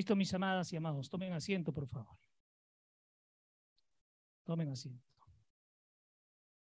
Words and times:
Listo, 0.00 0.16
mis 0.16 0.32
amadas 0.32 0.72
y 0.72 0.76
amados, 0.76 1.10
tomen 1.10 1.34
asiento, 1.34 1.74
por 1.74 1.86
favor. 1.86 2.16
Tomen 4.44 4.70
asiento. 4.70 5.06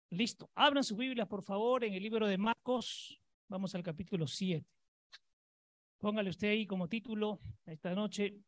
Listo. 0.09 0.51
Abran 0.55 0.83
su 0.83 0.97
Biblia, 0.97 1.25
por 1.25 1.41
favor, 1.41 1.85
en 1.85 1.93
el 1.93 2.03
libro 2.03 2.27
de 2.27 2.37
Marcos. 2.37 3.17
Vamos 3.47 3.73
al 3.75 3.81
capítulo 3.81 4.27
7. 4.27 4.67
Póngale 5.99 6.31
usted 6.31 6.49
ahí 6.49 6.67
como 6.67 6.89
título 6.89 7.39
esta 7.65 7.95
noche, 7.95 8.41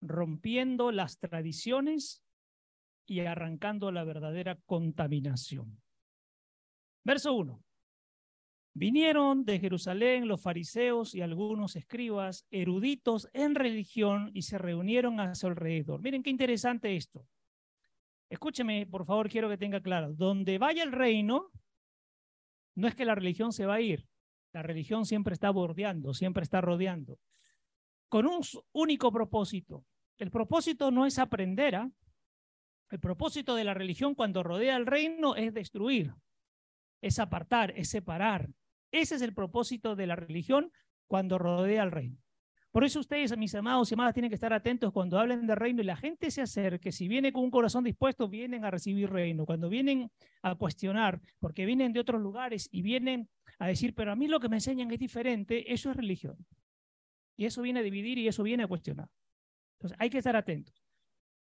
Rompiendo 0.00 0.90
las 0.90 1.18
tradiciones 1.18 2.22
y 3.04 3.20
arrancando 3.20 3.92
la 3.92 4.04
verdadera 4.04 4.56
contaminación. 4.64 5.82
Verso 7.04 7.34
1. 7.34 7.62
Vinieron 8.72 9.44
de 9.44 9.58
Jerusalén 9.58 10.28
los 10.28 10.40
fariseos 10.40 11.14
y 11.14 11.22
algunos 11.22 11.74
escribas 11.74 12.46
eruditos 12.50 13.28
en 13.32 13.54
religión 13.54 14.30
y 14.32 14.42
se 14.42 14.58
reunieron 14.58 15.18
a 15.18 15.34
su 15.34 15.48
alrededor. 15.48 16.00
Miren 16.00 16.22
qué 16.22 16.30
interesante 16.30 16.94
esto. 16.94 17.26
Escúcheme, 18.28 18.86
por 18.86 19.04
favor, 19.04 19.28
quiero 19.28 19.48
que 19.48 19.58
tenga 19.58 19.80
claro. 19.80 20.12
Donde 20.14 20.58
vaya 20.58 20.84
el 20.84 20.92
reino, 20.92 21.50
no 22.76 22.86
es 22.86 22.94
que 22.94 23.04
la 23.04 23.16
religión 23.16 23.52
se 23.52 23.66
va 23.66 23.74
a 23.74 23.80
ir. 23.80 24.06
La 24.52 24.62
religión 24.62 25.04
siempre 25.04 25.34
está 25.34 25.50
bordeando, 25.50 26.14
siempre 26.14 26.44
está 26.44 26.60
rodeando. 26.60 27.18
Con 28.08 28.26
un 28.26 28.40
único 28.72 29.10
propósito. 29.10 29.84
El 30.16 30.30
propósito 30.30 30.92
no 30.92 31.06
es 31.06 31.18
aprender. 31.18 31.74
¿ah? 31.74 31.90
El 32.90 33.00
propósito 33.00 33.54
de 33.56 33.64
la 33.64 33.74
religión 33.74 34.14
cuando 34.14 34.42
rodea 34.42 34.76
el 34.76 34.86
reino 34.86 35.34
es 35.34 35.54
destruir, 35.54 36.12
es 37.00 37.18
apartar, 37.18 37.72
es 37.76 37.88
separar. 37.88 38.48
Ese 38.92 39.16
es 39.16 39.22
el 39.22 39.34
propósito 39.34 39.96
de 39.96 40.06
la 40.06 40.16
religión 40.16 40.72
cuando 41.06 41.38
rodea 41.38 41.82
al 41.82 41.90
reino. 41.90 42.18
Por 42.70 42.84
eso 42.84 43.00
ustedes, 43.00 43.36
mis 43.36 43.54
amados 43.56 43.90
y 43.90 43.94
amadas, 43.94 44.14
tienen 44.14 44.30
que 44.30 44.36
estar 44.36 44.52
atentos 44.52 44.92
cuando 44.92 45.18
hablen 45.18 45.44
de 45.46 45.56
reino 45.56 45.82
y 45.82 45.84
la 45.84 45.96
gente 45.96 46.30
se 46.30 46.40
acerque. 46.40 46.92
Si 46.92 47.08
viene 47.08 47.32
con 47.32 47.42
un 47.42 47.50
corazón 47.50 47.82
dispuesto, 47.82 48.28
vienen 48.28 48.64
a 48.64 48.70
recibir 48.70 49.10
reino. 49.10 49.44
Cuando 49.44 49.68
vienen 49.68 50.10
a 50.42 50.54
cuestionar, 50.54 51.20
porque 51.40 51.66
vienen 51.66 51.92
de 51.92 51.98
otros 51.98 52.20
lugares 52.20 52.68
y 52.70 52.82
vienen 52.82 53.28
a 53.58 53.66
decir, 53.66 53.92
pero 53.94 54.12
a 54.12 54.16
mí 54.16 54.28
lo 54.28 54.38
que 54.38 54.48
me 54.48 54.56
enseñan 54.56 54.90
es 54.92 55.00
diferente, 55.00 55.72
eso 55.72 55.90
es 55.90 55.96
religión. 55.96 56.36
Y 57.36 57.46
eso 57.46 57.60
viene 57.60 57.80
a 57.80 57.82
dividir 57.82 58.18
y 58.18 58.28
eso 58.28 58.44
viene 58.44 58.62
a 58.62 58.68
cuestionar. 58.68 59.08
Entonces, 59.78 59.98
hay 59.98 60.08
que 60.08 60.18
estar 60.18 60.36
atentos. 60.36 60.80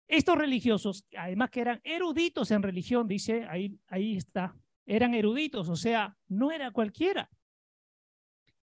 Estos 0.07 0.37
religiosos, 0.37 1.05
además 1.17 1.49
que 1.49 1.61
eran 1.61 1.81
eruditos 1.83 2.51
en 2.51 2.61
religión, 2.61 3.07
dice, 3.07 3.45
ahí, 3.49 3.77
ahí 3.87 4.17
está, 4.17 4.55
eran 4.85 5.13
eruditos, 5.13 5.67
o 5.67 5.75
sea, 5.75 6.15
no 6.27 6.51
era 6.51 6.71
cualquiera. 6.71 7.29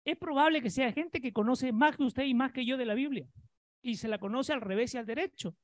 Es 0.05 0.17
probable 0.17 0.61
que 0.61 0.71
sea 0.71 0.93
gente 0.93 1.21
que 1.21 1.33
conoce 1.33 1.73
más 1.73 1.97
que 1.97 2.05
usted 2.05 2.25
y 2.25 2.35
más 2.35 2.53
que 2.53 2.65
yo 2.65 2.77
de 2.77 2.85
la 2.85 2.95
Biblia 2.95 3.27
y 3.85 3.97
se 3.97 4.09
la 4.09 4.19
conoce 4.19 4.53
al 4.53 4.63
revés 4.63 4.95
y 4.95 4.99
al 4.99 5.07
derecho. 5.07 5.57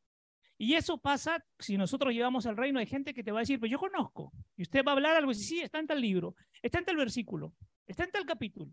Y 0.58 0.74
eso 0.74 0.98
pasa 0.98 1.42
si 1.58 1.78
nosotros 1.78 2.12
llevamos 2.12 2.44
al 2.44 2.56
reino, 2.56 2.78
hay 2.78 2.86
gente 2.86 3.14
que 3.14 3.24
te 3.24 3.32
va 3.32 3.38
a 3.38 3.42
decir, 3.42 3.58
pues 3.58 3.72
yo 3.72 3.78
conozco. 3.78 4.30
Y 4.56 4.62
usted 4.62 4.84
va 4.84 4.92
a 4.92 4.94
hablar 4.94 5.16
algo 5.16 5.30
y 5.30 5.34
sí, 5.34 5.60
está 5.60 5.78
en 5.78 5.86
tal 5.86 6.02
libro, 6.02 6.36
está 6.62 6.78
en 6.78 6.84
tal 6.84 6.96
versículo, 6.96 7.54
está 7.86 8.04
en 8.04 8.10
tal 8.10 8.26
capítulo. 8.26 8.70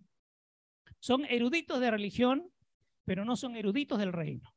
Son 1.00 1.24
eruditos 1.26 1.80
de 1.80 1.90
religión, 1.90 2.52
pero 3.06 3.24
no 3.24 3.38
son 3.38 3.56
eruditos 3.56 4.00
del 4.00 4.12
reino. 4.12 4.54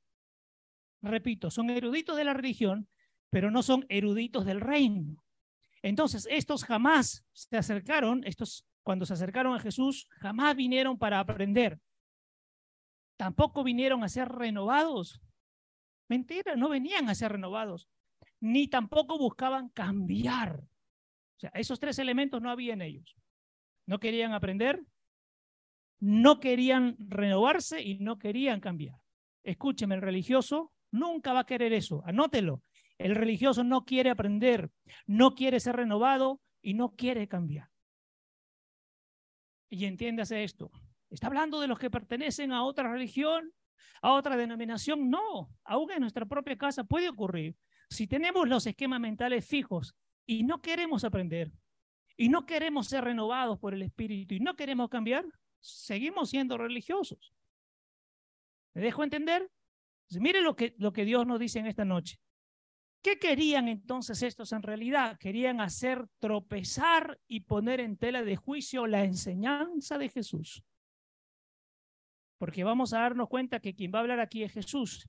Repito, 1.02 1.52
son 1.52 1.70
eruditos 1.70 2.16
de 2.16 2.24
la 2.24 2.34
religión, 2.34 2.88
pero 3.30 3.52
no 3.52 3.62
son 3.62 3.86
eruditos 3.88 4.44
del 4.44 4.60
reino. 4.60 5.24
Entonces, 5.82 6.26
estos 6.30 6.64
jamás 6.64 7.24
se 7.32 7.56
acercaron, 7.56 8.24
estos 8.24 8.66
cuando 8.90 9.06
se 9.06 9.12
acercaron 9.12 9.54
a 9.54 9.60
Jesús, 9.60 10.08
jamás 10.18 10.56
vinieron 10.56 10.98
para 10.98 11.20
aprender. 11.20 11.78
Tampoco 13.16 13.62
vinieron 13.62 14.02
a 14.02 14.08
ser 14.08 14.28
renovados. 14.28 15.20
Mentira, 16.08 16.56
no 16.56 16.68
venían 16.68 17.08
a 17.08 17.14
ser 17.14 17.30
renovados. 17.30 17.88
Ni 18.40 18.66
tampoco 18.66 19.16
buscaban 19.16 19.68
cambiar. 19.68 20.56
O 20.56 21.38
sea, 21.38 21.52
esos 21.54 21.78
tres 21.78 22.00
elementos 22.00 22.42
no 22.42 22.50
había 22.50 22.72
en 22.72 22.82
ellos. 22.82 23.14
No 23.86 24.00
querían 24.00 24.32
aprender, 24.32 24.82
no 26.00 26.40
querían 26.40 26.96
renovarse 26.98 27.80
y 27.80 28.00
no 28.00 28.18
querían 28.18 28.58
cambiar. 28.58 28.96
Escúcheme, 29.44 29.94
el 29.94 30.02
religioso 30.02 30.72
nunca 30.90 31.32
va 31.32 31.42
a 31.42 31.46
querer 31.46 31.72
eso. 31.74 32.02
Anótelo. 32.06 32.64
El 32.98 33.14
religioso 33.14 33.62
no 33.62 33.84
quiere 33.84 34.10
aprender, 34.10 34.68
no 35.06 35.36
quiere 35.36 35.60
ser 35.60 35.76
renovado 35.76 36.40
y 36.60 36.74
no 36.74 36.96
quiere 36.96 37.28
cambiar. 37.28 37.70
Y 39.70 39.84
entiéndase 39.86 40.42
esto. 40.42 40.70
¿Está 41.10 41.28
hablando 41.28 41.60
de 41.60 41.68
los 41.68 41.78
que 41.78 41.90
pertenecen 41.90 42.52
a 42.52 42.64
otra 42.64 42.92
religión, 42.92 43.52
a 44.02 44.12
otra 44.12 44.36
denominación? 44.36 45.08
No, 45.08 45.48
aún 45.64 45.90
en 45.92 46.00
nuestra 46.00 46.26
propia 46.26 46.56
casa 46.56 46.84
puede 46.84 47.08
ocurrir. 47.08 47.56
Si 47.88 48.06
tenemos 48.06 48.48
los 48.48 48.66
esquemas 48.66 49.00
mentales 49.00 49.46
fijos 49.46 49.94
y 50.26 50.42
no 50.42 50.60
queremos 50.60 51.04
aprender, 51.04 51.52
y 52.16 52.28
no 52.28 52.44
queremos 52.44 52.88
ser 52.88 53.04
renovados 53.04 53.58
por 53.58 53.72
el 53.72 53.82
Espíritu, 53.82 54.34
y 54.34 54.40
no 54.40 54.54
queremos 54.54 54.90
cambiar, 54.90 55.24
seguimos 55.60 56.30
siendo 56.30 56.58
religiosos. 56.58 57.32
¿Me 58.74 58.82
dejo 58.82 59.02
entender? 59.02 59.50
mire 60.18 60.42
lo 60.42 60.56
que, 60.56 60.74
lo 60.78 60.92
que 60.92 61.04
Dios 61.04 61.26
nos 61.26 61.38
dice 61.38 61.60
en 61.60 61.66
esta 61.66 61.84
noche. 61.84 62.18
¿Qué 63.02 63.18
querían 63.18 63.68
entonces 63.68 64.22
estos 64.22 64.52
en 64.52 64.62
realidad? 64.62 65.16
Querían 65.18 65.60
hacer 65.60 66.06
tropezar 66.18 67.18
y 67.26 67.40
poner 67.40 67.80
en 67.80 67.96
tela 67.96 68.22
de 68.22 68.36
juicio 68.36 68.86
la 68.86 69.04
enseñanza 69.04 69.96
de 69.96 70.10
Jesús. 70.10 70.62
Porque 72.38 72.62
vamos 72.62 72.92
a 72.92 73.00
darnos 73.00 73.28
cuenta 73.28 73.60
que 73.60 73.74
quien 73.74 73.90
va 73.92 73.98
a 73.98 74.02
hablar 74.02 74.20
aquí 74.20 74.42
es 74.42 74.52
Jesús. 74.52 75.08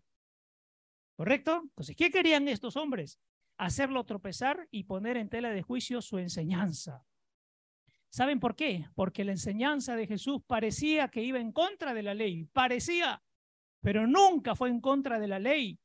¿Correcto? 1.18 1.62
Entonces, 1.63 1.96
¿qué 1.97 2.09
querían 2.09 2.47
estos 2.47 2.78
hombres? 2.78 3.19
Hacerlo 3.57 4.06
tropezar 4.06 4.68
y 4.72 4.85
poner 4.85 5.18
en 5.18 5.29
tela 5.29 5.50
de 5.50 5.62
juicio 5.62 6.02
su 6.02 6.18
enseñanza. 6.18 7.06
¿Saben 8.09 8.40
por 8.40 8.56
qué? 8.56 8.88
Porque 8.96 9.23
la 9.23 9.31
enseñanza 9.31 9.96
de 9.96 10.08
Jesús 10.08 10.41
parecía 10.47 11.09
que 11.09 11.23
iba 11.23 11.40
en 11.40 11.52
contra 11.52 11.94
de 11.94 12.03
la 12.03 12.13
ley, 12.13 12.46
parecía, 12.46 13.22
pero 13.81 14.08
nunca 14.08 14.56
fue 14.56 14.69
en 14.69 14.81
contra 14.81 15.19
de 15.19 15.28
la 15.28 15.40
ley, 15.40 15.79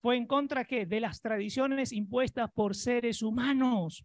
fue 0.00 0.16
en 0.16 0.26
contra 0.26 0.64
¿qué? 0.64 0.86
de 0.86 1.00
las 1.00 1.20
tradiciones 1.20 1.92
impuestas 1.92 2.50
por 2.52 2.74
seres 2.74 3.22
humanos. 3.22 4.04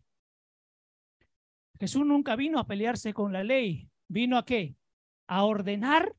Jesús 1.80 2.06
nunca 2.06 2.36
vino 2.36 2.60
a 2.60 2.68
pelearse 2.68 3.14
con 3.14 3.34
la 3.34 3.44
ley, 3.44 3.90
vino 4.08 4.38
a 4.38 4.46
qué? 4.46 4.76
A 5.28 5.44
ordenar 5.44 6.16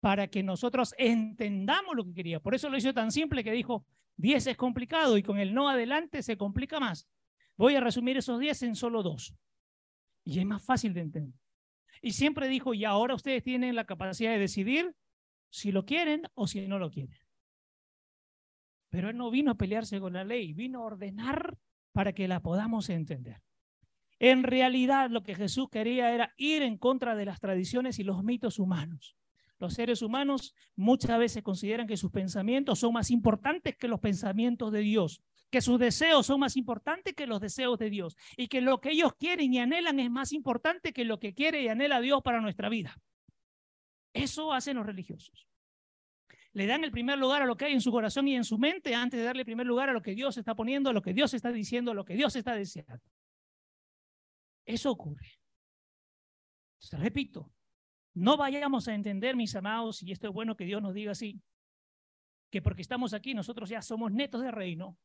para 0.00 0.28
que 0.28 0.42
nosotros 0.42 0.94
entendamos 0.98 1.96
lo 1.96 2.04
que 2.04 2.14
quería. 2.14 2.40
Por 2.40 2.54
eso 2.54 2.68
lo 2.68 2.76
hizo 2.76 2.92
tan 2.92 3.10
simple 3.10 3.42
que 3.42 3.52
dijo, 3.52 3.86
10 4.18 4.46
es 4.46 4.56
complicado 4.56 5.16
y 5.16 5.22
con 5.22 5.38
el 5.38 5.54
no 5.54 5.68
adelante 5.68 6.22
se 6.22 6.36
complica 6.36 6.80
más. 6.80 7.08
Voy 7.56 7.74
a 7.74 7.80
resumir 7.80 8.16
esos 8.16 8.38
10 8.38 8.62
en 8.62 8.76
solo 8.76 9.02
dos. 9.02 9.34
Y 10.24 10.38
es 10.38 10.46
más 10.46 10.64
fácil 10.64 10.92
de 10.94 11.00
entender. 11.00 11.40
Y 12.02 12.12
siempre 12.12 12.48
dijo, 12.48 12.74
y 12.74 12.84
ahora 12.84 13.14
ustedes 13.14 13.42
tienen 13.42 13.74
la 13.74 13.84
capacidad 13.84 14.32
de 14.32 14.38
decidir 14.38 14.94
si 15.50 15.72
lo 15.72 15.84
quieren 15.84 16.22
o 16.34 16.46
si 16.46 16.66
no 16.66 16.78
lo 16.78 16.90
quieren. 16.90 17.18
Pero 18.96 19.10
Él 19.10 19.18
no 19.18 19.30
vino 19.30 19.50
a 19.50 19.56
pelearse 19.56 20.00
con 20.00 20.14
la 20.14 20.24
ley, 20.24 20.54
vino 20.54 20.80
a 20.80 20.86
ordenar 20.86 21.58
para 21.92 22.14
que 22.14 22.26
la 22.28 22.40
podamos 22.40 22.88
entender. 22.88 23.42
En 24.18 24.42
realidad 24.42 25.10
lo 25.10 25.22
que 25.22 25.34
Jesús 25.34 25.68
quería 25.70 26.14
era 26.14 26.32
ir 26.38 26.62
en 26.62 26.78
contra 26.78 27.14
de 27.14 27.26
las 27.26 27.38
tradiciones 27.38 27.98
y 27.98 28.04
los 28.04 28.24
mitos 28.24 28.58
humanos. 28.58 29.14
Los 29.58 29.74
seres 29.74 30.00
humanos 30.00 30.54
muchas 30.76 31.18
veces 31.18 31.42
consideran 31.42 31.86
que 31.86 31.98
sus 31.98 32.10
pensamientos 32.10 32.78
son 32.78 32.94
más 32.94 33.10
importantes 33.10 33.76
que 33.76 33.86
los 33.86 34.00
pensamientos 34.00 34.72
de 34.72 34.80
Dios, 34.80 35.20
que 35.50 35.60
sus 35.60 35.78
deseos 35.78 36.24
son 36.24 36.40
más 36.40 36.56
importantes 36.56 37.12
que 37.12 37.26
los 37.26 37.42
deseos 37.42 37.78
de 37.78 37.90
Dios 37.90 38.16
y 38.34 38.48
que 38.48 38.62
lo 38.62 38.80
que 38.80 38.92
ellos 38.92 39.12
quieren 39.18 39.52
y 39.52 39.58
anhelan 39.58 40.00
es 40.00 40.10
más 40.10 40.32
importante 40.32 40.94
que 40.94 41.04
lo 41.04 41.20
que 41.20 41.34
quiere 41.34 41.60
y 41.60 41.68
anhela 41.68 42.00
Dios 42.00 42.22
para 42.22 42.40
nuestra 42.40 42.70
vida. 42.70 42.96
Eso 44.14 44.54
hacen 44.54 44.78
los 44.78 44.86
religiosos 44.86 45.46
le 46.56 46.66
dan 46.66 46.84
el 46.84 46.90
primer 46.90 47.18
lugar 47.18 47.42
a 47.42 47.44
lo 47.44 47.54
que 47.54 47.66
hay 47.66 47.74
en 47.74 47.82
su 47.82 47.90
corazón 47.90 48.26
y 48.28 48.34
en 48.34 48.42
su 48.42 48.56
mente 48.56 48.94
antes 48.94 49.20
de 49.20 49.26
darle 49.26 49.42
el 49.42 49.44
primer 49.44 49.66
lugar 49.66 49.90
a 49.90 49.92
lo 49.92 50.00
que 50.00 50.14
Dios 50.14 50.38
está 50.38 50.54
poniendo, 50.54 50.88
a 50.88 50.94
lo 50.94 51.02
que 51.02 51.12
Dios 51.12 51.34
está 51.34 51.52
diciendo, 51.52 51.90
a 51.90 51.94
lo 51.94 52.06
que 52.06 52.14
Dios 52.14 52.34
está 52.34 52.54
deseando. 52.54 53.04
Eso 54.64 54.90
ocurre. 54.90 55.38
Entonces, 56.76 56.98
repito, 56.98 57.52
no 58.14 58.38
vayamos 58.38 58.88
a 58.88 58.94
entender, 58.94 59.36
mis 59.36 59.54
amados, 59.54 60.02
y 60.02 60.12
esto 60.12 60.28
es 60.28 60.32
bueno 60.32 60.56
que 60.56 60.64
Dios 60.64 60.80
nos 60.80 60.94
diga 60.94 61.12
así, 61.12 61.42
que 62.50 62.62
porque 62.62 62.80
estamos 62.80 63.12
aquí 63.12 63.34
nosotros 63.34 63.68
ya 63.68 63.82
somos 63.82 64.10
netos 64.10 64.40
de 64.40 64.50
reino 64.50 64.96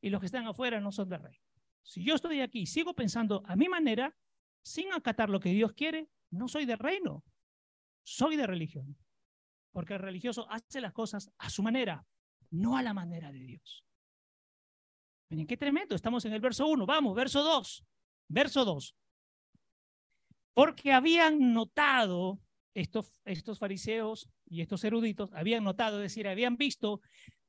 y 0.00 0.10
los 0.10 0.18
que 0.18 0.26
están 0.26 0.48
afuera 0.48 0.80
no 0.80 0.90
son 0.90 1.08
de 1.08 1.18
reino. 1.18 1.44
Si 1.84 2.02
yo 2.02 2.16
estoy 2.16 2.40
aquí 2.40 2.62
y 2.62 2.66
sigo 2.66 2.92
pensando 2.92 3.44
a 3.46 3.54
mi 3.54 3.68
manera, 3.68 4.16
sin 4.64 4.92
acatar 4.92 5.30
lo 5.30 5.38
que 5.38 5.50
Dios 5.50 5.74
quiere, 5.74 6.10
no 6.32 6.48
soy 6.48 6.66
de 6.66 6.74
reino, 6.74 7.22
soy 8.02 8.34
de 8.34 8.48
religión 8.48 8.96
porque 9.76 9.92
el 9.92 10.00
religioso 10.00 10.46
hace 10.48 10.80
las 10.80 10.94
cosas 10.94 11.30
a 11.36 11.50
su 11.50 11.62
manera, 11.62 12.02
no 12.50 12.78
a 12.78 12.82
la 12.82 12.94
manera 12.94 13.30
de 13.30 13.40
Dios. 13.40 13.84
Miren 15.28 15.46
qué 15.46 15.58
tremendo, 15.58 15.94
estamos 15.94 16.24
en 16.24 16.32
el 16.32 16.40
verso 16.40 16.66
1, 16.66 16.86
vamos, 16.86 17.14
verso 17.14 17.42
2, 17.42 17.84
verso 18.26 18.64
2. 18.64 18.96
Porque 20.54 20.94
habían 20.94 21.52
notado 21.52 22.40
estos, 22.72 23.20
estos 23.26 23.58
fariseos 23.58 24.30
y 24.46 24.62
estos 24.62 24.82
eruditos 24.82 25.30
habían 25.34 25.62
notado, 25.62 25.98
es 25.98 26.04
decir, 26.04 26.26
habían 26.26 26.56
visto 26.56 27.02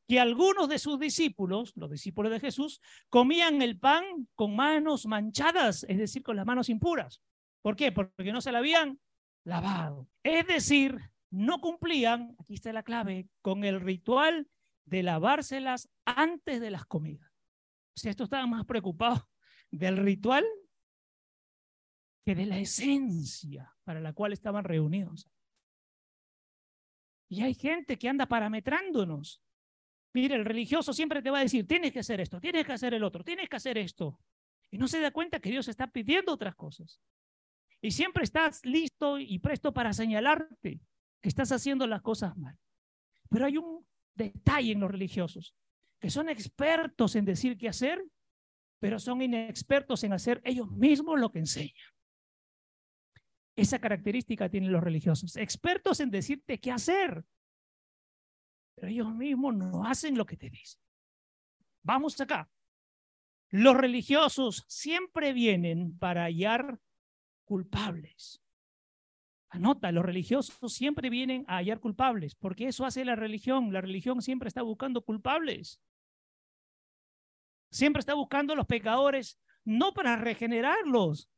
que 0.06 0.19
algunos 0.19 0.68
de 0.68 0.80
sus 0.80 1.00
discípulos, 1.00 1.71
los 1.77 1.91
discípulos 1.91 2.30
de 2.30 2.41
Jesús, 2.41 2.81
comían 3.07 3.62
el 3.62 3.80
pan 3.80 4.03
con 4.35 4.53
manos 4.53 5.06
manchadas, 5.06 5.85
es 5.88 5.97
decir, 5.97 6.23
con 6.23 6.35
las 6.35 6.45
manos 6.45 6.68
impuras. 6.68 7.21
¿Por 7.62 7.77
qué? 7.77 7.94
Porque 7.94 8.33
no 8.33 8.41
se 8.41 8.51
la 8.51 8.57
habían 8.57 9.00
lavado. 9.45 10.09
Es 10.23 10.45
decir, 10.45 11.00
no 11.29 11.59
cumplían, 11.59 12.35
aquí 12.39 12.56
está 12.56 12.71
la 12.74 12.83
clave, 12.83 13.27
con 13.41 13.63
el 13.63 13.81
ritual 13.81 14.47
de 14.85 15.03
lavárselas 15.03 15.89
antes 16.06 16.62
de 16.62 16.71
las 16.71 16.85
comidas. 16.85 17.31
O 17.95 18.00
sea, 18.00 18.12
estos 18.12 18.25
estaban 18.25 18.50
más 18.50 18.65
preocupados 18.65 19.24
del 19.71 19.97
ritual 19.97 20.45
que 22.25 22.35
de 22.35 22.45
la 22.45 22.59
esencia 22.59 23.75
para 23.83 24.00
la 24.00 24.13
cual 24.13 24.33
estaban 24.33 24.63
reunidos. 24.63 25.29
Y 27.30 27.41
hay 27.41 27.53
gente 27.53 27.97
que 27.97 28.07
anda 28.07 28.25
parametrándonos. 28.25 29.41
Mire, 30.13 30.35
el 30.35 30.45
religioso 30.45 30.94
siempre 30.94 31.21
te 31.21 31.30
va 31.30 31.39
a 31.39 31.44
decir, 31.44 31.68
tienes 31.68 31.91
que 31.91 32.00
hacer 32.00 32.21
esto, 32.21 32.39
tienes 32.39 32.65
que 32.65 32.73
hacer 32.73 32.94
el 32.94 33.03
otro, 33.03 33.23
tienes 33.23 33.50
que 33.50 33.56
hacer 33.57 33.77
esto. 33.77 34.19
Y 34.71 34.77
no 34.77 34.88
se 34.88 35.00
da 35.00 35.12
cuenta 35.12 35.39
que 35.39 35.50
Dios 35.50 35.68
está 35.68 35.88
pidiendo 35.88 36.33
otras 36.33 36.56
cosas. 36.56 37.01
Y 37.81 37.91
siempre 37.91 38.23
estás 38.23 38.65
listo 38.65 39.19
y 39.19 39.39
presto 39.39 39.73
para 39.73 39.94
señalarte 39.94 40.81
estás 41.21 41.51
haciendo 41.51 41.87
las 41.87 42.01
cosas 42.01 42.37
mal. 42.37 42.57
Pero 43.29 43.45
hay 43.45 43.57
un 43.57 43.85
detalle 44.15 44.71
en 44.71 44.79
los 44.79 44.91
religiosos, 44.91 45.55
que 45.99 46.09
son 46.09 46.29
expertos 46.29 47.15
en 47.15 47.25
decir 47.25 47.57
qué 47.57 47.69
hacer, 47.69 48.03
pero 48.79 48.99
son 48.99 49.21
inexpertos 49.21 50.03
en 50.03 50.13
hacer 50.13 50.41
ellos 50.43 50.71
mismos 50.71 51.19
lo 51.19 51.31
que 51.31 51.39
enseñan. 51.39 51.73
Esa 53.55 53.79
característica 53.79 54.49
tienen 54.49 54.71
los 54.71 54.83
religiosos, 54.83 55.35
expertos 55.35 55.99
en 55.99 56.11
decirte 56.11 56.59
qué 56.59 56.71
hacer, 56.71 57.25
pero 58.75 58.87
ellos 58.89 59.13
mismos 59.15 59.55
no 59.55 59.85
hacen 59.85 60.15
lo 60.15 60.25
que 60.25 60.37
te 60.37 60.51
dicen. 60.51 60.79
Vamos 61.81 62.19
acá. 62.21 62.49
Los 63.49 63.75
religiosos 63.75 64.65
siempre 64.67 65.33
vienen 65.33 65.97
para 65.97 66.25
hallar 66.25 66.79
culpables. 67.45 68.43
Anota, 69.57 69.92
los 69.92 70.06
religiosos 70.06 70.74
siempre 70.74 71.09
vienen 71.09 71.44
a 71.48 71.57
hallar 71.57 71.80
culpables, 71.80 72.36
porque 72.36 72.68
eso 72.68 72.86
hace 72.86 73.04
la 73.04 73.15
religión. 73.15 73.74
La 73.74 73.81
religión 73.81 74.21
siempre 74.21 74.48
está 74.48 74.62
buscando 74.62 75.01
culpables. 75.01 75.81
Siempre 77.69 78.00
está 78.00 78.13
buscando 78.13 78.54
a 78.54 78.56
los 78.56 78.65
pecadores, 78.65 79.38
no 79.65 79.94
para 79.94 80.15
regenerarlos, 80.15 81.30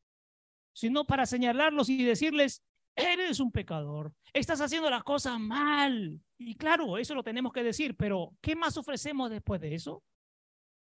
sino 0.74 1.06
para 1.06 1.26
señalarlos 1.26 1.90
y 1.90 2.04
decirles, 2.04 2.64
eres 2.96 3.40
un 3.40 3.52
pecador, 3.52 4.14
estás 4.34 4.62
haciendo 4.62 4.90
las 4.90 5.04
cosas 5.04 5.40
mal. 5.40 6.22
Y 6.38 6.56
claro, 6.56 6.98
eso 6.98 7.16
lo 7.16 7.24
tenemos 7.24 7.52
que 7.52 7.64
decir, 7.64 7.96
pero 7.96 8.34
¿qué 8.42 8.56
más 8.56 8.78
ofrecemos 8.78 9.30
después 9.30 9.60
de 9.60 9.76
eso? 9.76 10.04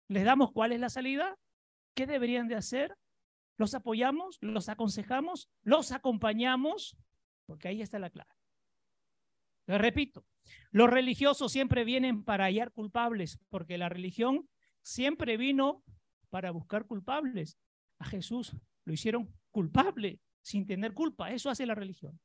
¿Les 0.09 0.25
damos 0.25 0.53
cuál 0.53 0.73
es 0.73 0.81
la 0.81 0.91
salida? 0.91 1.37
¿Qué 1.95 2.07
deberían 2.07 2.49
de 2.49 2.55
hacer? 2.57 2.97
¿Los 3.57 3.75
apoyamos? 3.75 4.39
¿Los 4.41 4.69
aconsejamos? 4.69 5.49
¿Los 5.63 5.93
acompañamos? 5.93 6.97
Porque 7.53 7.69
ahí 7.69 7.83
está 7.83 7.99
la 7.99 8.09
clave. 8.09 8.31
Les 9.67 9.79
repito, 9.79 10.25
los 10.71 10.89
religiosos 10.89 11.53
siempre 11.53 11.85
vienen 11.85 12.25
para 12.25 12.47
hallar 12.47 12.73
culpables, 12.73 13.39
porque 13.51 13.77
la 13.77 13.91
religión 13.91 14.49
siempre 14.81 15.37
vino 15.37 15.85
para 16.31 16.51
buscar 16.51 16.87
culpables. 16.87 17.59
A 17.99 18.07
Jesús 18.07 18.57
lo 18.87 18.95
hicieron 18.95 19.39
culpable 19.51 20.19
sin 20.41 20.67
tener 20.67 20.95
culpa. 20.95 21.31
Eso 21.31 21.51
hace 21.51 21.67
la 21.67 21.75
religión. 21.75 22.19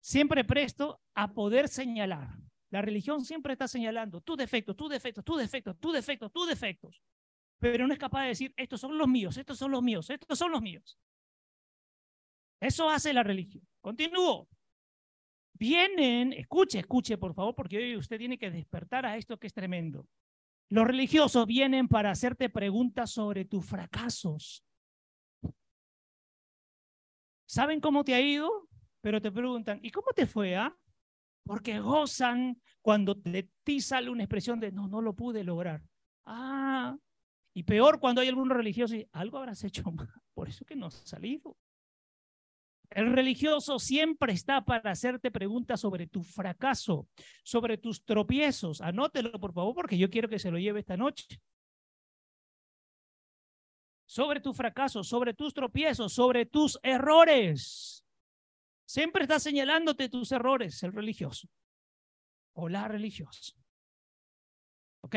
Siempre 0.00 0.42
presto 0.42 1.00
a 1.14 1.32
poder 1.32 1.68
señalar. 1.68 2.36
La 2.70 2.82
religión 2.82 3.24
siempre 3.24 3.52
está 3.52 3.68
señalando 3.68 4.22
tus 4.22 4.36
defectos, 4.36 4.74
tus 4.76 4.90
defectos, 4.90 5.24
tus 5.24 5.38
defectos, 5.38 5.78
tus 5.78 5.92
defectos, 5.92 6.32
tus 6.32 6.48
defectos. 6.48 7.00
Pero 7.60 7.86
no 7.86 7.92
es 7.92 8.00
capaz 8.00 8.22
de 8.22 8.28
decir, 8.30 8.52
estos 8.56 8.80
son 8.80 8.98
los 8.98 9.06
míos, 9.06 9.36
estos 9.36 9.56
son 9.56 9.70
los 9.70 9.84
míos, 9.84 10.10
estos 10.10 10.36
son 10.36 10.50
los 10.50 10.60
míos. 10.60 10.98
Eso 12.58 12.90
hace 12.90 13.12
la 13.12 13.22
religión. 13.22 13.64
Continúo. 13.80 14.48
Vienen, 15.54 16.32
escuche, 16.32 16.80
escuche 16.80 17.16
por 17.16 17.32
favor, 17.32 17.54
porque 17.54 17.76
hoy 17.76 17.96
usted 17.96 18.18
tiene 18.18 18.38
que 18.38 18.50
despertar 18.50 19.06
a 19.06 19.16
esto 19.16 19.38
que 19.38 19.46
es 19.46 19.54
tremendo. 19.54 20.06
Los 20.68 20.86
religiosos 20.86 21.46
vienen 21.46 21.86
para 21.88 22.10
hacerte 22.10 22.48
preguntas 22.50 23.10
sobre 23.10 23.44
tus 23.44 23.64
fracasos. 23.64 24.64
¿Saben 27.46 27.80
cómo 27.80 28.04
te 28.04 28.14
ha 28.14 28.20
ido? 28.20 28.68
Pero 29.00 29.20
te 29.20 29.30
preguntan, 29.30 29.78
¿y 29.82 29.90
cómo 29.90 30.08
te 30.14 30.26
fue? 30.26 30.56
Ah? 30.56 30.76
Porque 31.44 31.78
gozan 31.78 32.60
cuando 32.80 33.14
de 33.14 33.48
ti 33.62 33.80
sale 33.80 34.10
una 34.10 34.24
expresión 34.24 34.58
de, 34.58 34.72
no, 34.72 34.88
no 34.88 35.00
lo 35.00 35.14
pude 35.14 35.44
lograr. 35.44 35.82
Ah, 36.24 36.96
y 37.54 37.62
peor 37.62 38.00
cuando 38.00 38.20
hay 38.20 38.28
algún 38.28 38.50
religioso 38.50 38.96
y 38.96 39.06
algo 39.12 39.38
habrás 39.38 39.62
hecho 39.62 39.84
mal, 39.92 40.10
por 40.34 40.48
eso 40.48 40.64
que 40.64 40.74
no 40.74 40.86
has 40.86 40.94
salido. 40.94 41.56
El 42.94 43.12
religioso 43.12 43.80
siempre 43.80 44.32
está 44.32 44.64
para 44.64 44.92
hacerte 44.92 45.32
preguntas 45.32 45.80
sobre 45.80 46.06
tu 46.06 46.22
fracaso, 46.22 47.08
sobre 47.42 47.76
tus 47.76 48.04
tropiezos. 48.04 48.80
Anótelo, 48.80 49.32
por 49.40 49.52
favor, 49.52 49.74
porque 49.74 49.98
yo 49.98 50.08
quiero 50.08 50.28
que 50.28 50.38
se 50.38 50.52
lo 50.52 50.58
lleve 50.58 50.78
esta 50.78 50.96
noche. 50.96 51.40
Sobre 54.06 54.40
tu 54.40 54.54
fracaso, 54.54 55.02
sobre 55.02 55.34
tus 55.34 55.52
tropiezos, 55.52 56.12
sobre 56.12 56.46
tus 56.46 56.78
errores. 56.84 58.06
Siempre 58.86 59.22
está 59.22 59.40
señalándote 59.40 60.08
tus 60.08 60.30
errores, 60.30 60.80
el 60.84 60.92
religioso 60.92 61.48
o 62.52 62.68
la 62.68 62.86
religiosa. 62.86 63.54
¿Ok? 65.00 65.16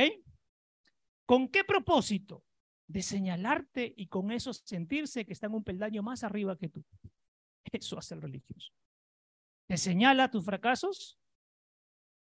¿Con 1.28 1.48
qué 1.50 1.64
propósito? 1.64 2.44
De 2.88 3.04
señalarte 3.04 3.94
y 3.96 4.08
con 4.08 4.32
eso 4.32 4.52
sentirse 4.52 5.28
que 5.28 5.34
están 5.34 5.54
un 5.54 5.64
peldaño 5.64 6.02
más 6.02 6.24
arriba 6.24 6.58
que 6.58 6.70
tú. 6.70 6.84
Eso 7.72 7.98
hace 7.98 8.16
el 8.16 8.22
religioso. 8.22 8.72
Te 9.68 9.78
señala 9.78 10.32
tus 10.32 10.46
fracasos 10.46 11.20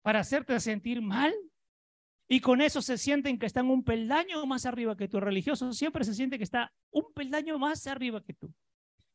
para 0.01 0.19
hacerte 0.19 0.59
sentir 0.59 1.01
mal 1.01 1.33
y 2.27 2.41
con 2.41 2.61
eso 2.61 2.81
se 2.81 2.97
sienten 2.97 3.39
que 3.39 3.47
están 3.47 3.69
un 3.69 3.83
peldaño 3.83 4.45
más 4.45 4.65
arriba 4.65 4.95
que 4.95 5.07
tú. 5.07 5.17
El 5.17 5.23
religioso 5.23 5.73
siempre 5.73 6.03
se 6.03 6.13
siente 6.13 6.37
que 6.37 6.43
está 6.43 6.71
un 6.91 7.11
peldaño 7.13 7.57
más 7.57 7.85
arriba 7.87 8.23
que 8.23 8.33
tú. 8.33 8.53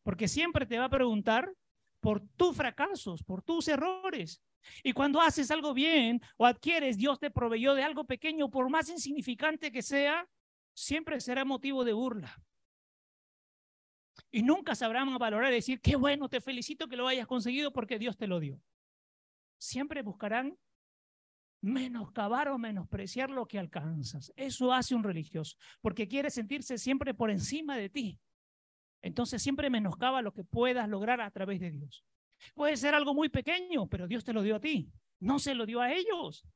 Porque 0.03 0.29
siempre 0.29 0.67
te 0.67 0.79
va 0.79 0.87
a 0.87 0.91
preguntar 0.91 1.53
por 2.01 2.21
tus 2.37 2.57
fracasos, 2.57 3.23
por 3.23 3.43
tus 3.43 3.69
errores. 3.69 4.43
Y 4.83 4.93
cuando 4.93 5.21
haces 5.21 5.51
algo 5.51 5.75
bien 5.75 6.21
o 6.37 6.45
adquieres, 6.45 6.97
Dios 6.97 7.21
te 7.21 7.31
proveyó 7.31 7.75
de 7.75 7.85
algo 7.85 8.05
pequeño, 8.05 8.51
por 8.51 8.69
más 8.69 8.89
insignificante 8.89 9.71
que 9.71 9.83
sea, 9.83 10.29
siempre 10.75 11.21
será 11.21 11.45
motivo 11.45 11.85
de 11.85 11.93
burla. 11.93 12.37
Y 14.31 14.43
nunca 14.43 14.75
sabrán 14.75 15.17
valorar 15.19 15.53
y 15.53 15.57
decir, 15.57 15.81
qué 15.81 15.97
bueno, 15.97 16.29
te 16.29 16.41
felicito 16.41 16.89
que 16.89 16.97
lo 16.97 17.09
hayas 17.09 17.27
conseguido 17.27 17.73
porque 17.73 17.99
Dios 17.99 18.17
te 18.17 18.27
lo 18.27 18.41
dio. 18.41 18.61
Siempre 19.59 20.03
buscarán 20.03 20.59
menoscabar 21.61 22.49
o 22.49 22.59
menospreciar 22.59 23.31
lo 23.31 23.47
que 23.47 23.59
alcanzas. 23.59 24.33
Eso 24.37 24.73
hace 24.73 24.95
un 24.95 25.03
religioso, 25.03 25.57
porque 25.81 26.07
quiere 26.07 26.31
sentirse 26.31 26.77
siempre 26.79 27.15
por 27.15 27.31
encima 27.31 27.77
de 27.77 27.89
ti. 27.89 28.21
Entonces 29.03 29.43
siempre 29.43 29.71
menoscaba 29.71 30.23
lo 30.23 30.33
que 30.33 30.45
puedas 30.45 30.89
lograr 30.89 31.21
a 31.21 31.31
través 31.31 31.61
de 31.61 31.71
Dios. 31.71 32.05
Puede 32.55 32.77
ser 32.77 32.95
algo 32.95 33.15
muy 33.15 33.29
pequeño, 33.29 33.87
pero 33.89 34.07
Dios 34.07 34.25
te 34.25 34.33
lo 34.33 34.43
dio 34.43 34.57
a 34.57 34.61
ti. 34.61 34.91
No 35.21 35.39
se 35.39 35.55
lo 35.55 35.65
dio 35.65 35.81
a 35.81 35.93
ellos. 35.93 36.47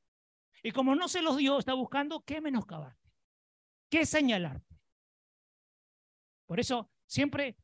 Y 0.62 0.72
como 0.72 0.94
no 0.94 1.08
se 1.08 1.22
los 1.22 1.36
dio, 1.36 1.58
está 1.58 1.74
buscando 1.74 2.20
qué 2.20 2.40
menoscabarte, 2.40 3.10
qué 3.88 4.04
señalarte. 4.04 4.78
Por 6.46 6.60
eso 6.60 6.90
siempre 7.08 7.56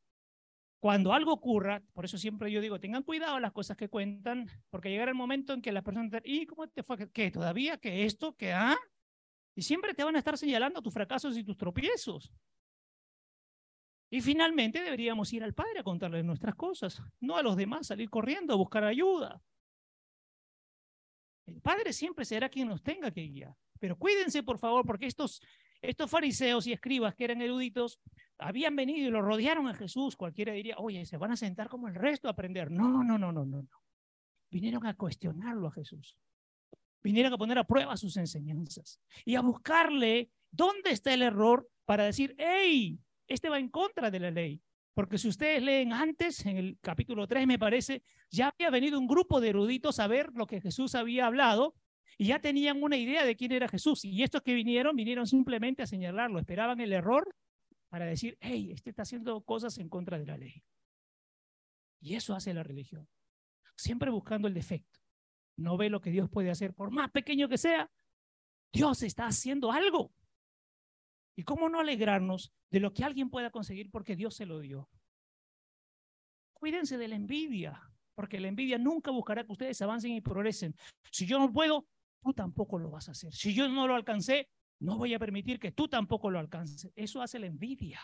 cuando 0.81 1.13
algo 1.13 1.33
ocurra, 1.33 1.83
por 1.93 2.05
eso 2.05 2.19
siempre 2.19 2.51
yo 2.51 2.61
digo, 2.61 2.79
tengan 2.79 3.05
cuidado 3.05 3.41
las 3.41 3.53
cosas 3.53 3.77
que 3.77 3.89
cuentan, 3.89 4.51
porque 4.69 4.91
llegará 4.91 5.11
el 5.11 5.17
momento 5.17 5.55
en 5.55 5.63
que 5.63 5.73
las 5.73 5.83
personas 5.83 6.21
¿y 6.25 6.45
cómo 6.45 6.69
te 6.69 6.83
fue? 6.83 7.11
¿Qué? 7.11 7.31
¿Todavía? 7.31 7.79
¿Qué 7.79 8.05
esto? 8.05 8.37
¿Qué? 8.37 8.53
Ah? 8.53 8.77
Y 9.55 9.63
siempre 9.63 9.95
te 9.95 10.05
van 10.05 10.17
a 10.17 10.19
estar 10.19 10.37
señalando 10.37 10.83
tus 10.83 10.93
fracasos 10.93 11.39
y 11.39 11.45
tus 11.45 11.57
tropiezos. 11.57 12.31
Y 14.11 14.21
finalmente 14.21 14.83
deberíamos 14.83 15.33
ir 15.33 15.43
al 15.43 15.55
Padre 15.55 15.81
a 15.81 15.83
contarle 15.83 16.23
nuestras 16.23 16.55
cosas, 16.55 17.01
no 17.19 17.37
a 17.37 17.43
los 17.43 17.57
demás 17.57 17.87
salir 17.87 18.11
corriendo 18.11 18.53
a 18.53 18.57
buscar 18.57 18.85
ayuda. 18.85 19.43
El 21.47 21.61
Padre 21.61 21.93
siempre 21.93 22.25
será 22.25 22.49
quien 22.49 22.69
nos 22.69 22.83
tenga 22.83 23.11
que 23.11 23.23
guiar. 23.23 23.57
Pero 23.81 23.97
cuídense, 23.97 24.43
por 24.43 24.59
favor, 24.59 24.85
porque 24.87 25.07
estos, 25.07 25.41
estos 25.81 26.11
fariseos 26.11 26.67
y 26.67 26.73
escribas 26.73 27.15
que 27.15 27.25
eran 27.25 27.41
eruditos 27.43 27.99
habían 28.45 28.77
venido 28.77 29.09
y 29.09 29.11
lo 29.11 29.23
rodearon 29.23 29.69
a 29.69 29.75
Jesús. 29.75 30.17
Cualquiera 30.17 30.53
diría, 30.53 30.77
oye, 30.77 31.07
se 31.07 31.17
van 31.17 31.33
a 31.33 31.37
sentar 31.37 31.69
como 31.69 31.89
el 31.89 31.95
resto 31.95 32.29
a 32.29 32.33
aprender. 32.33 32.71
No, 32.71 32.89
no, 32.89 33.03
no, 33.03 33.17
no, 33.17 33.33
no, 33.33 33.45
no. 33.45 33.69
Vinieron 34.51 34.87
a 34.87 34.95
cuestionarlo 34.95 35.69
a 35.69 35.73
Jesús. 35.73 36.19
Vinieron 37.03 37.33
a 37.33 37.39
poner 37.39 37.57
a 37.59 37.65
prueba 37.65 37.97
sus 37.97 38.19
enseñanzas 38.19 39.01
y 39.25 39.35
a 39.35 39.41
buscarle 39.41 40.31
dónde 40.51 40.91
está 40.91 41.15
el 41.15 41.23
error 41.23 41.69
para 41.87 42.05
decir, 42.05 42.35
hey, 42.39 42.99
este 43.27 43.49
va 43.49 43.59
en 43.59 43.71
contra 43.71 44.11
de 44.11 44.21
la 44.21 44.31
ley. 44.31 44.61
Porque 44.93 45.17
si 45.17 45.29
ustedes 45.29 45.63
leen 45.63 45.95
antes, 45.95 46.45
en 46.45 46.59
el 46.59 46.79
capítulo 46.83 47.27
3 47.27 47.47
me 47.47 47.59
parece, 47.59 48.03
ya 48.31 48.49
había 48.49 48.69
venido 48.69 48.99
un 48.99 49.07
grupo 49.07 49.41
de 49.41 49.49
eruditos 49.49 49.99
a 49.99 50.07
ver 50.07 50.31
lo 50.35 50.47
que 50.47 50.61
Jesús 50.61 50.95
había 50.95 51.27
hablado 51.27 51.75
y 52.19 52.27
ya 52.27 52.41
tenían 52.41 52.83
una 52.83 52.99
idea 52.99 53.25
de 53.25 53.37
quién 53.37 53.53
era 53.53 53.69
Jesús. 53.69 54.05
Y 54.05 54.23
estos 54.23 54.43
que 54.43 54.55
vinieron, 54.55 54.95
vinieron 54.95 55.27
simplemente 55.27 55.83
a 55.83 55.87
señalarlo, 55.87 56.39
esperaban 56.39 56.81
el 56.81 56.93
error 56.93 57.35
para 57.95 58.07
decir, 58.07 58.37
hey, 58.41 58.73
este 58.73 58.91
está 58.91 59.03
haciendo 59.03 59.41
cosas 59.43 59.79
en 59.79 59.89
contra 59.89 60.19
de 60.19 60.27
la 60.27 60.37
ley. 60.37 60.65
Y 62.01 62.17
eso 62.17 62.35
hace 62.35 62.53
la 62.53 62.65
religión. 62.65 63.09
Siempre 63.77 64.11
buscando 64.11 64.49
el 64.49 64.55
defecto. 64.55 64.99
No 65.57 65.77
ve 65.77 65.89
lo 65.91 66.01
que 66.01 66.11
Dios 66.11 66.29
puede 66.29 66.51
hacer, 66.51 66.75
por 66.75 66.91
más 66.91 67.13
pequeño 67.13 67.49
que 67.49 67.57
sea. 67.57 67.89
Dios 68.73 69.05
está 69.05 69.29
haciendo 69.29 69.71
algo. 69.71 70.13
¿Y 71.37 71.45
cómo 71.45 71.69
no 71.69 71.79
alegrarnos 71.79 72.53
de 72.69 72.81
lo 72.81 72.93
que 72.93 73.05
alguien 73.05 73.31
pueda 73.31 73.53
conseguir 73.53 73.93
porque 73.93 74.17
Dios 74.17 74.35
se 74.35 74.47
lo 74.47 74.59
dio? 74.59 74.91
Cuídense 76.53 76.99
de 76.99 77.07
la 77.07 77.15
envidia, 77.15 77.81
porque 78.17 78.41
la 78.41 78.49
envidia 78.49 78.77
nunca 78.77 79.13
buscará 79.13 79.45
que 79.45 79.53
ustedes 79.53 79.81
avancen 79.83 80.11
y 80.11 80.21
progresen. 80.21 80.75
Si 81.13 81.27
yo 81.27 81.39
no 81.39 81.53
puedo, 81.53 81.87
tú 82.25 82.33
tampoco 82.33 82.77
lo 82.77 82.91
vas 82.91 83.09
a 83.09 83.13
hacer. 83.13 83.33
Si 83.33 83.55
yo 83.55 83.69
no 83.69 83.87
lo 83.87 83.95
alcancé, 83.95 84.49
no 84.81 84.99
voy 84.99 85.15
a 85.15 85.19
permitir 85.19 85.59
que 85.59 85.73
tú 85.73 85.89
tampoco 85.89 86.31
lo 86.31 86.39
alcances. 86.39 86.91
Eso 86.95 87.23
hace 87.23 87.39
la 87.39 87.47
envidia. 87.47 88.01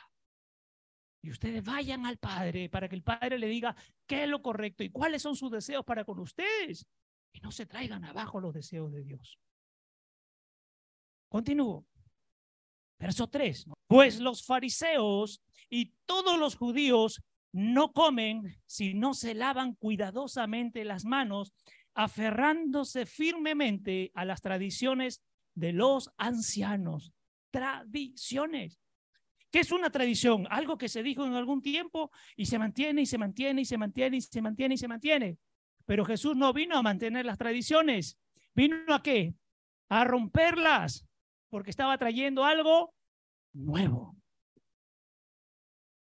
Y 1.23 1.31
ustedes 1.31 1.63
vayan 1.63 2.07
al 2.07 2.17
Padre 2.17 2.69
para 2.71 2.89
que 2.89 2.97
el 2.97 3.03
Padre 3.03 3.39
le 3.39 3.47
diga 3.47 3.77
qué 4.07 4.25
es 4.25 4.29
lo 4.29 4.41
correcto 4.41 4.83
y 4.83 4.91
cuáles 4.91 5.23
son 5.23 5.37
sus 5.37 5.51
deseos 5.51 5.85
para 5.85 6.05
con 6.05 6.19
ustedes. 6.19 6.87
Y 7.33 7.41
no 7.41 7.53
se 7.53 7.67
traigan 7.67 8.05
abajo 8.05 8.41
los 8.41 8.55
deseos 8.55 8.91
de 8.93 9.03
Dios. 9.03 9.39
Continúo. 11.29 11.87
Verso 12.99 13.29
3. 13.29 13.67
Pues 13.87 14.19
los 14.19 14.45
fariseos 14.45 15.43
y 15.69 15.93
todos 16.07 16.39
los 16.39 16.57
judíos 16.57 17.23
no 17.53 17.93
comen 17.93 18.61
si 18.67 18.95
no 18.95 19.15
se 19.15 19.35
lavan 19.35 19.75
cuidadosamente 19.75 20.85
las 20.85 21.05
manos, 21.05 21.53
aferrándose 21.95 23.07
firmemente 23.07 24.11
a 24.15 24.25
las 24.25 24.41
tradiciones 24.41 25.23
de 25.55 25.73
los 25.73 26.11
ancianos. 26.17 27.13
Tradiciones. 27.51 28.79
¿Qué 29.51 29.61
es 29.61 29.73
una 29.73 29.91
tradición? 29.91 30.47
Algo 30.51 30.79
que 30.79 30.89
se 30.89 31.03
dijo 31.03 31.27
en 31.27 31.35
algún 31.35 31.61
tiempo 31.61 32.11
y 32.37 32.47
se 32.47 32.59
mantiene 32.59 33.03
y 33.03 33.07
se 33.07 33.19
mantiene 33.19 33.63
y 33.63 33.65
se 33.65 33.79
mantiene 33.79 34.17
y 34.17 34.21
se 34.21 34.43
mantiene 34.43 34.75
y 34.75 34.79
se 34.79 34.89
mantiene. 34.89 35.39
Pero 35.87 36.05
Jesús 36.05 36.37
no 36.37 36.53
vino 36.53 36.77
a 36.77 36.83
mantener 36.83 37.27
las 37.27 37.39
tradiciones. 37.39 38.19
¿Vino 38.55 38.77
a 38.89 39.03
qué? 39.03 39.35
A 39.89 40.05
romperlas 40.05 41.05
porque 41.49 41.71
estaba 41.71 41.99
trayendo 41.99 42.45
algo 42.45 42.95
nuevo. 43.53 44.17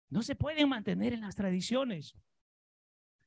No 0.08 0.22
se 0.22 0.34
pueden 0.34 0.68
mantener 0.68 1.12
en 1.12 1.20
las 1.20 1.34
tradiciones. 1.34 2.16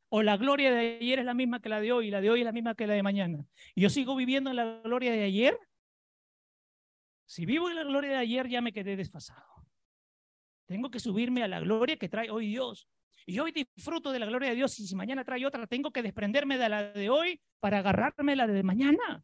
O 0.10 0.24
la 0.24 0.38
gloria 0.38 0.72
de 0.72 0.98
ayer 0.98 1.20
es 1.20 1.26
la 1.26 1.36
misma 1.36 1.62
que 1.62 1.70
la 1.70 1.80
de 1.80 1.92
hoy, 1.92 2.08
y 2.08 2.12
la 2.12 2.20
de 2.20 2.32
hoy 2.32 2.40
es 2.40 2.46
la 2.46 2.52
misma 2.52 2.74
que 2.74 2.88
la 2.88 2.96
de 2.96 3.04
mañana. 3.04 3.46
Yo 3.76 3.92
sigo 3.92 4.16
viviendo 4.16 4.50
en 4.50 4.56
la 4.56 4.82
gloria 4.84 5.12
de 5.12 5.24
ayer. 5.24 5.60
Si 7.30 7.46
vivo 7.46 7.70
en 7.70 7.76
la 7.76 7.84
gloria 7.84 8.10
de 8.10 8.18
ayer, 8.18 8.48
ya 8.48 8.60
me 8.60 8.74
quedé 8.74 8.96
desfasado. 8.96 9.46
Tengo 10.66 10.90
que 10.90 11.00
subirme 11.00 11.44
a 11.44 11.48
la 11.48 11.60
gloria 11.60 11.96
que 11.96 12.10
trae 12.10 12.32
hoy 12.32 12.48
Dios. 12.48 12.90
Y 13.28 13.38
hoy 13.38 13.52
disfruto 13.52 14.12
de 14.12 14.18
la 14.18 14.26
gloria 14.26 14.50
de 14.50 14.56
Dios 14.56 14.80
y 14.80 14.88
si 14.88 14.96
mañana 14.96 15.24
trae 15.24 15.46
otra, 15.46 15.68
tengo 15.68 15.92
que 15.92 16.02
desprenderme 16.02 16.58
de 16.58 16.70
la 16.70 16.92
de 16.92 17.08
hoy 17.12 17.40
para 17.60 17.80
agarrarme 17.80 18.36
la 18.36 18.48
de 18.48 18.64
mañana. 18.64 19.24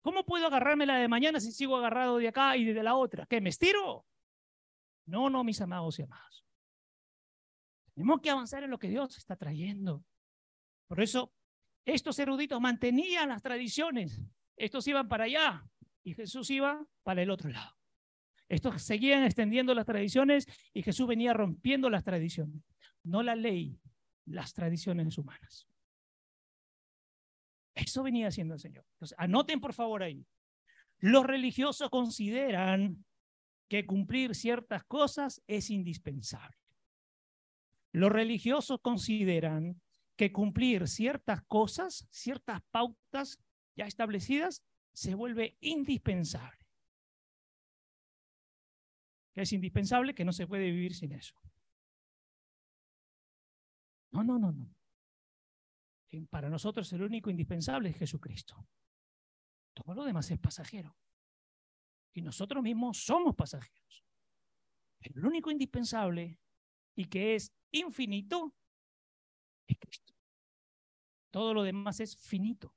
¿Cómo 0.00 0.24
puedo 0.24 0.46
agarrarme 0.46 0.86
la 0.86 0.98
de 0.98 1.08
mañana 1.08 1.40
si 1.40 1.50
sigo 1.50 1.76
agarrado 1.76 2.18
de 2.18 2.28
acá 2.28 2.56
y 2.56 2.64
de 2.66 2.82
la 2.84 2.94
otra? 2.94 3.26
¿Qué, 3.26 3.40
me 3.40 3.48
estiro? 3.50 4.06
No, 5.06 5.28
no, 5.28 5.42
mis 5.42 5.60
amados 5.60 5.98
y 5.98 6.02
amadas. 6.02 6.44
Tenemos 7.94 8.20
que 8.20 8.30
avanzar 8.30 8.62
en 8.62 8.70
lo 8.70 8.78
que 8.78 8.88
Dios 8.88 9.18
está 9.18 9.34
trayendo. 9.34 10.04
Por 10.86 11.00
eso, 11.00 11.32
estos 11.84 12.16
eruditos 12.20 12.60
mantenían 12.60 13.30
las 13.30 13.42
tradiciones. 13.42 14.20
Estos 14.56 14.86
iban 14.86 15.08
para 15.08 15.24
allá 15.24 15.66
y 16.02 16.14
Jesús 16.14 16.50
iba 16.50 16.86
para 17.02 17.22
el 17.22 17.30
otro 17.30 17.50
lado. 17.50 17.76
Estos 18.48 18.82
seguían 18.82 19.22
extendiendo 19.24 19.74
las 19.74 19.86
tradiciones 19.86 20.46
y 20.74 20.82
Jesús 20.82 21.06
venía 21.06 21.32
rompiendo 21.32 21.88
las 21.88 22.02
tradiciones. 22.02 22.62
No 23.04 23.22
la 23.22 23.36
ley, 23.36 23.78
las 24.26 24.52
tradiciones 24.52 25.16
humanas. 25.18 25.68
Eso 27.74 28.02
venía 28.02 28.28
haciendo 28.28 28.54
el 28.54 28.60
Señor. 28.60 28.84
Entonces, 28.94 29.16
anoten 29.18 29.60
por 29.60 29.72
favor 29.72 30.02
ahí. 30.02 30.26
Los 30.98 31.24
religiosos 31.24 31.88
consideran 31.90 33.04
que 33.68 33.86
cumplir 33.86 34.34
ciertas 34.34 34.84
cosas 34.84 35.42
es 35.46 35.70
indispensable. 35.70 36.56
Los 37.92 38.10
religiosos 38.10 38.80
consideran 38.82 39.80
que 40.16 40.32
cumplir 40.32 40.88
ciertas 40.88 41.42
cosas, 41.44 42.06
ciertas 42.10 42.60
pautas 42.70 43.40
ya 43.76 43.86
establecidas, 43.86 44.62
se 44.92 45.14
vuelve 45.14 45.56
indispensable. 45.60 46.66
Es 49.34 49.52
indispensable, 49.52 50.14
que 50.14 50.24
no 50.24 50.32
se 50.32 50.46
puede 50.46 50.70
vivir 50.70 50.94
sin 50.94 51.12
eso. 51.12 51.34
No, 54.12 54.24
no, 54.24 54.38
no, 54.38 54.52
no. 54.52 54.74
Para 56.28 56.50
nosotros 56.50 56.92
el 56.92 57.02
único 57.02 57.30
indispensable 57.30 57.90
es 57.90 57.96
Jesucristo. 57.96 58.66
Todo 59.72 59.94
lo 59.94 60.04
demás 60.04 60.30
es 60.30 60.38
pasajero. 60.38 60.96
Y 62.12 62.22
nosotros 62.22 62.62
mismos 62.62 62.98
somos 62.98 63.36
pasajeros. 63.36 64.04
el 65.00 65.24
único 65.24 65.50
indispensable 65.50 66.40
y 66.96 67.06
que 67.06 67.36
es 67.36 67.54
infinito 67.70 68.54
es 69.66 69.78
Cristo. 69.78 70.14
Todo 71.30 71.54
lo 71.54 71.62
demás 71.62 72.00
es 72.00 72.16
finito. 72.16 72.74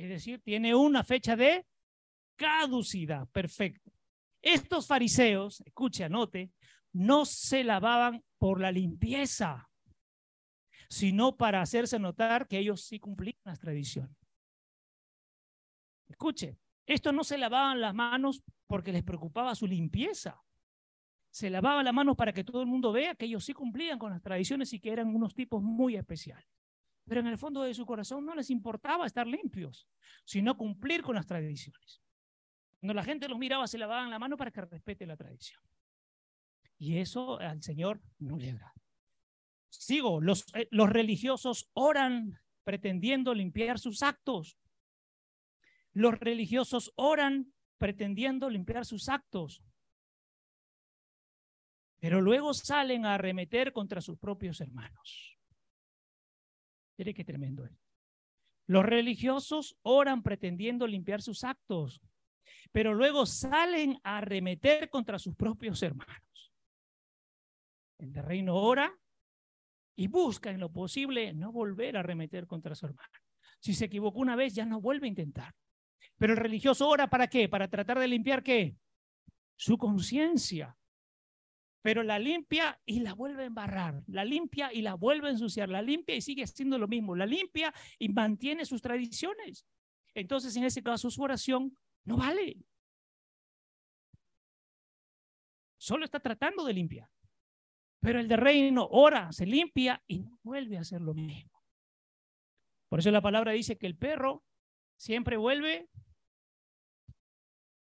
Es 0.00 0.08
decir, 0.08 0.40
tiene 0.40 0.74
una 0.74 1.04
fecha 1.04 1.36
de 1.36 1.66
caducidad. 2.36 3.28
Perfecto. 3.28 3.92
Estos 4.40 4.86
fariseos, 4.86 5.60
escuche, 5.66 6.04
anote, 6.04 6.50
no 6.92 7.24
se 7.24 7.64
lavaban 7.64 8.24
por 8.38 8.60
la 8.60 8.72
limpieza 8.72 9.70
sino 10.90 11.36
para 11.36 11.62
hacerse 11.62 11.98
notar 12.00 12.48
que 12.48 12.58
ellos 12.58 12.82
sí 12.82 12.98
cumplían 12.98 13.36
las 13.44 13.60
tradiciones. 13.60 14.16
Escuche, 16.08 16.58
estos 16.84 17.14
no 17.14 17.22
se 17.22 17.38
lavaban 17.38 17.80
las 17.80 17.94
manos 17.94 18.42
porque 18.66 18.92
les 18.92 19.04
preocupaba 19.04 19.54
su 19.54 19.68
limpieza. 19.68 20.42
Se 21.30 21.48
lavaban 21.48 21.84
las 21.84 21.94
manos 21.94 22.16
para 22.16 22.32
que 22.32 22.42
todo 22.42 22.60
el 22.60 22.66
mundo 22.66 22.90
vea 22.90 23.14
que 23.14 23.26
ellos 23.26 23.44
sí 23.44 23.52
cumplían 23.52 24.00
con 24.00 24.10
las 24.10 24.20
tradiciones 24.20 24.72
y 24.72 24.80
que 24.80 24.90
eran 24.90 25.14
unos 25.14 25.32
tipos 25.32 25.62
muy 25.62 25.94
especiales. 25.94 26.48
Pero 27.10 27.22
en 27.22 27.26
el 27.26 27.38
fondo 27.38 27.62
de 27.62 27.74
su 27.74 27.84
corazón 27.84 28.24
no 28.24 28.36
les 28.36 28.50
importaba 28.50 29.04
estar 29.04 29.26
limpios, 29.26 29.88
sino 30.24 30.56
cumplir 30.56 31.02
con 31.02 31.16
las 31.16 31.26
tradiciones. 31.26 32.00
Cuando 32.78 32.94
la 32.94 33.02
gente 33.02 33.28
los 33.28 33.36
miraba, 33.36 33.66
se 33.66 33.78
lavaban 33.78 34.10
la 34.10 34.20
mano 34.20 34.36
para 34.36 34.52
que 34.52 34.60
respete 34.60 35.06
la 35.06 35.16
tradición. 35.16 35.60
Y 36.78 36.98
eso 36.98 37.40
al 37.40 37.64
Señor 37.64 38.00
no 38.20 38.38
le 38.38 38.50
agrada. 38.50 38.80
Sigo, 39.70 40.20
los, 40.20 40.54
eh, 40.54 40.68
los 40.70 40.88
religiosos 40.88 41.68
oran 41.72 42.38
pretendiendo 42.62 43.34
limpiar 43.34 43.80
sus 43.80 44.04
actos. 44.04 44.56
Los 45.92 46.16
religiosos 46.16 46.92
oran 46.94 47.52
pretendiendo 47.78 48.48
limpiar 48.48 48.86
sus 48.86 49.08
actos. 49.08 49.64
Pero 51.98 52.20
luego 52.20 52.54
salen 52.54 53.04
a 53.04 53.14
arremeter 53.14 53.72
contra 53.72 54.00
sus 54.00 54.16
propios 54.16 54.60
hermanos. 54.60 55.39
Mire 57.00 57.14
qué 57.14 57.24
tremendo 57.24 57.64
es. 57.64 57.72
Los 58.66 58.84
religiosos 58.84 59.78
oran 59.80 60.22
pretendiendo 60.22 60.86
limpiar 60.86 61.22
sus 61.22 61.44
actos, 61.44 62.02
pero 62.72 62.92
luego 62.92 63.24
salen 63.24 63.98
a 64.04 64.18
arremeter 64.18 64.90
contra 64.90 65.18
sus 65.18 65.34
propios 65.34 65.82
hermanos. 65.82 66.52
El 67.96 68.12
de 68.12 68.20
reino 68.20 68.54
ora 68.54 68.94
y 69.96 70.08
busca 70.08 70.50
en 70.50 70.60
lo 70.60 70.70
posible 70.70 71.32
no 71.32 71.52
volver 71.52 71.96
a 71.96 72.00
arremeter 72.00 72.46
contra 72.46 72.74
su 72.74 72.84
hermano. 72.84 73.08
Si 73.60 73.72
se 73.72 73.86
equivocó 73.86 74.18
una 74.18 74.36
vez, 74.36 74.54
ya 74.54 74.66
no 74.66 74.78
vuelve 74.82 75.06
a 75.06 75.08
intentar. 75.08 75.54
Pero 76.18 76.34
el 76.34 76.38
religioso 76.38 76.86
ora 76.86 77.08
para 77.08 77.28
qué? 77.28 77.48
Para 77.48 77.66
tratar 77.66 77.98
de 77.98 78.08
limpiar 78.08 78.42
qué? 78.42 78.76
Su 79.56 79.78
conciencia. 79.78 80.76
Pero 81.82 82.02
la 82.02 82.18
limpia 82.18 82.78
y 82.84 83.00
la 83.00 83.14
vuelve 83.14 83.44
a 83.44 83.46
embarrar, 83.46 84.02
la 84.06 84.24
limpia 84.24 84.72
y 84.72 84.82
la 84.82 84.94
vuelve 84.94 85.28
a 85.28 85.30
ensuciar, 85.30 85.68
la 85.68 85.80
limpia 85.80 86.14
y 86.14 86.20
sigue 86.20 86.42
haciendo 86.42 86.78
lo 86.78 86.88
mismo, 86.88 87.16
la 87.16 87.26
limpia 87.26 87.72
y 87.98 88.08
mantiene 88.10 88.64
sus 88.66 88.82
tradiciones. 88.82 89.64
Entonces, 90.14 90.54
en 90.56 90.64
ese 90.64 90.82
caso, 90.82 91.10
su 91.10 91.22
oración 91.22 91.76
no 92.04 92.16
vale. 92.18 92.58
Solo 95.78 96.04
está 96.04 96.20
tratando 96.20 96.64
de 96.64 96.74
limpiar. 96.74 97.08
Pero 98.00 98.18
el 98.18 98.28
de 98.28 98.36
reino 98.36 98.86
ora, 98.90 99.32
se 99.32 99.46
limpia 99.46 100.02
y 100.06 100.20
no 100.20 100.38
vuelve 100.42 100.78
a 100.78 100.80
hacer 100.80 101.00
lo 101.00 101.14
mismo. 101.14 101.62
Por 102.88 102.98
eso 102.98 103.10
la 103.10 103.20
palabra 103.20 103.52
dice 103.52 103.78
que 103.78 103.86
el 103.86 103.96
perro 103.96 104.44
siempre 104.96 105.36
vuelve. 105.36 105.88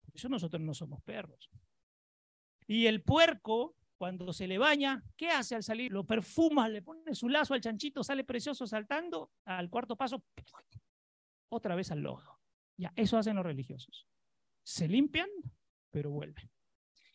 Por 0.06 0.14
eso 0.14 0.28
nosotros 0.28 0.62
no 0.62 0.72
somos 0.72 1.02
perros. 1.02 1.50
Y 2.66 2.86
el 2.86 3.02
puerco, 3.02 3.76
cuando 4.04 4.34
se 4.34 4.46
le 4.46 4.58
baña, 4.58 5.02
¿qué 5.16 5.30
hace 5.30 5.54
al 5.54 5.62
salir? 5.62 5.90
Lo 5.90 6.04
perfuma, 6.04 6.68
le 6.68 6.82
pone 6.82 7.14
su 7.14 7.26
lazo 7.26 7.54
al 7.54 7.62
chanchito, 7.62 8.04
sale 8.04 8.22
precioso 8.22 8.66
saltando, 8.66 9.32
al 9.46 9.70
cuarto 9.70 9.96
paso, 9.96 10.22
otra 11.48 11.74
vez 11.74 11.90
al 11.90 12.02
lodo. 12.02 12.38
Ya, 12.76 12.92
eso 12.96 13.16
hacen 13.16 13.34
los 13.36 13.46
religiosos. 13.46 14.06
Se 14.62 14.86
limpian, 14.88 15.30
pero 15.90 16.10
vuelven. 16.10 16.50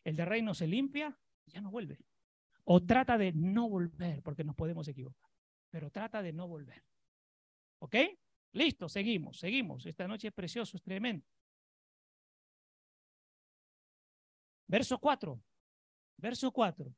El 0.03 0.15
de 0.15 0.25
reino 0.25 0.55
se 0.55 0.65
limpia, 0.65 1.15
ya 1.45 1.61
no 1.61 1.69
vuelve. 1.69 1.99
O 2.63 2.83
trata 2.83 3.19
de 3.19 3.33
no 3.33 3.69
volver, 3.69 4.23
porque 4.23 4.43
nos 4.43 4.55
podemos 4.55 4.87
equivocar, 4.87 5.29
pero 5.69 5.91
trata 5.91 6.23
de 6.23 6.33
no 6.33 6.47
volver. 6.47 6.83
¿Ok? 7.83 7.97
Listo, 8.53 8.89
seguimos, 8.89 9.37
seguimos. 9.37 9.85
Esta 9.85 10.07
noche 10.07 10.29
es 10.29 10.33
precioso, 10.33 10.75
es 10.75 10.81
tremendo. 10.81 11.23
Verso 14.65 14.97
4. 14.97 15.39
Verso 16.19 16.51
4. 16.51 16.93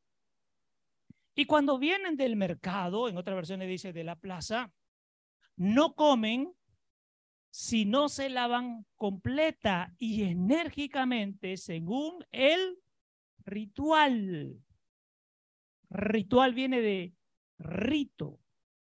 Y 1.35 1.45
cuando 1.45 1.77
vienen 1.77 2.17
del 2.17 2.35
mercado, 2.35 3.07
en 3.07 3.17
otra 3.17 3.35
versión 3.35 3.59
dice 3.61 3.93
de 3.93 4.03
la 4.03 4.15
plaza, 4.15 4.73
no 5.55 5.95
comen 5.95 6.53
si 7.51 7.85
no 7.85 8.09
se 8.09 8.29
lavan 8.29 8.85
completa 8.95 9.93
y 9.97 10.23
enérgicamente 10.23 11.57
según 11.57 12.25
el 12.31 12.79
ritual. 13.45 14.61
Ritual 15.89 16.53
viene 16.53 16.81
de 16.81 17.13
rito 17.59 18.39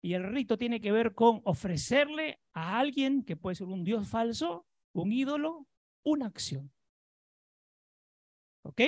y 0.02 0.14
el 0.14 0.24
rito 0.24 0.58
tiene 0.58 0.80
que 0.80 0.92
ver 0.92 1.14
con 1.14 1.40
ofrecerle 1.44 2.40
a 2.52 2.78
alguien 2.78 3.22
que 3.22 3.36
puede 3.36 3.56
ser 3.56 3.68
un 3.68 3.84
dios 3.84 4.08
falso, 4.08 4.66
un 4.92 5.12
ídolo, 5.12 5.66
una 6.02 6.26
acción. 6.26 6.72
¿Ok? 8.62 8.82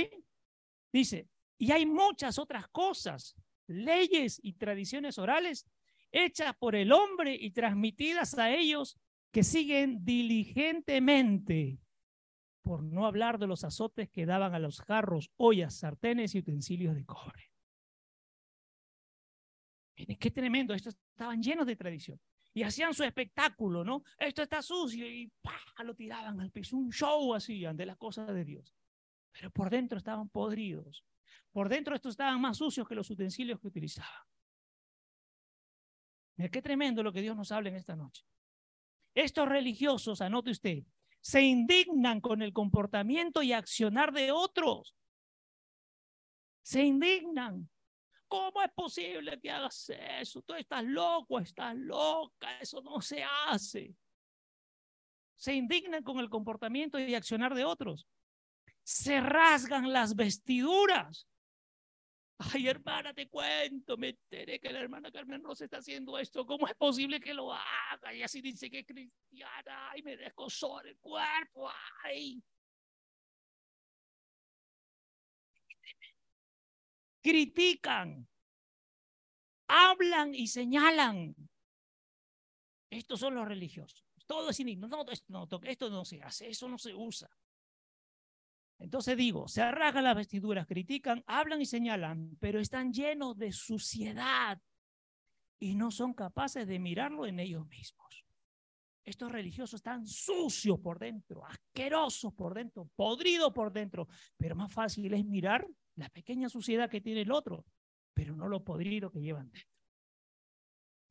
Dice, 0.92 1.28
y 1.58 1.72
hay 1.72 1.86
muchas 1.86 2.38
otras 2.38 2.68
cosas, 2.68 3.36
leyes 3.66 4.40
y 4.42 4.54
tradiciones 4.54 5.18
orales 5.18 5.66
hechas 6.10 6.56
por 6.58 6.74
el 6.74 6.90
hombre 6.90 7.36
y 7.38 7.52
transmitidas 7.52 8.36
a 8.38 8.52
ellos 8.52 8.98
que 9.30 9.44
siguen 9.44 10.04
diligentemente, 10.04 11.78
por 12.62 12.82
no 12.82 13.06
hablar 13.06 13.38
de 13.38 13.46
los 13.46 13.62
azotes 13.62 14.08
que 14.10 14.26
daban 14.26 14.54
a 14.54 14.58
los 14.58 14.80
jarros, 14.80 15.30
ollas, 15.36 15.76
sartenes 15.76 16.34
y 16.34 16.38
utensilios 16.38 16.94
de 16.94 17.04
cobre. 17.04 17.52
Miren, 19.96 20.18
qué 20.18 20.30
tremendo, 20.30 20.74
estos 20.74 20.96
estaban 21.10 21.42
llenos 21.42 21.66
de 21.66 21.76
tradición. 21.76 22.20
Y 22.52 22.64
hacían 22.64 22.92
su 22.94 23.04
espectáculo, 23.04 23.84
¿no? 23.84 24.02
Esto 24.18 24.42
está 24.42 24.60
sucio 24.60 25.06
y 25.06 25.30
lo 25.84 25.94
tiraban 25.94 26.40
al 26.40 26.50
piso, 26.50 26.76
un 26.76 26.90
show 26.90 27.32
hacían 27.34 27.76
de 27.76 27.86
las 27.86 27.96
cosas 27.96 28.26
de 28.34 28.44
Dios 28.44 28.74
pero 29.32 29.50
por 29.50 29.70
dentro 29.70 29.98
estaban 29.98 30.28
podridos. 30.28 31.04
Por 31.52 31.68
dentro 31.68 31.94
estos 31.94 32.12
estaban 32.12 32.40
más 32.40 32.58
sucios 32.58 32.86
que 32.86 32.94
los 32.94 33.10
utensilios 33.10 33.60
que 33.60 33.68
utilizaban. 33.68 34.24
Mira 36.36 36.50
qué 36.50 36.62
tremendo 36.62 37.02
lo 37.02 37.12
que 37.12 37.22
Dios 37.22 37.36
nos 37.36 37.52
habla 37.52 37.68
en 37.68 37.76
esta 37.76 37.96
noche. 37.96 38.24
Estos 39.14 39.48
religiosos, 39.48 40.20
anote 40.20 40.50
usted, 40.50 40.84
se 41.20 41.42
indignan 41.42 42.20
con 42.20 42.42
el 42.42 42.52
comportamiento 42.52 43.42
y 43.42 43.52
accionar 43.52 44.12
de 44.12 44.30
otros. 44.30 44.94
Se 46.62 46.82
indignan. 46.82 47.68
¿Cómo 48.28 48.62
es 48.62 48.72
posible 48.72 49.40
que 49.40 49.50
hagas 49.50 49.90
eso? 50.20 50.40
Tú 50.42 50.54
estás 50.54 50.84
loco, 50.84 51.40
estás 51.40 51.74
loca, 51.76 52.60
eso 52.60 52.80
no 52.80 53.00
se 53.00 53.24
hace. 53.24 53.96
Se 55.34 55.52
indignan 55.52 56.04
con 56.04 56.20
el 56.20 56.30
comportamiento 56.30 56.98
y 56.98 57.14
accionar 57.14 57.54
de 57.54 57.64
otros 57.64 58.06
se 58.90 59.20
rasgan 59.20 59.92
las 59.92 60.16
vestiduras. 60.16 61.28
Ay, 62.38 62.66
hermana, 62.66 63.14
te 63.14 63.28
cuento, 63.28 63.96
me 63.96 64.08
enteré 64.08 64.58
que 64.58 64.72
la 64.72 64.80
hermana 64.80 65.12
Carmen 65.12 65.44
Rosa 65.44 65.64
está 65.64 65.76
haciendo 65.78 66.18
esto. 66.18 66.44
¿Cómo 66.44 66.66
es 66.66 66.74
posible 66.74 67.20
que 67.20 67.32
lo 67.32 67.52
haga? 67.52 68.12
Y 68.12 68.22
así 68.24 68.40
dice 68.40 68.68
que 68.68 68.80
es 68.80 68.86
cristiana. 68.86 69.90
Ay, 69.90 70.02
me 70.02 70.16
solo 70.48 70.88
el 70.88 70.98
cuerpo. 70.98 71.70
Ay. 72.02 72.42
Critican, 77.22 78.26
hablan 79.68 80.34
y 80.34 80.48
señalan. 80.48 81.36
Estos 82.90 83.20
son 83.20 83.36
los 83.36 83.46
religiosos. 83.46 84.04
Todo 84.26 84.50
es 84.50 84.58
indigno. 84.58 84.88
No, 84.88 85.04
esto 85.08 85.26
no, 85.28 85.48
esto 85.62 85.90
no 85.90 86.04
se 86.04 86.20
hace, 86.22 86.48
eso 86.48 86.68
no 86.68 86.76
se 86.78 86.92
usa. 86.92 87.30
Entonces 88.80 89.16
digo, 89.16 89.46
se 89.46 89.60
arragan 89.60 90.04
las 90.04 90.16
vestiduras, 90.16 90.66
critican, 90.66 91.22
hablan 91.26 91.60
y 91.60 91.66
señalan, 91.66 92.36
pero 92.40 92.58
están 92.58 92.92
llenos 92.92 93.36
de 93.36 93.52
suciedad 93.52 94.60
y 95.58 95.74
no 95.74 95.90
son 95.90 96.14
capaces 96.14 96.66
de 96.66 96.78
mirarlo 96.78 97.26
en 97.26 97.40
ellos 97.40 97.68
mismos. 97.68 98.24
Estos 99.04 99.30
religiosos 99.30 99.74
están 99.74 100.06
sucios 100.06 100.78
por 100.80 100.98
dentro, 100.98 101.44
asquerosos 101.44 102.32
por 102.32 102.54
dentro, 102.54 102.88
podridos 102.96 103.52
por 103.52 103.70
dentro, 103.70 104.08
pero 104.38 104.56
más 104.56 104.72
fácil 104.72 105.12
es 105.12 105.26
mirar 105.26 105.66
la 105.96 106.08
pequeña 106.08 106.48
suciedad 106.48 106.88
que 106.88 107.02
tiene 107.02 107.22
el 107.22 107.32
otro, 107.32 107.66
pero 108.14 108.34
no 108.34 108.48
lo 108.48 108.64
podrido 108.64 109.10
que 109.10 109.20
llevan 109.20 109.50
dentro. 109.50 109.70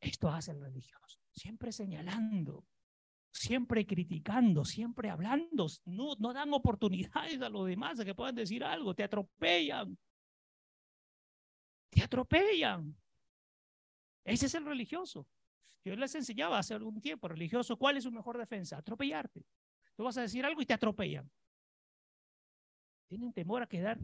Esto 0.00 0.28
hace 0.28 0.50
el 0.52 0.60
religioso, 0.60 1.20
siempre 1.30 1.70
señalando, 1.70 2.64
siempre 3.32 3.86
criticando, 3.86 4.64
siempre 4.64 5.10
hablando, 5.10 5.66
no, 5.84 6.14
no 6.18 6.32
dan 6.32 6.52
oportunidades 6.52 7.40
a 7.40 7.48
los 7.48 7.66
demás 7.66 7.98
de 7.98 8.04
que 8.04 8.14
puedan 8.14 8.34
decir 8.34 8.64
algo, 8.64 8.94
te 8.94 9.04
atropellan. 9.04 9.96
Te 11.90 12.02
atropellan. 12.02 12.96
Ese 14.24 14.46
es 14.46 14.54
el 14.54 14.64
religioso. 14.64 15.26
Yo 15.84 15.96
les 15.96 16.14
enseñaba 16.14 16.58
hace 16.58 16.74
algún 16.74 17.00
tiempo, 17.00 17.28
religioso, 17.28 17.76
¿cuál 17.78 17.96
es 17.96 18.04
su 18.04 18.12
mejor 18.12 18.38
defensa? 18.38 18.78
Atropellarte. 18.78 19.46
Tú 19.96 20.04
vas 20.04 20.16
a 20.18 20.22
decir 20.22 20.44
algo 20.44 20.60
y 20.60 20.66
te 20.66 20.74
atropellan. 20.74 21.30
Tienen 23.08 23.32
temor 23.32 23.62
a 23.62 23.66
quedar 23.66 23.98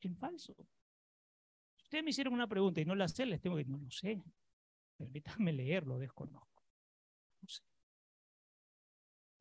en 0.00 0.16
falso. 0.16 0.54
Ustedes 1.82 2.04
me 2.04 2.10
hicieron 2.10 2.34
una 2.34 2.48
pregunta 2.48 2.80
y 2.80 2.84
no 2.84 2.94
la 2.94 3.08
sé, 3.08 3.24
les 3.24 3.40
tengo 3.40 3.56
que 3.56 3.64
no 3.64 3.78
lo 3.78 3.90
sé. 3.90 4.20
Permítanme 4.96 5.52
leerlo, 5.52 5.98
desconozco. 5.98 6.55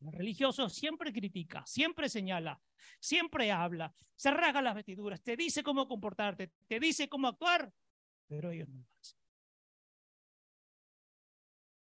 No 0.05 0.11
sé. 0.11 0.17
El 0.17 0.19
religioso 0.19 0.69
siempre 0.69 1.11
critica, 1.11 1.65
siempre 1.65 2.09
señala, 2.09 2.61
siempre 2.99 3.51
habla, 3.51 3.93
se 4.15 4.31
rasga 4.31 4.61
las 4.61 4.75
vestiduras, 4.75 5.21
te 5.21 5.35
dice 5.35 5.63
cómo 5.63 5.87
comportarte, 5.87 6.51
te 6.67 6.79
dice 6.79 7.09
cómo 7.09 7.27
actuar, 7.27 7.73
pero 8.27 8.51
ellos 8.51 8.69
no 8.69 8.79
lo 8.79 8.87
hacen. 8.99 9.19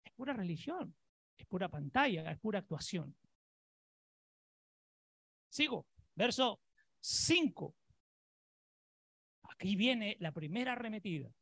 Es 0.04 0.12
pura 0.12 0.32
religión, 0.32 0.94
es 1.36 1.46
pura 1.46 1.68
pantalla, 1.68 2.30
es 2.30 2.38
pura 2.38 2.58
actuación. 2.58 3.16
Sigo, 5.48 5.86
verso 6.14 6.60
5. 7.00 7.74
Aquí 9.42 9.76
viene 9.76 10.16
la 10.20 10.32
primera 10.32 10.72
arremetida. 10.72 11.32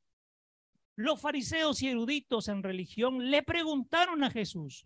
Los 0.96 1.20
fariseos 1.20 1.80
y 1.82 1.88
eruditos 1.88 2.48
en 2.48 2.62
religión 2.62 3.30
le 3.30 3.42
preguntaron 3.42 4.24
a 4.24 4.30
Jesús, 4.30 4.84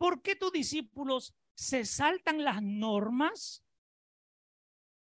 ¿Por 0.00 0.22
qué 0.22 0.34
tus 0.34 0.50
discípulos 0.50 1.36
se 1.54 1.84
saltan 1.84 2.42
las 2.42 2.62
normas, 2.62 3.62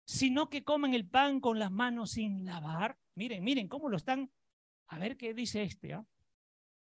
sino 0.06 0.50
que 0.50 0.62
comen 0.62 0.92
el 0.92 1.08
pan 1.08 1.40
con 1.40 1.58
las 1.58 1.70
manos 1.70 2.10
sin 2.10 2.44
lavar? 2.44 2.98
Miren, 3.14 3.42
miren 3.42 3.66
cómo 3.66 3.88
lo 3.88 3.96
están. 3.96 4.30
A 4.88 4.98
ver 4.98 5.16
qué 5.16 5.32
dice 5.32 5.62
este. 5.62 5.94
¿ah? 5.94 6.06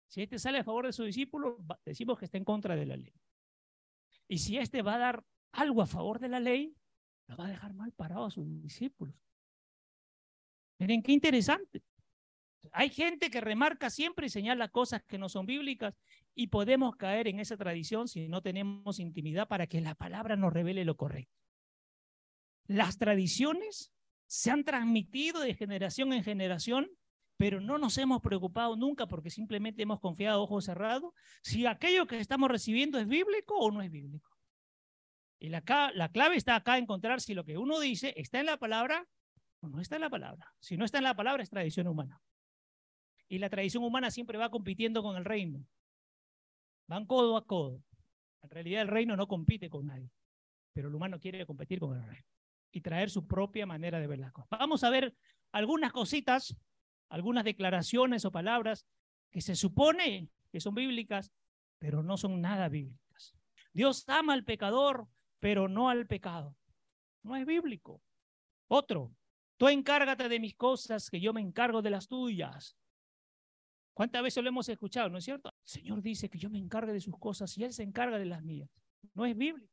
Si 0.09 0.23
este 0.23 0.39
sale 0.39 0.61
a 0.61 0.65
favor 0.65 0.87
de 0.87 0.95
su 0.95 1.05
discípulo, 1.05 1.59
decimos 1.85 2.19
que 2.19 2.25
está 2.25 2.39
en 2.39 2.47
contra 2.47 2.75
de 2.75 2.87
la 2.87 2.97
ley. 2.97 3.13
Y 4.29 4.39
si 4.39 4.57
este 4.57 4.81
va 4.81 4.95
a 4.95 4.99
dar 4.99 5.25
algo 5.53 5.83
a 5.83 5.87
favor 5.87 6.21
de 6.21 6.31
la 6.31 6.41
ley, 6.41 6.75
lo 7.27 7.37
va 7.37 7.45
a 7.45 7.51
dejar 7.51 7.75
mal 7.75 7.93
parado 7.93 8.25
a 8.25 8.31
sus 8.31 8.47
discípulos. 8.63 9.15
Miren 10.79 11.03
qué 11.03 11.13
interesante. 11.13 11.83
Hay 12.73 12.89
gente 12.89 13.31
que 13.31 13.43
remarca 13.43 13.91
siempre 13.91 14.29
y 14.29 14.31
señala 14.31 14.69
cosas 14.69 15.03
que 15.05 15.19
no 15.19 15.29
son 15.29 15.45
bíblicas 15.45 15.95
y 16.35 16.49
podemos 16.49 16.97
caer 16.97 17.29
en 17.29 17.41
esa 17.41 17.57
tradición 17.57 18.09
si 18.09 18.29
no 18.29 18.43
tenemos 18.43 18.99
intimidad 18.99 19.49
para 19.49 19.67
que 19.67 19.81
la 19.81 19.95
palabra 19.95 20.37
nos 20.37 20.53
revele 20.53 20.85
lo 20.85 20.97
correcto. 20.97 21.39
Las 22.67 22.97
tradiciones 22.97 23.93
se 24.27 24.51
han 24.51 24.65
transmitido 24.65 25.41
de 25.41 25.55
generación 25.55 26.13
en 26.13 26.25
generación, 26.25 26.91
pero 27.37 27.61
no 27.61 27.79
nos 27.79 27.99
hemos 27.99 28.21
preocupado 28.21 28.77
nunca 28.77 29.07
porque 29.07 29.31
simplemente 29.31 29.83
hemos 29.83 30.01
confiado 30.01 30.43
ojos 30.43 30.65
cerrados 30.65 31.13
si 31.43 31.67
aquello 31.67 32.07
que 32.07 32.19
estamos 32.19 32.51
recibiendo 32.51 32.99
es 32.99 33.07
bíblico 33.07 33.57
o 33.57 33.71
no 33.71 33.83
es 33.83 33.91
bíblico. 33.91 34.31
Y 35.39 35.51
la, 35.51 35.63
la 35.95 36.09
clave 36.11 36.37
está 36.37 36.57
acá 36.57 36.79
encontrar 36.79 37.21
si 37.21 37.35
lo 37.35 37.45
que 37.45 37.59
uno 37.59 37.79
dice 37.79 38.15
está 38.17 38.41
en 38.41 38.47
la 38.47 38.57
palabra 38.57 39.07
o 39.61 39.69
no 39.69 39.81
está 39.81 39.97
en 39.97 40.03
la 40.03 40.11
palabra. 40.11 40.53
Si 40.59 40.77
no 40.77 40.85
está 40.85 40.99
en 40.99 41.05
la 41.05 41.15
palabra 41.15 41.43
es 41.43 41.51
tradición 41.51 41.87
humana. 41.87 42.21
Y 43.29 43.39
la 43.39 43.51
tradición 43.51 43.85
humana 43.85 44.11
siempre 44.11 44.39
va 44.39 44.51
compitiendo 44.51 45.03
con 45.03 45.17
el 45.17 45.25
reino. 45.25 45.67
Van 46.87 47.07
codo 47.07 47.37
a 47.37 47.47
codo. 47.47 47.83
En 48.43 48.51
realidad 48.51 48.83
el 48.83 48.89
reino 48.89 49.17
no 49.17 49.27
compite 49.27 49.71
con 49.71 49.87
nadie, 49.87 50.11
pero 50.73 50.89
el 50.89 50.95
humano 50.95 51.19
quiere 51.19 51.47
competir 51.47 51.81
con 51.81 51.97
el 51.97 52.07
reino. 52.07 52.27
y 52.77 52.81
traer 52.81 53.09
su 53.09 53.25
propia 53.25 53.67
manera 53.67 54.01
de 54.01 54.09
ver 54.09 54.19
las 54.19 54.33
cosas. 54.33 54.49
Vamos 54.51 54.83
a 54.83 54.91
ver 54.91 55.15
algunas 55.53 55.93
cositas, 55.93 56.57
algunas 57.09 57.45
declaraciones 57.45 58.25
o 58.25 58.33
palabras 58.33 58.85
que 59.31 59.41
se 59.41 59.55
supone 59.55 60.29
que 60.51 60.59
son 60.59 60.75
bíblicas, 60.75 61.31
pero 61.79 62.03
no 62.03 62.17
son 62.17 62.41
nada 62.41 62.69
bíblicas. 62.69 63.37
Dios 63.73 64.05
ama 64.09 64.33
al 64.33 64.45
pecador, 64.45 65.07
pero 65.39 65.69
no 65.69 65.89
al 65.89 66.09
pecado. 66.09 66.57
No 67.23 67.37
es 67.37 67.47
bíblico. 67.47 68.03
Otro, 68.67 69.15
tú 69.57 69.69
encárgate 69.69 70.29
de 70.29 70.41
mis 70.41 70.57
cosas, 70.57 71.11
que 71.11 71.21
yo 71.21 71.33
me 71.33 71.41
encargo 71.41 71.81
de 71.81 71.91
las 71.91 72.09
tuyas. 72.09 72.77
¿Cuántas 73.95 74.23
veces 74.25 74.43
lo 74.43 74.49
hemos 74.49 74.69
escuchado, 74.69 75.09
no 75.09 75.19
es 75.19 75.25
cierto? 75.25 75.49
El 75.49 75.55
Señor 75.65 76.03
dice 76.03 76.29
que 76.29 76.39
yo 76.39 76.51
me 76.51 76.59
encargue 76.59 76.93
de 76.93 77.01
sus 77.01 77.17
cosas 77.17 77.57
y 77.57 77.65
Él 77.65 77.73
se 77.73 77.85
encarga 77.85 78.19
de 78.19 78.25
las 78.27 78.43
mías. 78.43 78.69
No 79.15 79.25
es 79.25 79.37
bíblico. 79.37 79.73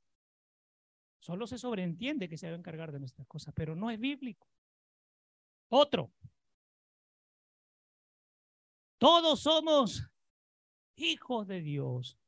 Solo 1.20 1.48
se 1.48 1.58
sobreentiende 1.58 2.30
que 2.30 2.38
se 2.38 2.48
va 2.48 2.54
a 2.54 2.60
encargar 2.60 2.92
de 2.92 3.00
nuestras 3.00 3.28
cosas, 3.28 3.54
pero 3.56 3.76
no 3.76 3.90
es 3.90 4.00
bíblico. 4.00 4.48
Otro. 5.70 6.12
Todos 9.00 9.42
somos 9.42 10.04
hijos 10.96 11.48
de 11.48 11.62
Dios. 11.62 12.20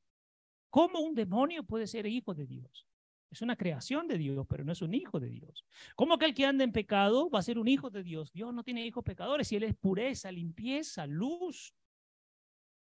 ¿Cómo 0.71 0.99
un 1.01 1.13
demonio 1.13 1.63
puede 1.63 1.86
ser 1.86 2.08
hijo 2.08 2.34
de 2.34 2.47
Dios? 2.47 2.88
Es 3.29 3.41
una 3.41 3.56
creación 3.56 4.08
de 4.08 4.17
Dios, 4.17 4.45
pero 4.47 4.63
no 4.63 4.71
es 4.71 4.82
un 4.82 4.93
hijo 4.93 5.19
de 5.19 5.29
Dios. 5.29 5.65
¿Cómo 5.95 6.17
que 6.17 6.25
el 6.25 6.34
que 6.34 6.45
anda 6.45 6.63
en 6.63 6.71
pecado 6.71 7.29
va 7.29 7.39
a 7.39 7.43
ser 7.43 7.60
un 7.60 7.67
hijo 7.67 7.89
de 7.89 8.03
Dios? 8.03 8.32
Dios 8.32 8.53
no 8.53 8.63
tiene 8.63 8.86
hijos 8.86 9.03
pecadores 9.03 9.51
y 9.51 9.56
Él 9.56 9.63
es 9.63 9.75
pureza, 9.75 10.32
limpieza, 10.32 11.06
luz. 11.08 11.73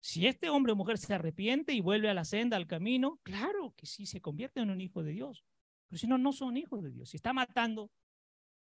Si 0.05 0.27
este 0.27 0.49
hombre 0.49 0.71
o 0.71 0.75
mujer 0.75 0.99
se 0.99 1.15
arrepiente 1.15 1.73
y 1.73 1.81
vuelve 1.81 2.11
a 2.11 2.13
la 2.13 2.25
senda, 2.25 2.57
al 2.57 2.67
camino, 2.67 3.19
claro 3.23 3.73
que 3.75 3.87
sí, 3.87 4.05
se 4.05 4.21
convierte 4.21 4.59
en 4.59 4.69
un 4.69 4.79
hijo 4.79 5.01
de 5.01 5.13
Dios. 5.13 5.43
Pero 5.87 5.97
si 5.97 6.05
no, 6.05 6.19
no 6.19 6.31
son 6.31 6.57
hijos 6.57 6.83
de 6.83 6.91
Dios. 6.91 7.09
Si 7.09 7.17
está 7.17 7.33
matando, 7.33 7.89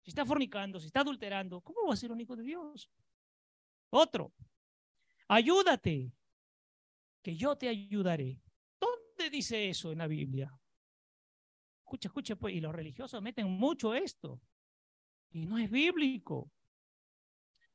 si 0.04 0.12
está 0.12 0.23
fornicando, 0.23 0.80
si 0.80 0.86
está 0.86 0.99
adulterando, 0.99 1.60
¿cómo 1.62 1.88
va 1.88 1.95
a 1.95 1.97
ser 1.97 2.12
un 2.12 2.21
hijo 2.21 2.36
de 2.36 2.43
Dios? 2.43 2.91
Otro, 3.89 4.32
ayúdate, 5.30 6.13
que 7.23 7.36
yo 7.36 7.56
te 7.56 7.69
ayudaré. 7.69 8.39
¿Dónde 8.80 9.32
dice 9.32 9.67
eso 9.67 9.91
en 9.91 9.97
la 9.97 10.06
Biblia? 10.06 10.56
Escucha, 11.80 12.10
escucha, 12.10 12.36
pues, 12.36 12.54
y 12.54 12.62
los 12.62 12.75
religiosos 12.75 13.19
meten 13.19 13.47
mucho 13.47 13.95
esto. 13.95 14.39
Y 15.32 15.47
no 15.47 15.58
es 15.58 15.71
bíblico. 15.71 16.51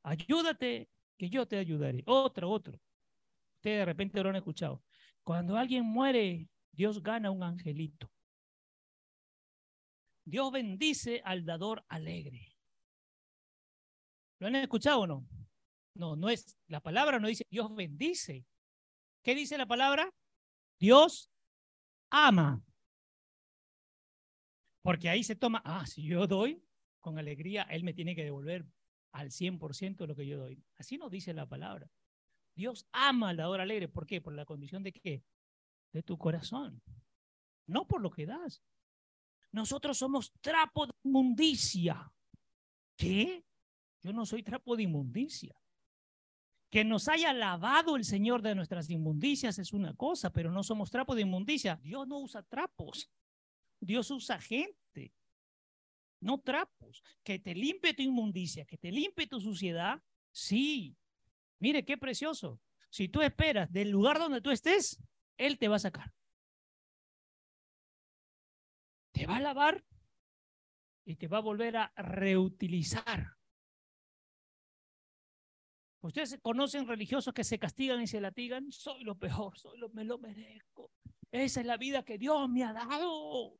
Ayúdate, 0.03 0.89
que 1.17 1.29
yo 1.29 1.45
te 1.45 1.57
ayudaré. 1.57 2.01
Otro, 2.05 2.49
otro. 2.49 2.79
De 3.69 3.85
repente 3.85 4.21
lo 4.21 4.29
han 4.29 4.35
escuchado. 4.35 4.83
Cuando 5.23 5.57
alguien 5.57 5.85
muere, 5.85 6.47
Dios 6.71 7.01
gana 7.01 7.31
un 7.31 7.43
angelito. 7.43 8.11
Dios 10.25 10.51
bendice 10.51 11.21
al 11.23 11.45
dador 11.45 11.85
alegre. 11.87 12.55
¿Lo 14.39 14.47
han 14.47 14.55
escuchado 14.55 15.01
o 15.01 15.07
no? 15.07 15.27
No, 15.95 16.15
no 16.15 16.29
es, 16.29 16.57
la 16.67 16.79
palabra 16.79 17.19
no 17.19 17.27
dice 17.27 17.45
Dios 17.49 17.73
bendice. 17.73 18.45
¿Qué 19.23 19.33
dice 19.33 19.57
la 19.57 19.65
palabra? 19.65 20.13
Dios 20.79 21.31
ama. 22.09 22.61
Porque 24.81 25.09
ahí 25.09 25.23
se 25.23 25.35
toma, 25.35 25.61
ah, 25.65 25.85
si 25.85 26.03
yo 26.03 26.27
doy 26.27 26.63
con 26.99 27.17
alegría, 27.17 27.63
Él 27.63 27.83
me 27.83 27.93
tiene 27.93 28.15
que 28.15 28.23
devolver 28.23 28.65
al 29.11 29.31
100% 29.31 30.05
lo 30.05 30.15
que 30.15 30.27
yo 30.27 30.37
doy. 30.37 30.63
Así 30.77 30.97
nos 30.97 31.09
dice 31.09 31.33
la 31.33 31.45
palabra. 31.47 31.89
Dios 32.57 32.87
ama 32.91 33.29
al 33.29 33.37
dador 33.37 33.61
alegre. 33.61 33.87
¿Por 33.87 34.07
qué? 34.07 34.19
Por 34.19 34.33
la 34.33 34.43
condición 34.43 34.81
de 34.81 34.91
qué? 34.91 35.23
De 35.93 36.01
tu 36.01 36.17
corazón. 36.17 36.81
No 37.67 37.87
por 37.87 38.01
lo 38.01 38.09
que 38.09 38.25
das. 38.25 38.63
Nosotros 39.51 39.99
somos 39.99 40.33
trapo 40.41 40.87
de 40.87 40.93
inmundicia. 41.03 42.11
¿Qué? 42.97 43.45
Yo 44.01 44.11
no 44.11 44.25
soy 44.25 44.41
trapo 44.41 44.75
de 44.75 44.83
inmundicia. 44.83 45.55
Que 46.71 46.83
nos 46.83 47.07
haya 47.07 47.31
lavado 47.31 47.95
el 47.95 48.03
Señor 48.03 48.41
de 48.41 48.55
nuestras 48.55 48.89
inmundicias 48.89 49.59
es 49.59 49.71
una 49.71 49.93
cosa, 49.93 50.33
pero 50.33 50.51
no 50.51 50.63
somos 50.63 50.89
trapo 50.89 51.13
de 51.13 51.21
inmundicia. 51.21 51.79
Dios 51.83 52.07
no 52.07 52.17
usa 52.19 52.41
trapos. 52.41 53.09
Dios 53.79 54.09
usa 54.09 54.41
gente, 54.41 55.13
no 56.19 56.39
trapos. 56.39 57.03
Que 57.23 57.37
te 57.37 57.53
limpie 57.53 57.93
tu 57.93 58.01
inmundicia, 58.01 58.65
que 58.65 58.79
te 58.79 58.91
limpie 58.91 59.27
tu 59.27 59.39
suciedad. 59.39 60.01
Sí. 60.31 60.97
Mire 61.59 61.85
qué 61.85 61.97
precioso. 61.97 62.59
Si 62.89 63.09
tú 63.09 63.21
esperas 63.21 63.71
del 63.71 63.89
lugar 63.89 64.19
donde 64.19 64.41
tú 64.41 64.51
estés, 64.51 65.01
Él 65.37 65.57
te 65.57 65.67
va 65.67 65.75
a 65.77 65.79
sacar. 65.79 66.11
te 69.17 69.25
va 69.25 69.37
a 69.37 69.41
lavar 69.41 69.83
y 71.03 71.15
te 71.15 71.27
va 71.27 71.39
a 71.39 71.41
volver 71.41 71.75
a 71.75 71.91
reutilizar. 71.95 73.33
Ustedes 76.01 76.37
conocen 76.39 76.87
religiosos 76.87 77.33
que 77.33 77.43
se 77.43 77.57
castigan 77.57 77.99
y 77.99 78.05
se 78.05 78.21
latigan. 78.21 78.71
Soy 78.71 79.03
lo 79.03 79.17
peor, 79.17 79.57
soy 79.57 79.79
lo, 79.79 79.89
me 79.89 80.03
lo 80.03 80.19
merezco. 80.19 80.91
Esa 81.31 81.61
es 81.61 81.65
la 81.65 81.77
vida 81.77 82.03
que 82.03 82.19
Dios 82.19 82.47
me 82.47 82.63
ha 82.63 82.73
dado. 82.73 83.57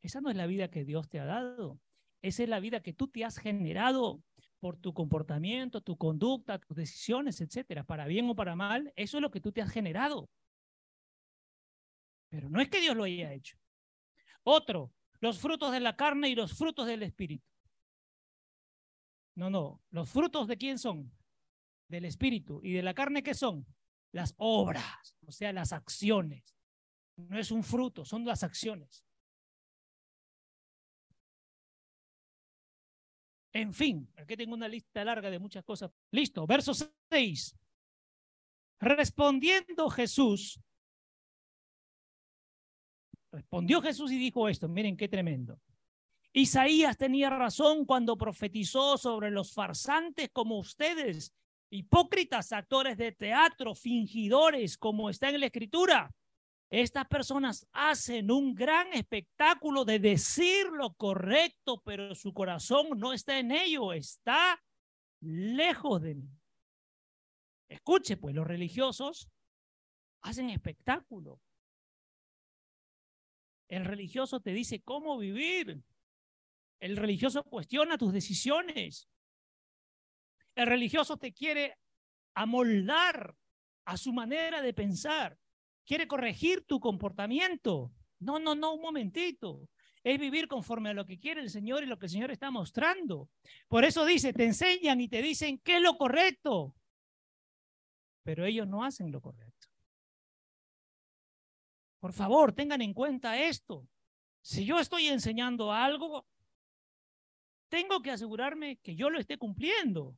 Esa 0.00 0.20
no 0.20 0.30
es 0.30 0.36
la 0.36 0.46
vida 0.46 0.70
que 0.70 0.84
Dios 0.84 1.08
te 1.08 1.18
ha 1.18 1.24
dado. 1.24 1.80
Esa 2.22 2.44
es 2.44 2.48
la 2.48 2.60
vida 2.60 2.80
que 2.80 2.92
tú 2.92 3.08
te 3.08 3.24
has 3.24 3.36
generado 3.36 4.22
por 4.60 4.76
tu 4.76 4.92
comportamiento, 4.92 5.80
tu 5.80 5.96
conducta, 5.96 6.58
tus 6.58 6.76
decisiones, 6.76 7.40
etcétera, 7.40 7.82
para 7.82 8.06
bien 8.06 8.28
o 8.28 8.36
para 8.36 8.54
mal. 8.54 8.92
Eso 8.94 9.16
es 9.16 9.22
lo 9.22 9.30
que 9.30 9.40
tú 9.40 9.50
te 9.50 9.62
has 9.62 9.70
generado. 9.70 10.28
Pero 12.28 12.48
no 12.48 12.60
es 12.60 12.68
que 12.68 12.80
Dios 12.80 12.96
lo 12.96 13.04
haya 13.04 13.32
hecho. 13.32 13.58
Otro, 14.44 14.92
los 15.20 15.38
frutos 15.38 15.72
de 15.72 15.80
la 15.80 15.96
carne 15.96 16.28
y 16.28 16.34
los 16.34 16.56
frutos 16.56 16.86
del 16.86 17.02
espíritu. 17.02 17.44
No, 19.34 19.48
no, 19.50 19.82
los 19.90 20.08
frutos 20.08 20.46
de 20.46 20.56
quién 20.56 20.78
son? 20.78 21.10
Del 21.88 22.04
espíritu. 22.04 22.60
¿Y 22.62 22.72
de 22.72 22.82
la 22.82 22.94
carne 22.94 23.22
qué 23.22 23.34
son? 23.34 23.66
Las 24.12 24.34
obras, 24.36 25.16
o 25.26 25.32
sea, 25.32 25.52
las 25.52 25.72
acciones. 25.72 26.56
No 27.16 27.38
es 27.38 27.50
un 27.50 27.62
fruto, 27.62 28.04
son 28.04 28.24
las 28.24 28.42
acciones. 28.44 29.04
En 33.52 33.72
fin, 33.72 34.08
aquí 34.16 34.36
tengo 34.36 34.54
una 34.54 34.68
lista 34.68 35.04
larga 35.04 35.30
de 35.30 35.38
muchas 35.38 35.64
cosas. 35.64 35.90
Listo, 36.12 36.46
verso 36.46 36.72
6. 37.10 37.56
Respondiendo 38.80 39.90
Jesús, 39.90 40.60
Respondió 43.32 43.80
Jesús 43.80 44.10
y 44.10 44.18
dijo 44.18 44.48
esto, 44.48 44.68
miren 44.68 44.96
qué 44.96 45.08
tremendo. 45.08 45.60
Isaías 46.32 46.96
tenía 46.96 47.30
razón 47.30 47.84
cuando 47.84 48.16
profetizó 48.16 48.98
sobre 48.98 49.30
los 49.30 49.52
farsantes 49.52 50.30
como 50.32 50.58
ustedes, 50.58 51.32
hipócritas, 51.70 52.52
actores 52.52 52.96
de 52.96 53.12
teatro, 53.12 53.74
fingidores, 53.74 54.76
como 54.76 55.10
está 55.10 55.28
en 55.30 55.40
la 55.40 55.46
escritura. 55.46 56.12
Estas 56.70 57.06
personas 57.08 57.66
hacen 57.72 58.30
un 58.30 58.54
gran 58.54 58.92
espectáculo 58.92 59.84
de 59.84 59.98
decir 59.98 60.66
lo 60.68 60.94
correcto, 60.94 61.82
pero 61.84 62.14
su 62.14 62.32
corazón 62.32 62.90
no 62.96 63.12
está 63.12 63.38
en 63.38 63.50
ello, 63.50 63.92
está 63.92 64.62
lejos 65.20 66.00
de 66.00 66.14
mí. 66.14 66.30
Escuche, 67.68 68.16
pues 68.16 68.34
los 68.34 68.46
religiosos 68.46 69.28
hacen 70.22 70.50
espectáculo, 70.50 71.40
el 73.70 73.84
religioso 73.84 74.40
te 74.40 74.52
dice 74.52 74.82
cómo 74.82 75.16
vivir. 75.16 75.80
El 76.80 76.96
religioso 76.96 77.44
cuestiona 77.44 77.96
tus 77.96 78.12
decisiones. 78.12 79.08
El 80.56 80.66
religioso 80.66 81.16
te 81.16 81.32
quiere 81.32 81.78
amoldar 82.34 83.36
a 83.84 83.96
su 83.96 84.12
manera 84.12 84.60
de 84.60 84.74
pensar. 84.74 85.38
Quiere 85.90 86.06
corregir 86.06 86.64
tu 86.66 86.78
comportamiento. 86.78 87.90
No, 88.20 88.38
no, 88.38 88.54
no, 88.54 88.74
un 88.74 88.80
momentito. 88.80 89.68
Es 90.04 90.20
vivir 90.20 90.46
conforme 90.46 90.90
a 90.90 90.94
lo 90.94 91.04
que 91.04 91.18
quiere 91.18 91.40
el 91.40 91.50
Señor 91.50 91.82
y 91.82 91.86
lo 91.86 91.98
que 91.98 92.06
el 92.06 92.12
Señor 92.12 92.30
está 92.30 92.52
mostrando. 92.52 93.28
Por 93.66 93.84
eso 93.84 94.04
dice, 94.04 94.32
te 94.32 94.44
enseñan 94.44 95.00
y 95.00 95.08
te 95.08 95.20
dicen 95.20 95.58
qué 95.58 95.78
es 95.78 95.82
lo 95.82 95.98
correcto. 95.98 96.76
Pero 98.22 98.44
ellos 98.44 98.68
no 98.68 98.84
hacen 98.84 99.10
lo 99.10 99.20
correcto. 99.20 99.66
Por 101.98 102.12
favor, 102.12 102.52
tengan 102.52 102.82
en 102.82 102.94
cuenta 102.94 103.42
esto. 103.42 103.84
Si 104.42 104.64
yo 104.64 104.78
estoy 104.78 105.08
enseñando 105.08 105.72
algo, 105.72 106.24
tengo 107.68 108.00
que 108.00 108.12
asegurarme 108.12 108.76
que 108.76 108.94
yo 108.94 109.10
lo 109.10 109.18
esté 109.18 109.38
cumpliendo. 109.38 110.16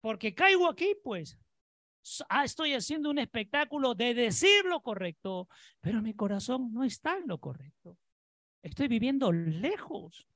Porque 0.00 0.32
caigo 0.32 0.68
aquí, 0.68 0.94
pues, 1.02 1.36
ah, 2.28 2.44
estoy 2.44 2.74
haciendo 2.74 3.10
un 3.10 3.18
espectáculo 3.18 3.94
de 3.94 4.14
decir 4.14 4.64
lo 4.64 4.82
correcto, 4.82 5.48
pero 5.80 6.02
mi 6.02 6.14
corazón 6.14 6.72
no 6.72 6.84
está 6.84 7.16
en 7.16 7.28
lo 7.28 7.38
correcto. 7.38 7.98
Estoy 8.62 8.88
viviendo 8.88 9.32
lejos. 9.32 10.26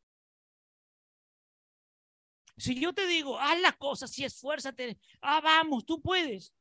Si 2.56 2.80
yo 2.80 2.92
te 2.92 3.06
digo, 3.06 3.38
haz 3.38 3.60
las 3.60 3.76
cosas, 3.76 4.10
si 4.10 4.24
esfuérzate, 4.24 4.98
ah, 5.20 5.40
vamos, 5.40 5.84
tú 5.84 6.00
puedes. 6.00 6.52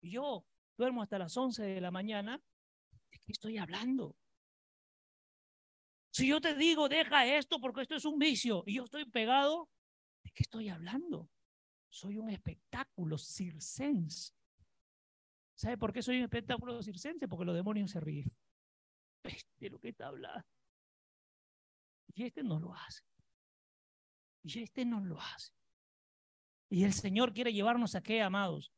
yo 0.00 0.44
duermo 0.76 1.02
hasta 1.02 1.18
las 1.18 1.36
11 1.36 1.62
de 1.62 1.80
la 1.80 1.90
mañana 1.90 2.40
qué 3.24 3.32
estoy 3.32 3.58
hablando? 3.58 4.16
Si 6.10 6.28
yo 6.28 6.40
te 6.40 6.54
digo, 6.54 6.88
deja 6.88 7.26
esto 7.26 7.60
porque 7.60 7.82
esto 7.82 7.96
es 7.96 8.04
un 8.04 8.18
vicio 8.18 8.62
y 8.66 8.74
yo 8.74 8.84
estoy 8.84 9.04
pegado, 9.04 9.68
¿de 10.22 10.30
qué 10.30 10.42
estoy 10.44 10.68
hablando? 10.68 11.28
Soy 11.94 12.18
un 12.18 12.28
espectáculo 12.28 13.16
circense. 13.16 14.32
¿Sabe 15.54 15.78
por 15.78 15.92
qué 15.92 16.02
soy 16.02 16.18
un 16.18 16.24
espectáculo 16.24 16.82
circense? 16.82 17.28
Porque 17.28 17.44
los 17.44 17.54
demonios 17.54 17.92
se 17.92 18.00
ríen. 18.00 18.32
De 19.60 19.70
lo 19.70 19.78
que 19.78 19.90
está 19.90 20.08
hablando. 20.08 20.44
Y 22.12 22.24
este 22.24 22.42
no 22.42 22.58
lo 22.58 22.74
hace. 22.74 23.04
Y 24.42 24.60
este 24.64 24.84
no 24.84 24.98
lo 25.04 25.20
hace. 25.20 25.52
Y 26.68 26.82
el 26.82 26.92
Señor 26.92 27.32
quiere 27.32 27.52
llevarnos 27.52 27.94
a 27.94 28.02
qué, 28.02 28.20
amados? 28.22 28.72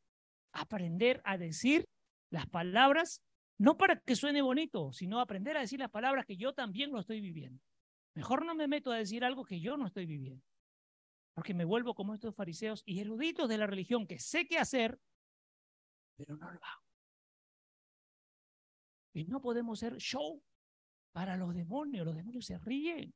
aprender 0.51 1.21
a 1.25 1.37
decir 1.37 1.87
las 2.29 2.47
palabras, 2.47 3.23
no 3.57 3.77
para 3.77 3.99
que 3.99 4.15
suene 4.15 4.43
bonito, 4.43 4.93
sino 4.93 5.19
aprender 5.19 5.57
a 5.57 5.61
decir 5.61 5.79
las 5.79 5.89
palabras 5.89 6.25
que 6.25 6.37
yo 6.37 6.53
también 6.53 6.91
lo 6.91 6.99
estoy 6.99 7.19
viviendo. 7.19 7.61
Mejor 8.13 8.45
no 8.45 8.53
me 8.53 8.67
meto 8.67 8.91
a 8.91 8.97
decir 8.97 9.23
algo 9.23 9.43
que 9.43 9.59
yo 9.59 9.75
no 9.75 9.87
estoy 9.87 10.05
viviendo. 10.05 10.43
Porque 11.37 11.53
me 11.53 11.65
vuelvo 11.65 11.93
como 11.93 12.15
estos 12.15 12.33
fariseos 12.33 12.81
y 12.83 12.99
eruditos 12.99 13.47
de 13.47 13.59
la 13.59 13.67
religión 13.67 14.07
que 14.07 14.17
sé 14.17 14.47
qué 14.47 14.57
hacer, 14.57 14.99
pero 16.15 16.35
no 16.35 16.49
lo 16.49 16.59
hago. 16.65 16.83
Y 19.13 19.25
no 19.25 19.39
podemos 19.39 19.77
ser 19.77 19.97
show 19.97 20.43
para 21.11 21.37
los 21.37 21.53
demonios. 21.53 22.07
Los 22.07 22.15
demonios 22.15 22.43
se 22.43 22.57
ríen. 22.57 23.13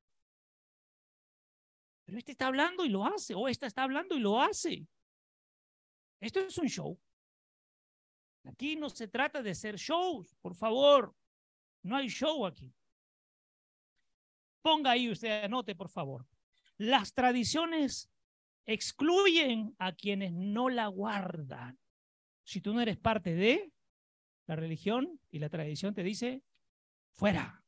Pero 2.05 2.19
este 2.19 2.33
está 2.33 2.45
hablando 2.45 2.85
y 2.85 2.89
lo 2.89 3.03
hace, 3.05 3.33
o 3.33 3.47
esta 3.47 3.65
está 3.65 3.81
hablando 3.81 4.15
y 4.15 4.19
lo 4.19 4.39
hace. 4.39 4.87
Esto 6.19 6.41
es 6.41 6.55
un 6.59 6.67
show. 6.67 7.01
Aquí 8.43 8.75
no 8.75 8.91
se 8.91 9.07
trata 9.07 9.41
de 9.41 9.55
ser 9.55 9.77
shows, 9.77 10.35
por 10.35 10.53
favor. 10.53 11.15
No 11.81 11.95
hay 11.95 12.07
show 12.07 12.45
aquí. 12.45 12.71
Ponga 14.61 14.91
ahí 14.91 15.09
usted, 15.09 15.45
anote, 15.45 15.73
por 15.73 15.89
favor. 15.89 16.27
Las 16.81 17.13
tradiciones 17.13 18.11
excluyen 18.65 19.75
a 19.77 19.93
quienes 19.93 20.33
no 20.33 20.67
la 20.67 20.87
guardan. 20.87 21.77
Si 22.43 22.59
tú 22.59 22.73
no 22.73 22.81
eres 22.81 22.97
parte 22.97 23.35
de 23.35 23.71
la 24.47 24.55
religión 24.55 25.19
y 25.29 25.37
la 25.37 25.49
tradición 25.49 25.93
te 25.93 26.01
dice, 26.01 26.41
fuera. 27.11 27.63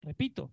Repito, 0.00 0.52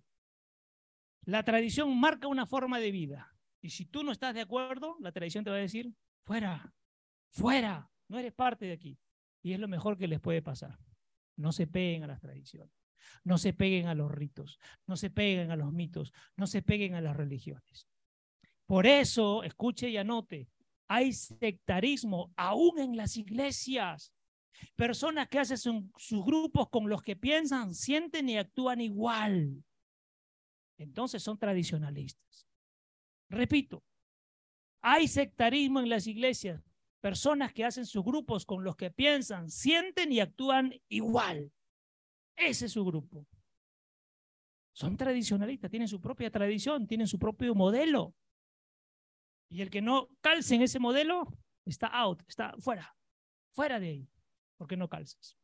la 1.22 1.42
tradición 1.42 1.98
marca 1.98 2.28
una 2.28 2.46
forma 2.46 2.78
de 2.78 2.92
vida. 2.92 3.36
Y 3.60 3.70
si 3.70 3.86
tú 3.86 4.04
no 4.04 4.12
estás 4.12 4.34
de 4.34 4.42
acuerdo, 4.42 4.98
la 5.00 5.10
tradición 5.10 5.42
te 5.42 5.50
va 5.50 5.56
a 5.56 5.58
decir, 5.58 5.92
fuera, 6.22 6.72
fuera, 7.32 7.90
no 8.06 8.20
eres 8.20 8.32
parte 8.32 8.66
de 8.66 8.72
aquí. 8.74 9.00
Y 9.42 9.52
es 9.52 9.58
lo 9.58 9.66
mejor 9.66 9.98
que 9.98 10.06
les 10.06 10.20
puede 10.20 10.42
pasar. 10.42 10.78
No 11.34 11.50
se 11.50 11.66
peguen 11.66 12.04
a 12.04 12.06
las 12.06 12.20
tradiciones, 12.20 12.72
no 13.24 13.38
se 13.38 13.52
peguen 13.52 13.86
a 13.86 13.94
los 13.94 14.10
ritos, 14.10 14.58
no 14.86 14.96
se 14.96 15.10
peguen 15.10 15.50
a 15.50 15.56
los 15.56 15.72
mitos, 15.72 16.12
no 16.36 16.46
se 16.46 16.62
peguen 16.62 16.94
a 16.94 17.00
las 17.00 17.16
religiones. 17.16 17.88
Por 18.66 18.86
eso, 18.86 19.42
escuche 19.42 19.88
y 19.88 19.96
anote, 19.96 20.48
hay 20.88 21.12
sectarismo 21.12 22.32
aún 22.36 22.78
en 22.78 22.96
las 22.96 23.16
iglesias. 23.16 24.12
Personas 24.76 25.28
que 25.28 25.38
hacen 25.38 25.58
sus 25.96 26.24
grupos 26.24 26.68
con 26.68 26.88
los 26.88 27.02
que 27.02 27.16
piensan, 27.16 27.74
sienten 27.74 28.28
y 28.28 28.36
actúan 28.36 28.80
igual. 28.80 29.64
Entonces 30.78 31.22
son 31.22 31.38
tradicionalistas. 31.38 32.46
Repito, 33.28 33.82
hay 34.82 35.08
sectarismo 35.08 35.80
en 35.80 35.88
las 35.88 36.06
iglesias 36.06 36.62
personas 37.00 37.52
que 37.52 37.64
hacen 37.64 37.86
sus 37.86 38.04
grupos 38.04 38.44
con 38.44 38.62
los 38.62 38.76
que 38.76 38.90
piensan, 38.90 39.50
sienten 39.50 40.12
y 40.12 40.20
actúan 40.20 40.74
igual. 40.88 41.50
Ese 42.36 42.66
es 42.66 42.72
su 42.72 42.84
grupo. 42.84 43.26
Son 44.72 44.96
tradicionalistas, 44.96 45.70
tienen 45.70 45.88
su 45.88 46.00
propia 46.00 46.30
tradición, 46.30 46.86
tienen 46.86 47.06
su 47.06 47.18
propio 47.18 47.54
modelo. 47.54 48.14
Y 49.48 49.62
el 49.62 49.70
que 49.70 49.82
no 49.82 50.08
calce 50.20 50.54
en 50.54 50.62
ese 50.62 50.78
modelo 50.78 51.26
está 51.64 51.88
out, 51.88 52.22
está 52.28 52.54
fuera, 52.58 52.96
fuera 53.52 53.80
de 53.80 53.88
ahí, 53.88 54.08
porque 54.56 54.76
no 54.76 54.88
calzas. 54.88 55.36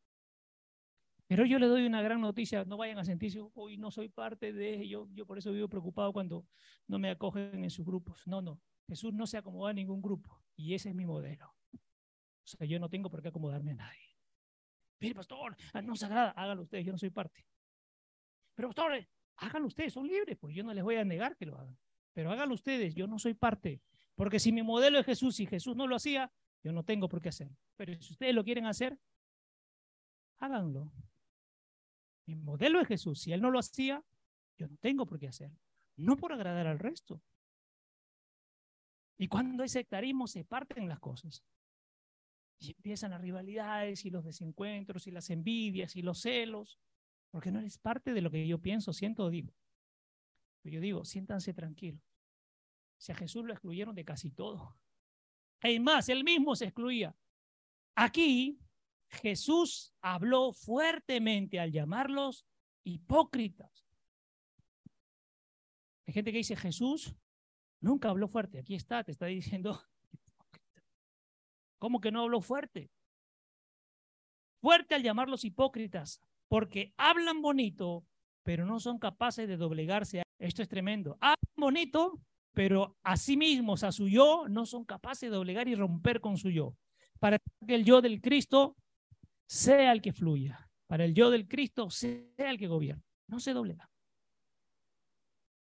Pero 1.27 1.45
yo 1.45 1.59
le 1.59 1.67
doy 1.67 1.85
una 1.85 2.01
gran 2.01 2.21
noticia, 2.21 2.63
no 2.63 2.77
vayan 2.77 2.99
a 2.99 3.03
sentirse, 3.03 3.39
hoy 3.53 3.77
no 3.77 3.91
soy 3.91 4.07
parte 4.07 4.53
de 4.53 4.81
ello, 4.81 5.09
yo 5.11 5.25
por 5.25 5.37
eso 5.37 5.51
vivo 5.51 5.67
preocupado 5.67 6.13
cuando 6.13 6.47
no 6.87 6.99
me 6.99 7.09
acogen 7.09 7.63
en 7.63 7.69
sus 7.69 7.85
grupos. 7.85 8.25
No, 8.25 8.41
no, 8.41 8.61
Jesús 8.87 9.13
no 9.13 9.27
se 9.27 9.37
acomoda 9.37 9.71
a 9.71 9.73
ningún 9.73 10.01
grupo 10.01 10.41
y 10.55 10.73
ese 10.73 10.89
es 10.89 10.95
mi 10.95 11.05
modelo. 11.05 11.53
O 11.73 12.49
sea, 12.49 12.65
yo 12.65 12.79
no 12.79 12.89
tengo 12.89 13.09
por 13.09 13.21
qué 13.21 13.27
acomodarme 13.27 13.71
a 13.71 13.75
nadie. 13.75 14.06
Mire, 14.99 15.15
pastor, 15.15 15.55
ah, 15.73 15.81
no 15.81 15.95
sagrada, 15.95 16.31
háganlo 16.31 16.63
ustedes, 16.63 16.85
yo 16.85 16.91
no 16.91 16.97
soy 16.97 17.09
parte. 17.09 17.45
Pero, 18.55 18.69
pastor, 18.69 19.07
háganlo 19.37 19.67
ustedes, 19.67 19.93
son 19.93 20.07
libres, 20.07 20.37
pues 20.37 20.55
yo 20.55 20.63
no 20.63 20.73
les 20.73 20.83
voy 20.83 20.95
a 20.95 21.05
negar 21.05 21.37
que 21.37 21.45
lo 21.45 21.57
hagan. 21.57 21.77
Pero 22.13 22.31
háganlo 22.31 22.55
ustedes, 22.55 22.95
yo 22.95 23.07
no 23.07 23.19
soy 23.19 23.33
parte. 23.33 23.81
Porque 24.15 24.39
si 24.39 24.51
mi 24.51 24.63
modelo 24.63 24.97
es 24.99 25.05
Jesús 25.05 25.39
y 25.39 25.45
Jesús 25.45 25.75
no 25.75 25.85
lo 25.85 25.95
hacía, 25.95 26.31
yo 26.63 26.71
no 26.71 26.83
tengo 26.83 27.07
por 27.07 27.21
qué 27.21 27.29
hacer. 27.29 27.51
Pero 27.75 27.93
si 28.01 28.13
ustedes 28.13 28.33
lo 28.33 28.43
quieren 28.43 28.65
hacer, 28.65 28.97
háganlo. 30.39 30.91
Mi 32.25 32.35
modelo 32.35 32.81
es 32.81 32.87
Jesús. 32.87 33.21
Si 33.21 33.31
él 33.31 33.41
no 33.41 33.51
lo 33.51 33.59
hacía, 33.59 34.03
yo 34.57 34.67
no 34.67 34.77
tengo 34.77 35.05
por 35.05 35.19
qué 35.19 35.27
hacer. 35.27 35.51
No 35.95 36.17
por 36.17 36.33
agradar 36.33 36.65
al 36.65 36.79
resto, 36.79 37.21
y 39.17 39.27
cuando 39.27 39.63
hay 39.63 39.69
sectarismo 39.69 40.27
se 40.27 40.43
parten 40.43 40.87
las 40.87 40.99
cosas. 40.99 41.43
Y 42.59 42.71
empiezan 42.71 43.11
las 43.11 43.21
rivalidades 43.21 44.05
y 44.05 44.09
los 44.09 44.23
desencuentros 44.23 45.07
y 45.07 45.11
las 45.11 45.29
envidias 45.29 45.95
y 45.95 46.01
los 46.01 46.21
celos, 46.21 46.79
porque 47.29 47.51
no 47.51 47.59
eres 47.59 47.77
parte 47.77 48.13
de 48.13 48.21
lo 48.21 48.31
que 48.31 48.47
yo 48.47 48.59
pienso, 48.59 48.93
siento 48.93 49.25
o 49.25 49.29
digo. 49.29 49.53
Pero 50.61 50.75
yo 50.75 50.81
digo, 50.81 51.05
siéntanse 51.05 51.53
tranquilos. 51.53 52.01
Si 52.97 53.11
a 53.11 53.15
Jesús 53.15 53.45
lo 53.45 53.53
excluyeron 53.53 53.93
de 53.93 54.05
casi 54.05 54.31
todo. 54.31 54.75
Hay 55.61 55.79
más, 55.79 56.09
él 56.09 56.23
mismo 56.23 56.55
se 56.55 56.65
excluía. 56.65 57.15
Aquí 57.95 58.59
Jesús 59.09 59.93
habló 60.01 60.51
fuertemente 60.51 61.59
al 61.59 61.71
llamarlos 61.71 62.45
hipócritas. 62.83 63.85
Hay 66.07 66.13
gente 66.13 66.31
que 66.31 66.39
dice, 66.39 66.55
Jesús 66.55 67.15
Nunca 67.79 68.09
habló 68.09 68.27
fuerte. 68.27 68.59
Aquí 68.59 68.75
está, 68.75 69.03
te 69.03 69.11
está 69.11 69.27
diciendo. 69.27 69.81
¿Cómo 71.79 72.01
que 72.01 72.11
no 72.11 72.23
habló 72.23 72.41
fuerte? 72.41 72.89
Fuerte 74.61 74.95
al 74.95 75.03
llamarlos 75.03 75.45
hipócritas, 75.45 76.19
porque 76.47 76.93
hablan 76.97 77.41
bonito, 77.41 78.05
pero 78.43 78.65
no 78.65 78.79
son 78.79 78.97
capaces 78.97 79.47
de 79.47 79.57
doblegarse. 79.57 80.23
Esto 80.39 80.61
es 80.61 80.67
tremendo. 80.67 81.17
Hablan 81.21 81.37
bonito, 81.55 82.19
pero 82.53 82.97
a 83.03 83.17
sí 83.17 83.37
mismos, 83.37 83.83
a 83.83 83.91
su 83.91 84.07
yo, 84.07 84.47
no 84.49 84.65
son 84.65 84.83
capaces 84.83 85.29
de 85.29 85.35
doblegar 85.35 85.67
y 85.67 85.75
romper 85.75 86.21
con 86.21 86.37
su 86.37 86.49
yo. 86.49 86.75
Para 87.19 87.39
que 87.39 87.75
el 87.75 87.85
yo 87.85 88.01
del 88.01 88.21
Cristo 88.21 88.75
sea 89.47 89.91
el 89.91 90.01
que 90.01 90.13
fluya. 90.13 90.69
Para 90.87 91.05
el 91.05 91.13
yo 91.13 91.29
del 91.29 91.47
Cristo 91.47 91.89
sea 91.89 92.23
el 92.37 92.57
que 92.57 92.67
gobierna. 92.67 93.03
No 93.27 93.39
se 93.39 93.53
doblega. 93.53 93.89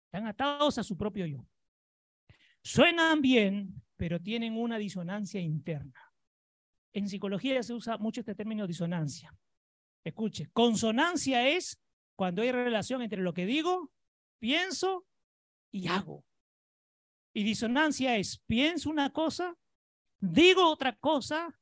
Están 0.07 0.27
atados 0.27 0.79
a 0.79 0.83
su 0.83 0.97
propio 0.97 1.27
yo. 1.27 1.47
Suenan 2.63 3.21
bien, 3.21 3.83
pero 3.99 4.21
tienen 4.21 4.57
una 4.57 4.79
disonancia 4.79 5.41
interna. 5.41 6.01
En 6.95 7.09
psicología 7.09 7.63
se 7.63 7.75
usa 7.75 7.99
mucho 7.99 8.21
este 8.21 8.35
término 8.35 8.67
disonancia. 8.67 9.37
Escuche, 10.05 10.49
consonancia 10.53 11.47
es 11.49 11.79
cuando 12.17 12.41
hay 12.43 12.53
relación 12.53 13.03
entre 13.03 13.21
lo 13.21 13.35
que 13.35 13.45
digo, 13.45 13.91
pienso 14.39 15.05
y 15.71 15.89
hago. 15.89 16.25
Y 17.35 17.43
disonancia 17.43 18.17
es 18.17 18.39
pienso 18.47 18.89
una 18.89 19.13
cosa, 19.13 19.57
digo 20.21 20.71
otra 20.71 20.97
cosa 20.97 21.59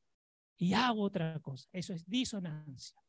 y 0.57 0.73
hago 0.73 1.01
otra 1.01 1.39
cosa. 1.39 1.67
Eso 1.73 1.93
es 1.93 2.07
disonancia. 2.07 3.01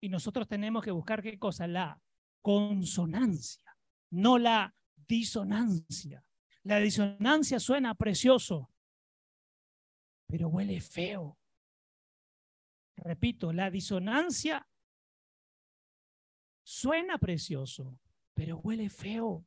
Y 0.00 0.10
nosotros 0.10 0.46
tenemos 0.46 0.84
que 0.84 0.90
buscar 0.90 1.22
qué 1.22 1.38
cosa? 1.38 1.66
La 1.66 2.00
consonancia, 2.42 3.76
no 4.10 4.38
la 4.38 4.74
disonancia. 4.94 6.25
La 6.66 6.80
disonancia 6.80 7.60
suena 7.60 7.94
precioso, 7.94 8.68
pero 10.26 10.48
huele 10.48 10.80
feo. 10.80 11.38
Repito, 12.96 13.52
la 13.52 13.70
disonancia 13.70 14.68
suena 16.64 17.18
precioso, 17.18 18.00
pero 18.34 18.58
huele 18.58 18.90
feo. 18.90 19.46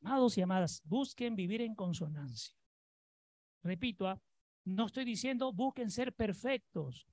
Amados 0.00 0.38
y 0.38 0.42
amadas, 0.42 0.80
busquen 0.84 1.34
vivir 1.34 1.60
en 1.62 1.74
consonancia. 1.74 2.54
Repito, 3.64 4.06
¿ah? 4.06 4.22
no 4.64 4.86
estoy 4.86 5.04
diciendo 5.04 5.52
busquen 5.52 5.90
ser 5.90 6.14
perfectos, 6.14 7.08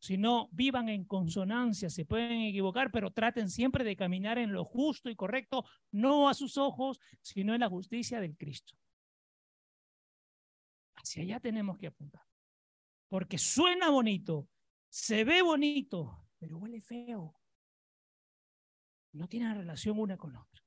sino 0.00 0.48
vivan 0.50 0.88
en 0.88 1.04
consonancia, 1.04 1.90
se 1.90 2.06
pueden 2.06 2.40
equivocar, 2.40 2.90
pero 2.90 3.12
traten 3.12 3.50
siempre 3.50 3.84
de 3.84 3.96
caminar 3.96 4.38
en 4.38 4.52
lo 4.52 4.64
justo 4.64 5.10
y 5.10 5.14
correcto, 5.14 5.64
no 5.92 6.28
a 6.28 6.34
sus 6.34 6.56
ojos, 6.56 6.98
sino 7.20 7.54
en 7.54 7.60
la 7.60 7.68
justicia 7.68 8.18
del 8.20 8.36
Cristo. 8.36 8.74
Hacia 10.94 11.22
allá 11.22 11.40
tenemos 11.40 11.78
que 11.78 11.86
apuntar, 11.86 12.22
porque 13.08 13.36
suena 13.36 13.90
bonito, 13.90 14.48
se 14.88 15.22
ve 15.24 15.42
bonito, 15.42 16.26
pero 16.38 16.58
huele 16.58 16.80
feo. 16.80 17.36
No 19.12 19.28
tiene 19.28 19.52
relación 19.54 19.98
una 19.98 20.16
con 20.16 20.36
otra. 20.36 20.62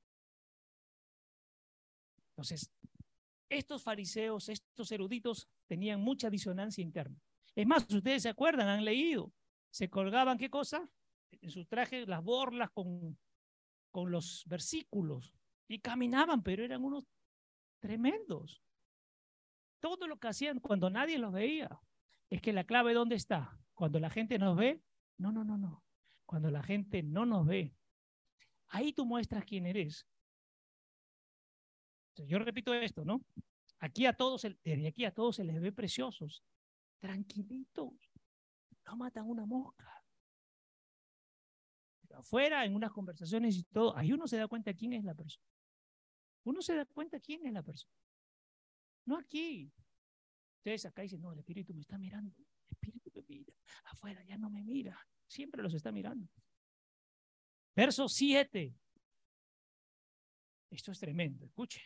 Entonces, 2.30 2.70
estos 3.48 3.82
fariseos, 3.82 4.48
estos 4.48 4.92
eruditos, 4.92 5.48
tenían 5.66 6.00
mucha 6.00 6.30
disonancia 6.30 6.82
interna. 6.82 7.23
Es 7.54 7.66
más, 7.66 7.88
ustedes 7.90 8.22
se 8.22 8.28
acuerdan, 8.28 8.68
han 8.68 8.84
leído, 8.84 9.32
se 9.70 9.88
colgaban 9.88 10.38
qué 10.38 10.50
cosa? 10.50 10.88
En 11.40 11.50
su 11.50 11.64
traje 11.66 12.06
las 12.06 12.22
borlas 12.22 12.70
con, 12.72 13.18
con 13.90 14.10
los 14.10 14.44
versículos 14.46 15.32
y 15.68 15.80
caminaban, 15.80 16.42
pero 16.42 16.64
eran 16.64 16.84
unos 16.84 17.04
tremendos. 17.80 18.62
Todo 19.80 20.06
lo 20.06 20.18
que 20.18 20.28
hacían 20.28 20.60
cuando 20.60 20.90
nadie 20.90 21.18
los 21.18 21.32
veía. 21.32 21.68
Es 22.30 22.40
que 22.40 22.52
la 22.52 22.64
clave 22.64 22.94
¿dónde 22.94 23.16
está? 23.16 23.58
Cuando 23.74 24.00
la 24.00 24.10
gente 24.10 24.38
nos 24.38 24.56
ve. 24.56 24.82
No, 25.18 25.30
no, 25.30 25.44
no, 25.44 25.58
no. 25.58 25.84
Cuando 26.26 26.50
la 26.50 26.62
gente 26.62 27.02
no 27.02 27.26
nos 27.26 27.46
ve. 27.46 27.74
Ahí 28.68 28.92
tú 28.92 29.04
muestras 29.04 29.44
quién 29.44 29.66
eres. 29.66 30.06
Yo 32.16 32.38
repito 32.38 32.72
esto, 32.74 33.04
¿no? 33.04 33.24
Aquí 33.78 34.06
a 34.06 34.14
todos, 34.14 34.42
desde 34.42 34.88
aquí 34.88 35.04
a 35.04 35.12
todos 35.12 35.36
se 35.36 35.44
les 35.44 35.60
ve 35.60 35.72
preciosos, 35.72 36.42
tranquilitos, 36.98 37.92
no 38.86 38.96
matan 38.96 39.28
una 39.28 39.46
mosca. 39.46 39.90
Afuera, 42.14 42.64
en 42.64 42.76
unas 42.76 42.92
conversaciones 42.92 43.56
y 43.56 43.64
todo, 43.64 43.96
ahí 43.96 44.12
uno 44.12 44.28
se 44.28 44.36
da 44.36 44.46
cuenta 44.46 44.72
quién 44.72 44.92
es 44.92 45.04
la 45.04 45.14
persona. 45.14 45.44
Uno 46.44 46.62
se 46.62 46.76
da 46.76 46.84
cuenta 46.84 47.18
quién 47.18 47.44
es 47.44 47.52
la 47.52 47.62
persona. 47.62 47.92
No 49.06 49.18
aquí. 49.18 49.72
Ustedes 50.58 50.86
acá 50.86 51.02
dicen, 51.02 51.20
no, 51.20 51.32
el 51.32 51.40
espíritu 51.40 51.74
me 51.74 51.80
está 51.80 51.98
mirando. 51.98 52.36
El 52.38 52.46
espíritu 52.70 53.10
me 53.14 53.22
mira. 53.26 53.52
Afuera 53.84 54.22
ya 54.22 54.38
no 54.38 54.48
me 54.48 54.62
mira. 54.62 54.96
Siempre 55.26 55.62
los 55.62 55.74
está 55.74 55.90
mirando. 55.90 56.28
Verso 57.74 58.08
7. 58.08 58.72
Esto 60.70 60.92
es 60.92 61.00
tremendo. 61.00 61.46
Escuchen 61.46 61.82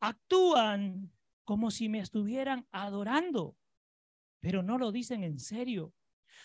actúan 0.00 1.12
como 1.44 1.70
si 1.70 1.88
me 1.88 2.00
estuvieran 2.00 2.66
adorando, 2.70 3.56
pero 4.40 4.62
no 4.62 4.78
lo 4.78 4.92
dicen 4.92 5.24
en 5.24 5.38
serio. 5.38 5.92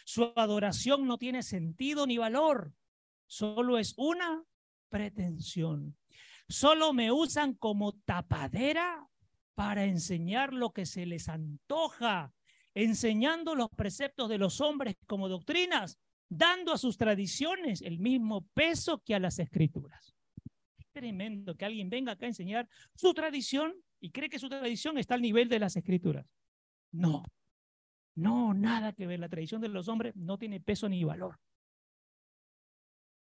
Su 0.05 0.33
adoración 0.35 1.07
no 1.07 1.17
tiene 1.17 1.43
sentido 1.43 2.05
ni 2.07 2.17
valor, 2.17 2.73
solo 3.25 3.77
es 3.77 3.93
una 3.97 4.43
pretensión. 4.89 5.97
Solo 6.49 6.93
me 6.93 7.11
usan 7.11 7.53
como 7.53 7.93
tapadera 7.93 9.07
para 9.55 9.85
enseñar 9.85 10.53
lo 10.53 10.71
que 10.71 10.85
se 10.85 11.05
les 11.05 11.29
antoja, 11.29 12.33
enseñando 12.73 13.55
los 13.55 13.69
preceptos 13.69 14.29
de 14.29 14.37
los 14.37 14.59
hombres 14.61 14.97
como 15.07 15.29
doctrinas, 15.29 15.97
dando 16.27 16.73
a 16.73 16.77
sus 16.77 16.97
tradiciones 16.97 17.81
el 17.81 17.99
mismo 17.99 18.45
peso 18.53 19.01
que 19.03 19.15
a 19.15 19.19
las 19.19 19.39
escrituras 19.39 20.13
tremendo 20.93 21.55
que 21.55 21.65
alguien 21.65 21.89
venga 21.89 22.13
acá 22.13 22.25
a 22.25 22.29
enseñar 22.29 22.69
su 22.95 23.13
tradición 23.13 23.73
y 23.99 24.11
cree 24.11 24.29
que 24.29 24.39
su 24.39 24.47
tradición 24.47 24.97
está 24.97 25.15
al 25.15 25.21
nivel 25.21 25.49
de 25.49 25.59
las 25.59 25.75
escrituras. 25.75 26.25
No, 26.91 27.23
no, 28.15 28.53
nada 28.53 28.93
que 28.93 29.07
ver. 29.07 29.19
La 29.19 29.29
tradición 29.29 29.61
de 29.61 29.69
los 29.69 29.87
hombres 29.87 30.15
no 30.15 30.37
tiene 30.37 30.59
peso 30.59 30.87
ni 30.87 31.03
valor. 31.03 31.39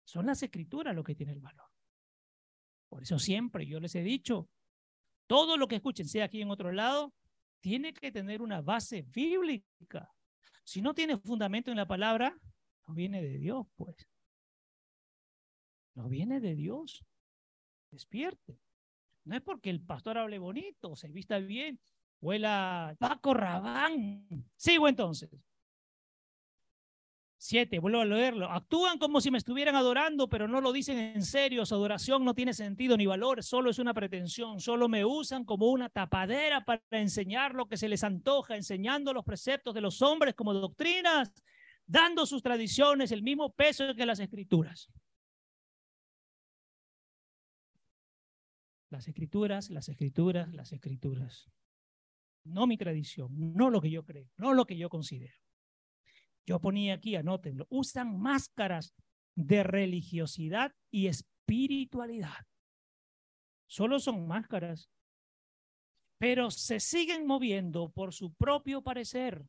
Son 0.04 0.25
las 0.25 0.43
escrituras 0.43 0.95
lo 0.95 1.04
que 1.04 1.15
tiene 1.15 1.34
el 1.34 1.39
valor. 1.39 1.67
Por 2.89 3.04
eso 3.04 3.17
siempre 3.17 3.65
yo 3.65 3.80
les 3.80 3.95
he 3.95 4.04
dicho, 4.04 4.49
todo 5.27 5.56
lo 5.56 5.67
que 5.67 5.77
escuchen, 5.77 6.08
sea 6.08 6.25
aquí 6.25 6.41
en 6.41 6.51
otro 6.51 6.73
lado, 6.73 7.13
tiene 7.62 7.93
que 7.93 8.12
tener 8.12 8.41
una 8.41 8.62
base 8.62 9.04
bíblica. 9.04 10.12
Si 10.65 10.82
no 10.82 10.93
tiene 10.93 11.17
fundamento 11.17 11.71
en 11.71 11.77
la 11.77 11.88
palabra, 11.88 12.38
no 12.88 12.93
viene 12.93 13.21
de 13.21 13.38
Dios, 13.38 13.65
pues. 13.77 13.95
No 15.93 16.10
viene 16.10 16.41
de 16.41 16.56
Dios 16.56 17.06
despierte. 17.91 18.60
No 19.23 19.36
es 19.36 19.41
porque 19.41 19.69
el 19.69 19.82
pastor 19.82 20.17
hable 20.17 20.39
bonito, 20.39 20.95
se 20.95 21.10
vista 21.10 21.39
bien, 21.39 21.80
huela 22.21 22.95
Paco 22.99 23.34
Rabán. 23.34 24.25
Sigo 24.55 24.88
entonces. 24.88 25.29
Siete, 27.43 27.79
vuelvo 27.79 28.01
a 28.01 28.05
leerlo. 28.05 28.51
Actúan 28.51 28.99
como 28.99 29.19
si 29.19 29.31
me 29.31 29.39
estuvieran 29.39 29.75
adorando, 29.75 30.29
pero 30.29 30.47
no 30.47 30.62
lo 30.62 30.71
dicen 30.71 30.99
en 30.99 31.23
serio. 31.23 31.65
Su 31.65 31.73
adoración 31.73 32.23
no 32.23 32.36
tiene 32.36 32.53
sentido 32.53 32.95
ni 32.95 33.07
valor, 33.07 33.41
solo 33.41 33.71
es 33.71 33.79
una 33.79 33.95
pretensión. 33.95 34.60
Solo 34.60 34.88
me 34.88 35.03
usan 35.03 35.43
como 35.43 35.71
una 35.71 35.89
tapadera 35.89 36.63
para 36.63 36.84
enseñar 36.91 37.55
lo 37.55 37.67
que 37.67 37.77
se 37.77 37.89
les 37.89 38.03
antoja, 38.03 38.55
enseñando 38.55 39.12
los 39.12 39.25
preceptos 39.25 39.73
de 39.73 39.81
los 39.81 40.03
hombres 40.03 40.36
como 40.36 40.53
doctrinas, 40.53 41.34
dando 41.88 42.27
sus 42.27 42.43
tradiciones 42.43 43.12
el 43.12 43.23
mismo 43.23 43.51
peso 43.51 43.95
que 43.95 44.05
las 44.05 44.19
escrituras. 44.19 44.91
Las 48.91 49.07
escrituras, 49.07 49.71
las 49.71 49.89
escrituras, 49.89 50.53
las 50.53 50.73
escrituras. 50.73 51.49
No 52.43 52.67
mi 52.67 52.77
tradición, 52.77 53.30
no 53.32 53.69
lo 53.69 53.82
que 53.82 53.91
yo 53.91 54.04
creo, 54.04 54.30
no 54.38 54.54
lo 54.54 54.65
que 54.65 54.77
yo 54.77 54.89
considero. 54.89 55.36
Yo 56.45 56.60
ponía 56.60 56.95
aquí, 56.95 57.15
anótenlo, 57.15 57.67
usan 57.69 58.19
máscaras 58.19 58.95
de 59.36 59.63
religiosidad 59.63 60.73
y 60.89 61.08
espiritualidad. 61.08 62.45
Solo 63.67 63.99
son 63.99 64.27
máscaras, 64.27 64.89
pero 66.17 66.51
se 66.51 66.80
siguen 66.80 67.25
moviendo 67.25 67.89
por 67.91 68.13
su 68.13 68.34
propio 68.34 68.82
parecer. 68.82 69.45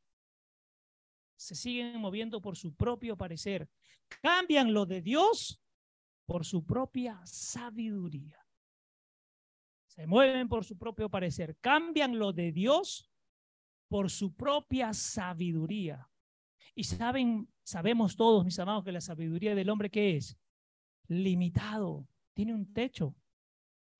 Se 1.36 1.54
siguen 1.54 2.00
moviendo 2.00 2.40
por 2.40 2.56
su 2.56 2.74
propio 2.74 3.16
parecer. 3.16 3.68
Cambian 4.22 4.72
lo 4.72 4.86
de 4.86 5.02
Dios 5.02 5.60
por 6.24 6.44
su 6.44 6.64
propia 6.64 7.20
sabiduría. 7.24 8.41
Se 9.94 10.06
mueven 10.06 10.48
por 10.48 10.64
su 10.64 10.78
propio 10.78 11.10
parecer. 11.10 11.58
Cambian 11.60 12.18
lo 12.18 12.32
de 12.32 12.50
Dios 12.50 13.10
por 13.88 14.10
su 14.10 14.34
propia 14.34 14.94
sabiduría. 14.94 16.08
Y 16.74 16.84
saben, 16.84 17.46
sabemos 17.62 18.16
todos, 18.16 18.42
mis 18.42 18.58
amados, 18.58 18.84
que 18.84 18.92
la 18.92 19.02
sabiduría 19.02 19.54
del 19.54 19.68
hombre, 19.68 19.90
¿qué 19.90 20.16
es? 20.16 20.38
Limitado. 21.08 22.08
Tiene 22.32 22.54
un 22.54 22.72
techo. 22.72 23.14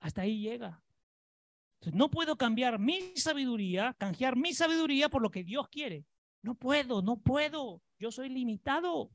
Hasta 0.00 0.22
ahí 0.22 0.40
llega. 0.40 0.82
Entonces, 1.74 1.98
no 1.98 2.10
puedo 2.10 2.36
cambiar 2.36 2.78
mi 2.78 3.14
sabiduría, 3.14 3.94
canjear 3.98 4.34
mi 4.34 4.54
sabiduría 4.54 5.10
por 5.10 5.20
lo 5.20 5.30
que 5.30 5.44
Dios 5.44 5.68
quiere. 5.68 6.06
No 6.40 6.54
puedo, 6.54 7.02
no 7.02 7.18
puedo. 7.18 7.82
Yo 7.98 8.10
soy 8.10 8.30
limitado. 8.30 9.10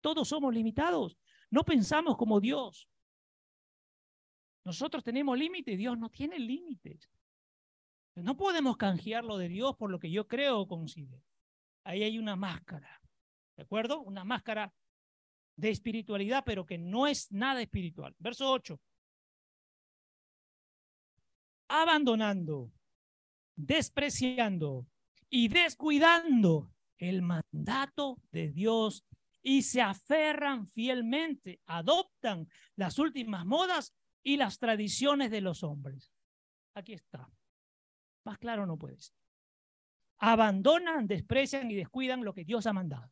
Todos 0.00 0.28
somos 0.28 0.54
limitados. 0.54 1.18
No 1.50 1.64
pensamos 1.64 2.16
como 2.16 2.38
Dios. 2.38 2.88
Nosotros 4.64 5.02
tenemos 5.02 5.38
límites, 5.38 5.78
Dios 5.78 5.98
no 5.98 6.10
tiene 6.10 6.38
límites. 6.38 7.08
No 8.14 8.36
podemos 8.36 8.76
canjear 8.76 9.24
lo 9.24 9.38
de 9.38 9.48
Dios 9.48 9.76
por 9.76 9.90
lo 9.90 9.98
que 9.98 10.10
yo 10.10 10.26
creo 10.26 10.60
o 10.60 10.68
considero. 10.68 11.22
Ahí 11.84 12.02
hay 12.02 12.18
una 12.18 12.36
máscara, 12.36 13.00
¿de 13.56 13.62
acuerdo? 13.62 14.00
Una 14.00 14.24
máscara 14.24 14.72
de 15.56 15.70
espiritualidad, 15.70 16.42
pero 16.44 16.66
que 16.66 16.78
no 16.78 17.06
es 17.06 17.30
nada 17.32 17.62
espiritual. 17.62 18.14
Verso 18.18 18.50
8. 18.50 18.78
Abandonando, 21.68 22.72
despreciando 23.54 24.86
y 25.28 25.48
descuidando 25.48 26.74
el 26.98 27.22
mandato 27.22 28.18
de 28.32 28.50
Dios 28.50 29.04
y 29.42 29.62
se 29.62 29.80
aferran 29.80 30.66
fielmente, 30.66 31.60
adoptan 31.66 32.48
las 32.76 32.98
últimas 32.98 33.46
modas 33.46 33.94
y 34.22 34.36
las 34.36 34.58
tradiciones 34.58 35.30
de 35.30 35.40
los 35.40 35.62
hombres. 35.62 36.12
Aquí 36.74 36.92
está. 36.92 37.28
Más 38.24 38.38
claro 38.38 38.66
no 38.66 38.76
puede 38.76 38.98
ser. 39.00 39.14
Abandonan, 40.18 41.06
desprecian 41.06 41.70
y 41.70 41.74
descuidan 41.74 42.24
lo 42.24 42.34
que 42.34 42.44
Dios 42.44 42.66
ha 42.66 42.72
mandado. 42.72 43.10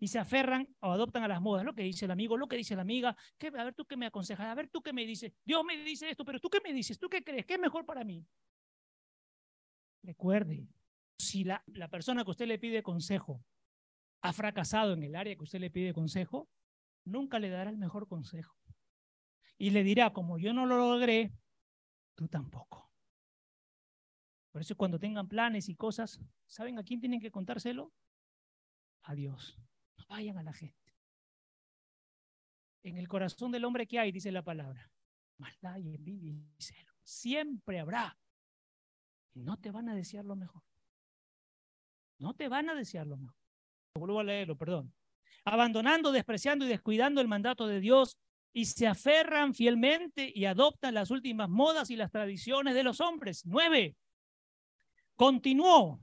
Y 0.00 0.08
se 0.08 0.18
aferran 0.18 0.68
o 0.80 0.92
adoptan 0.92 1.24
a 1.24 1.28
las 1.28 1.40
modas, 1.40 1.64
lo 1.64 1.74
que 1.74 1.82
dice 1.82 2.04
el 2.04 2.10
amigo, 2.10 2.36
lo 2.36 2.46
que 2.46 2.56
dice 2.56 2.76
la 2.76 2.82
amiga. 2.82 3.16
a 3.40 3.64
ver, 3.64 3.74
tú 3.74 3.84
qué 3.84 3.96
me 3.96 4.06
aconsejas, 4.06 4.46
a 4.46 4.54
ver, 4.54 4.68
tú 4.68 4.82
qué 4.82 4.92
me 4.92 5.04
dices. 5.04 5.32
Dios 5.44 5.64
me 5.64 5.76
dice 5.78 6.10
esto, 6.10 6.24
pero 6.24 6.38
tú 6.38 6.48
qué 6.50 6.60
me 6.62 6.72
dices, 6.72 6.98
tú 6.98 7.08
qué 7.08 7.24
crees, 7.24 7.46
qué 7.46 7.54
es 7.54 7.60
mejor 7.60 7.84
para 7.84 8.04
mí. 8.04 8.24
Recuerde, 10.02 10.68
si 11.18 11.42
la, 11.42 11.64
la 11.66 11.88
persona 11.88 12.24
que 12.24 12.30
usted 12.30 12.46
le 12.46 12.58
pide 12.58 12.82
consejo 12.82 13.42
ha 14.20 14.32
fracasado 14.32 14.92
en 14.92 15.02
el 15.02 15.16
área 15.16 15.34
que 15.34 15.42
usted 15.42 15.58
le 15.58 15.70
pide 15.70 15.92
consejo, 15.92 16.48
nunca 17.04 17.40
le 17.40 17.48
dará 17.48 17.70
el 17.70 17.78
mejor 17.78 18.06
consejo 18.06 18.57
y 19.58 19.70
le 19.70 19.82
dirá, 19.82 20.12
como 20.12 20.38
yo 20.38 20.52
no 20.52 20.66
lo 20.66 20.78
logré, 20.78 21.32
tú 22.14 22.28
tampoco. 22.28 22.90
Por 24.52 24.62
eso 24.62 24.76
cuando 24.76 24.98
tengan 24.98 25.28
planes 25.28 25.68
y 25.68 25.74
cosas, 25.74 26.20
¿saben 26.46 26.78
a 26.78 26.84
quién 26.84 27.00
tienen 27.00 27.20
que 27.20 27.30
contárselo? 27.30 27.92
A 29.02 29.14
Dios. 29.14 29.58
No 29.96 30.06
vayan 30.08 30.38
a 30.38 30.42
la 30.42 30.52
gente. 30.52 30.94
En 32.84 32.96
el 32.96 33.08
corazón 33.08 33.50
del 33.50 33.64
hombre 33.64 33.86
que 33.86 33.98
hay, 33.98 34.12
dice 34.12 34.30
la 34.30 34.42
palabra, 34.42 34.90
maldad 35.36 35.78
y 35.78 35.94
envidia 35.94 36.32
y 36.32 36.62
celo. 36.62 36.92
Siempre 37.02 37.80
habrá. 37.80 38.16
Y 39.34 39.42
no 39.42 39.58
te 39.58 39.70
van 39.70 39.88
a 39.88 39.94
desear 39.94 40.24
lo 40.24 40.36
mejor. 40.36 40.62
No 42.18 42.34
te 42.34 42.48
van 42.48 42.70
a 42.70 42.74
desear 42.74 43.06
lo 43.06 43.16
mejor. 43.16 43.36
Vuelvo 43.94 44.20
a 44.20 44.24
leerlo, 44.24 44.56
perdón. 44.56 44.94
abandonando, 45.44 46.12
despreciando 46.12 46.64
y 46.64 46.68
descuidando 46.68 47.20
el 47.20 47.28
mandato 47.28 47.66
de 47.66 47.80
Dios 47.80 48.16
y 48.52 48.64
se 48.64 48.86
aferran 48.86 49.54
fielmente 49.54 50.30
y 50.34 50.44
adoptan 50.44 50.94
las 50.94 51.10
últimas 51.10 51.48
modas 51.48 51.90
y 51.90 51.96
las 51.96 52.10
tradiciones 52.10 52.74
de 52.74 52.82
los 52.82 53.00
hombres. 53.00 53.44
Nueve. 53.46 53.96
Continuó. 55.14 56.00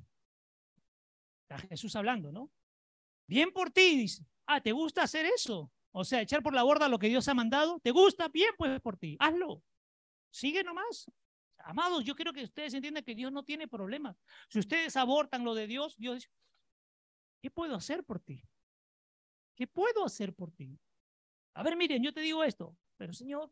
Está 1.43 1.57
Jesús 1.67 1.95
hablando, 1.95 2.31
¿no? 2.31 2.51
Bien 3.27 3.51
por 3.51 3.71
ti, 3.71 3.97
dice. 3.97 4.25
Ah, 4.45 4.61
¿te 4.61 4.71
gusta 4.71 5.03
hacer 5.03 5.25
eso? 5.25 5.71
O 5.91 6.03
sea, 6.03 6.21
echar 6.21 6.43
por 6.43 6.53
la 6.53 6.63
borda 6.63 6.89
lo 6.89 6.99
que 6.99 7.07
Dios 7.07 7.27
ha 7.27 7.33
mandado. 7.33 7.79
¿Te 7.79 7.91
gusta? 7.91 8.27
Bien, 8.27 8.49
pues 8.57 8.79
por 8.81 8.97
ti. 8.97 9.15
Hazlo. 9.19 9.63
Sigue 10.29 10.63
nomás. 10.63 11.09
Amados, 11.59 12.03
yo 12.03 12.15
quiero 12.15 12.33
que 12.33 12.43
ustedes 12.43 12.73
entiendan 12.73 13.03
que 13.03 13.15
Dios 13.15 13.31
no 13.31 13.43
tiene 13.43 13.67
problemas. 13.67 14.15
Si 14.49 14.59
ustedes 14.59 14.95
abortan 14.97 15.43
lo 15.43 15.55
de 15.55 15.65
Dios, 15.65 15.95
Dios 15.97 16.15
dice, 16.15 16.29
¿qué 17.41 17.49
puedo 17.49 17.75
hacer 17.75 18.03
por 18.03 18.19
ti? 18.19 18.43
¿Qué 19.55 19.65
puedo 19.65 20.05
hacer 20.05 20.33
por 20.33 20.51
ti? 20.51 20.77
A 21.55 21.63
ver, 21.63 21.75
miren, 21.75 22.03
yo 22.03 22.13
te 22.13 22.21
digo 22.21 22.43
esto, 22.43 22.77
pero 22.97 23.13
Señor, 23.13 23.51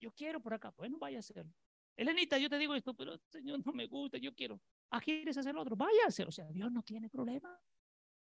yo 0.00 0.12
quiero 0.12 0.40
por 0.40 0.54
acá. 0.54 0.74
Bueno, 0.76 0.98
vaya 0.98 1.18
a 1.18 1.20
hacerlo. 1.20 1.52
Elenita, 1.96 2.36
yo 2.38 2.50
te 2.50 2.58
digo 2.58 2.74
esto, 2.74 2.94
pero 2.94 3.16
Señor, 3.30 3.64
no 3.64 3.72
me 3.72 3.86
gusta, 3.86 4.18
yo 4.18 4.34
quiero. 4.34 4.60
Ah, 4.90 5.00
¿quieres 5.00 5.36
hacer 5.38 5.56
otro? 5.56 5.76
Vaya 5.76 6.04
a 6.04 6.08
hacer. 6.08 6.26
O 6.28 6.32
sea, 6.32 6.46
Dios 6.50 6.70
no 6.72 6.82
tiene 6.82 7.08
problema. 7.08 7.56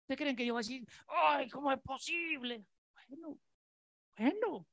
¿Ustedes 0.01 0.17
creen 0.17 0.36
que 0.36 0.45
yo 0.45 0.53
voy 0.53 0.59
a 0.59 0.65
decir, 0.67 0.86
ay, 1.07 1.49
cómo 1.49 1.71
es 1.71 1.80
posible? 1.82 2.65
Bueno, 3.07 3.39
bueno. 4.17 4.67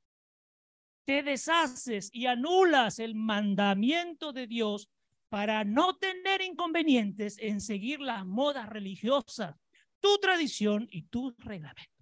Te 1.04 1.22
deshaces 1.22 2.10
y 2.12 2.26
anulas 2.26 2.98
el 2.98 3.14
mandamiento 3.14 4.32
de 4.32 4.46
Dios 4.46 4.88
para 5.28 5.62
no 5.64 5.96
tener 5.96 6.42
inconvenientes 6.42 7.38
en 7.38 7.60
seguir 7.60 8.00
las 8.00 8.26
modas 8.26 8.68
religiosas, 8.68 9.56
tu 10.00 10.18
tradición 10.18 10.88
y 10.90 11.02
tus 11.02 11.36
reglamentos. 11.38 11.99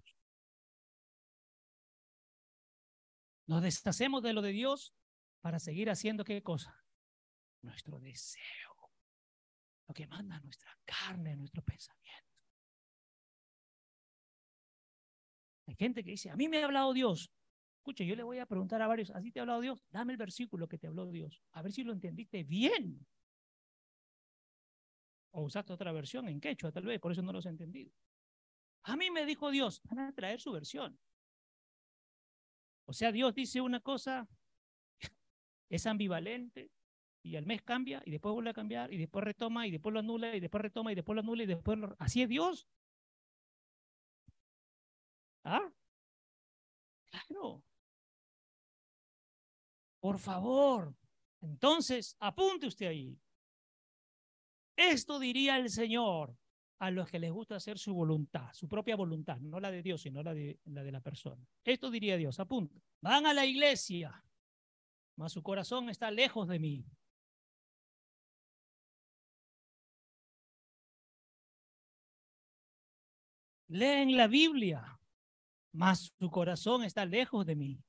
Nos 3.49 3.63
deshacemos 3.63 4.21
de 4.21 4.31
lo 4.31 4.43
de 4.43 4.51
Dios 4.51 4.93
para 5.41 5.57
seguir 5.57 5.89
haciendo 5.89 6.23
qué 6.23 6.43
cosa? 6.43 6.85
Nuestro 7.63 7.99
deseo. 7.99 8.75
Lo 9.87 9.93
que 9.95 10.05
manda 10.05 10.39
nuestra 10.41 10.77
carne, 10.85 11.35
nuestro 11.35 11.63
pensamiento. 11.63 12.29
Hay 15.65 15.73
gente 15.73 16.03
que 16.03 16.11
dice, 16.11 16.29
a 16.29 16.35
mí 16.35 16.47
me 16.47 16.61
ha 16.61 16.65
hablado 16.65 16.93
Dios. 16.93 17.31
Escuche, 17.77 18.05
yo 18.05 18.15
le 18.15 18.21
voy 18.21 18.37
a 18.37 18.45
preguntar 18.45 18.83
a 18.83 18.87
varios, 18.87 19.09
¿así 19.09 19.31
te 19.31 19.39
ha 19.39 19.41
hablado 19.41 19.61
Dios? 19.61 19.83
Dame 19.89 20.13
el 20.13 20.17
versículo 20.17 20.67
que 20.67 20.77
te 20.77 20.85
habló 20.85 21.09
Dios. 21.09 21.41
A 21.53 21.63
ver 21.63 21.71
si 21.71 21.83
lo 21.83 21.91
entendiste 21.91 22.43
bien. 22.43 23.03
O 25.31 25.41
usaste 25.41 25.73
otra 25.73 25.91
versión 25.91 26.27
en 26.27 26.39
quechua, 26.39 26.71
tal 26.71 26.85
vez, 26.85 26.99
por 26.99 27.13
eso 27.13 27.23
no 27.23 27.33
lo 27.33 27.39
has 27.39 27.47
entendido. 27.47 27.91
A 28.83 28.95
mí 28.95 29.09
me 29.09 29.25
dijo 29.25 29.49
Dios, 29.49 29.81
van 29.85 30.01
a 30.01 30.13
traer 30.13 30.39
su 30.39 30.51
versión. 30.51 30.99
O 32.89 32.93
sea, 32.93 33.11
Dios 33.11 33.35
dice 33.35 33.61
una 33.61 33.81
cosa, 33.81 34.27
es 35.69 35.85
ambivalente, 35.85 36.71
y 37.21 37.35
al 37.35 37.45
mes 37.45 37.61
cambia, 37.61 38.01
y 38.03 38.09
después 38.09 38.33
vuelve 38.33 38.49
a 38.49 38.53
cambiar, 38.53 38.91
y 38.91 38.97
después 38.97 39.23
retoma, 39.23 39.67
y 39.67 39.71
después 39.71 39.93
lo 39.93 39.99
anula, 39.99 40.35
y 40.35 40.39
después 40.39 40.63
retoma, 40.63 40.91
y 40.91 40.95
después 40.95 41.13
lo 41.13 41.21
anula, 41.21 41.43
y 41.43 41.45
después 41.45 41.77
lo... 41.77 41.95
Así 41.99 42.23
es 42.23 42.29
Dios. 42.29 42.67
¿Ah? 45.43 45.71
Claro. 47.11 47.63
Por 49.99 50.17
favor. 50.17 50.95
Entonces, 51.41 52.17
apunte 52.19 52.65
usted 52.65 52.87
ahí. 52.87 53.15
Esto 54.75 55.19
diría 55.19 55.59
el 55.59 55.69
Señor 55.69 56.35
a 56.79 56.91
los 56.91 57.09
que 57.09 57.19
les 57.19 57.31
gusta 57.31 57.55
hacer 57.55 57.77
su 57.77 57.93
voluntad, 57.93 58.51
su 58.53 58.67
propia 58.67 58.95
voluntad, 58.95 59.37
no 59.39 59.59
la 59.59 59.69
de 59.69 59.83
Dios, 59.83 60.01
sino 60.01 60.23
la 60.23 60.33
de 60.33 60.59
la, 60.65 60.83
de 60.83 60.91
la 60.91 61.01
persona. 61.01 61.45
Esto 61.63 61.91
diría 61.91 62.15
Dios, 62.15 62.39
apunta. 62.39 62.79
Van 63.01 63.25
a 63.25 63.33
la 63.33 63.45
iglesia, 63.45 64.23
mas 65.17 65.33
su 65.33 65.43
corazón 65.43 65.89
está 65.89 66.09
lejos 66.09 66.47
de 66.47 66.59
mí. 66.59 66.85
Leen 73.67 74.15
la 74.17 74.27
Biblia, 74.27 74.99
mas 75.73 76.11
su 76.17 76.31
corazón 76.31 76.83
está 76.83 77.05
lejos 77.05 77.45
de 77.45 77.55
mí. 77.55 77.83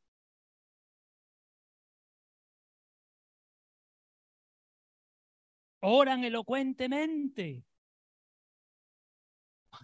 Oran 5.82 6.24
elocuentemente, 6.24 7.64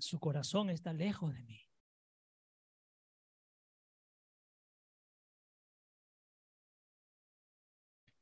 su 0.01 0.19
corazón 0.19 0.71
está 0.71 0.93
lejos 0.93 1.35
de 1.35 1.43
mí. 1.43 1.61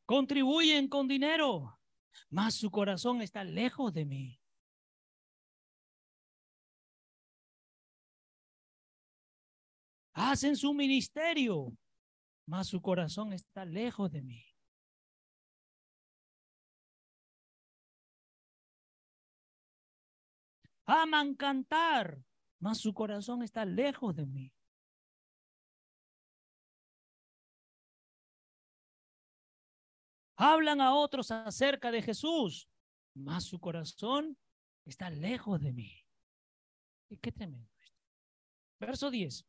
Contribuyen 0.07 0.89
con 0.89 1.09
dinero, 1.09 1.81
mas 2.29 2.55
su 2.55 2.71
corazón 2.71 3.23
está 3.23 3.43
lejos 3.43 3.93
de 3.93 4.05
mí. 4.05 4.41
Hacen 10.13 10.57
su 10.57 10.75
ministerio, 10.75 11.77
mas 12.47 12.69
su 12.69 12.81
corazón 12.81 13.33
está 13.33 13.65
lejos 13.65 14.13
de 14.13 14.23
mí. 14.23 14.54
Aman 20.87 21.35
cantar, 21.35 22.23
mas 22.59 22.79
su 22.79 22.93
corazón 22.93 23.43
está 23.43 23.65
lejos 23.65 24.15
de 24.15 24.27
mí. 24.27 24.53
Hablan 30.37 30.81
a 30.81 30.95
otros 30.95 31.31
acerca 31.31 31.93
de 31.93 32.03
Jesús, 32.03 32.69
mas 33.15 33.45
su 33.45 33.61
corazón 33.61 34.37
está 34.85 35.09
lejos 35.11 35.61
de 35.61 35.73
mí. 35.73 36.05
Y 37.09 37.19
qué 37.19 37.31
tremendo 37.31 37.71
esto. 37.81 38.03
Verso 38.81 39.11
10. 39.11 39.47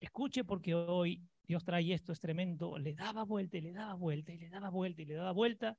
Escuche 0.00 0.44
porque 0.44 0.74
hoy 0.74 1.26
Dios 1.42 1.64
trae 1.64 1.92
esto, 1.92 2.12
es 2.12 2.20
tremendo. 2.20 2.78
Le 2.78 2.94
daba 2.94 3.24
vuelta 3.24 3.56
y 3.56 3.62
le 3.62 3.72
daba 3.72 3.94
vuelta 3.94 4.32
y 4.32 4.38
le 4.38 4.50
daba 4.50 4.68
vuelta 4.68 5.02
y 5.02 5.06
le 5.06 5.14
daba 5.14 5.32
vuelta 5.32 5.78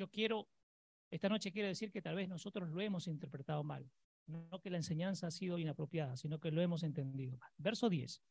Yo 0.00 0.08
quiero, 0.08 0.48
esta 1.10 1.28
noche 1.28 1.52
quiero 1.52 1.68
decir 1.68 1.92
que 1.92 2.00
tal 2.00 2.14
vez 2.14 2.26
nosotros 2.26 2.70
lo 2.70 2.80
hemos 2.80 3.06
interpretado 3.06 3.62
mal. 3.62 3.86
No 4.26 4.58
que 4.62 4.70
la 4.70 4.78
enseñanza 4.78 5.26
ha 5.26 5.30
sido 5.30 5.58
inapropiada, 5.58 6.16
sino 6.16 6.40
que 6.40 6.50
lo 6.50 6.62
hemos 6.62 6.84
entendido 6.84 7.36
mal. 7.36 7.52
Verso 7.58 7.90
10. 7.90 8.22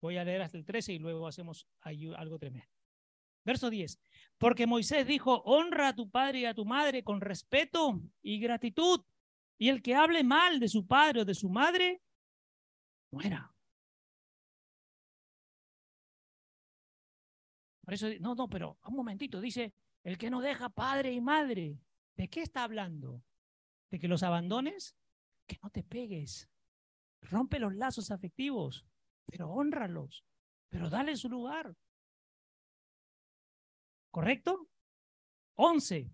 Voy 0.00 0.16
a 0.16 0.24
leer 0.24 0.42
hasta 0.42 0.58
el 0.58 0.64
13 0.64 0.94
y 0.94 0.98
luego 0.98 1.28
hacemos 1.28 1.68
algo 1.82 2.40
tremendo. 2.40 2.74
Verso 3.44 3.70
10. 3.70 4.00
Porque 4.36 4.66
Moisés 4.66 5.06
dijo, 5.06 5.42
honra 5.44 5.90
a 5.90 5.94
tu 5.94 6.10
padre 6.10 6.40
y 6.40 6.44
a 6.46 6.54
tu 6.54 6.64
madre 6.64 7.04
con 7.04 7.20
respeto 7.20 8.02
y 8.20 8.40
gratitud. 8.40 9.04
Y 9.58 9.68
el 9.68 9.82
que 9.82 9.94
hable 9.94 10.24
mal 10.24 10.58
de 10.58 10.66
su 10.66 10.88
padre 10.88 11.20
o 11.20 11.24
de 11.24 11.34
su 11.34 11.48
madre, 11.48 12.02
muera. 13.12 13.54
Por 17.84 17.94
eso, 17.94 18.08
no, 18.18 18.34
no, 18.34 18.48
pero 18.48 18.76
un 18.88 18.96
momentito, 18.96 19.40
dice, 19.40 19.72
el 20.04 20.18
que 20.18 20.30
no 20.30 20.40
deja 20.40 20.68
padre 20.68 21.12
y 21.12 21.20
madre. 21.20 21.78
¿De 22.16 22.28
qué 22.28 22.42
está 22.42 22.64
hablando? 22.64 23.22
¿De 23.90 23.98
que 23.98 24.08
los 24.08 24.22
abandones? 24.22 24.96
Que 25.46 25.58
no 25.62 25.70
te 25.70 25.82
pegues. 25.82 26.48
Rompe 27.22 27.58
los 27.58 27.74
lazos 27.74 28.10
afectivos, 28.10 28.86
pero 29.26 29.50
honralos, 29.50 30.24
pero 30.68 30.88
dale 30.88 31.16
su 31.16 31.28
lugar. 31.28 31.74
¿Correcto? 34.10 34.68
Once. 35.56 36.10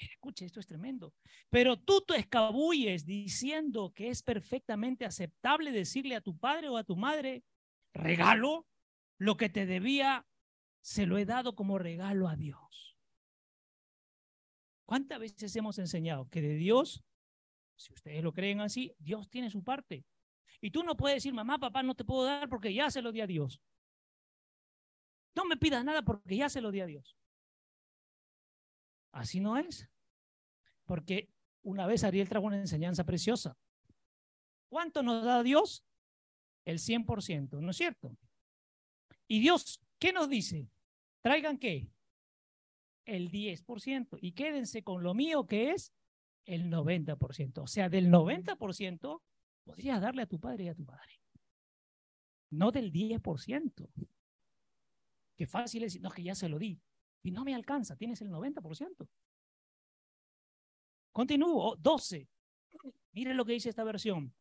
Escuche, 0.00 0.44
esto 0.46 0.60
es 0.60 0.66
tremendo. 0.66 1.14
Pero 1.50 1.78
tú 1.78 2.02
te 2.06 2.16
escabulles 2.16 3.04
diciendo 3.04 3.92
que 3.94 4.08
es 4.08 4.22
perfectamente 4.22 5.04
aceptable 5.04 5.72
decirle 5.72 6.16
a 6.16 6.20
tu 6.20 6.36
padre 6.36 6.68
o 6.68 6.76
a 6.76 6.84
tu 6.84 6.96
madre, 6.96 7.44
regalo 7.92 8.66
lo 9.18 9.36
que 9.36 9.48
te 9.48 9.66
debía 9.66 10.26
se 10.84 11.06
lo 11.06 11.16
he 11.16 11.24
dado 11.24 11.54
como 11.54 11.78
regalo 11.78 12.28
a 12.28 12.36
Dios. 12.36 12.94
¿Cuántas 14.84 15.18
veces 15.18 15.56
hemos 15.56 15.78
enseñado 15.78 16.28
que 16.28 16.42
de 16.42 16.56
Dios, 16.56 17.02
si 17.74 17.94
ustedes 17.94 18.22
lo 18.22 18.34
creen 18.34 18.60
así, 18.60 18.94
Dios 18.98 19.30
tiene 19.30 19.48
su 19.48 19.64
parte? 19.64 20.04
Y 20.60 20.70
tú 20.70 20.82
no 20.82 20.94
puedes 20.94 21.16
decir, 21.16 21.32
mamá, 21.32 21.58
papá, 21.58 21.82
no 21.82 21.94
te 21.94 22.04
puedo 22.04 22.24
dar 22.24 22.50
porque 22.50 22.74
ya 22.74 22.90
se 22.90 23.00
lo 23.00 23.12
di 23.12 23.22
a 23.22 23.26
Dios. 23.26 23.62
No 25.34 25.46
me 25.46 25.56
pidas 25.56 25.82
nada 25.86 26.02
porque 26.02 26.36
ya 26.36 26.50
se 26.50 26.60
lo 26.60 26.70
di 26.70 26.82
a 26.82 26.86
Dios. 26.86 27.16
Así 29.10 29.40
no 29.40 29.56
es. 29.56 29.88
Porque 30.84 31.30
una 31.62 31.86
vez 31.86 32.04
Ariel 32.04 32.28
trajo 32.28 32.44
una 32.44 32.58
enseñanza 32.58 33.04
preciosa. 33.04 33.56
¿Cuánto 34.68 35.02
nos 35.02 35.24
da 35.24 35.42
Dios? 35.42 35.82
El 36.66 36.78
100%, 36.78 37.58
¿no 37.62 37.70
es 37.70 37.76
cierto? 37.78 38.14
Y 39.26 39.40
Dios, 39.40 39.80
¿qué 39.98 40.12
nos 40.12 40.28
dice? 40.28 40.68
Traigan 41.24 41.56
qué? 41.56 41.88
El 43.06 43.30
10% 43.30 44.18
y 44.20 44.32
quédense 44.32 44.82
con 44.84 45.02
lo 45.02 45.14
mío 45.14 45.46
que 45.46 45.70
es 45.70 45.94
el 46.44 46.70
90%. 46.70 47.62
O 47.62 47.66
sea, 47.66 47.88
del 47.88 48.10
90% 48.10 49.22
podrías 49.64 50.02
darle 50.02 50.22
a 50.22 50.26
tu 50.26 50.38
padre 50.38 50.64
y 50.64 50.68
a 50.68 50.74
tu 50.74 50.84
madre. 50.84 51.20
No 52.50 52.70
del 52.70 52.92
10%. 52.92 53.88
Qué 55.36 55.46
fácil 55.46 55.82
es 55.82 55.92
decir, 55.92 56.02
no, 56.02 56.10
que 56.10 56.22
ya 56.22 56.34
se 56.34 56.48
lo 56.48 56.58
di. 56.58 56.78
Y 57.22 57.30
no 57.30 57.42
me 57.42 57.54
alcanza, 57.54 57.96
tienes 57.96 58.20
el 58.20 58.28
90%. 58.28 59.08
Continúo, 61.10 61.76
12. 61.76 62.28
Miren 63.12 63.36
lo 63.38 63.46
que 63.46 63.54
dice 63.54 63.70
esta 63.70 63.84
versión. 63.84 64.34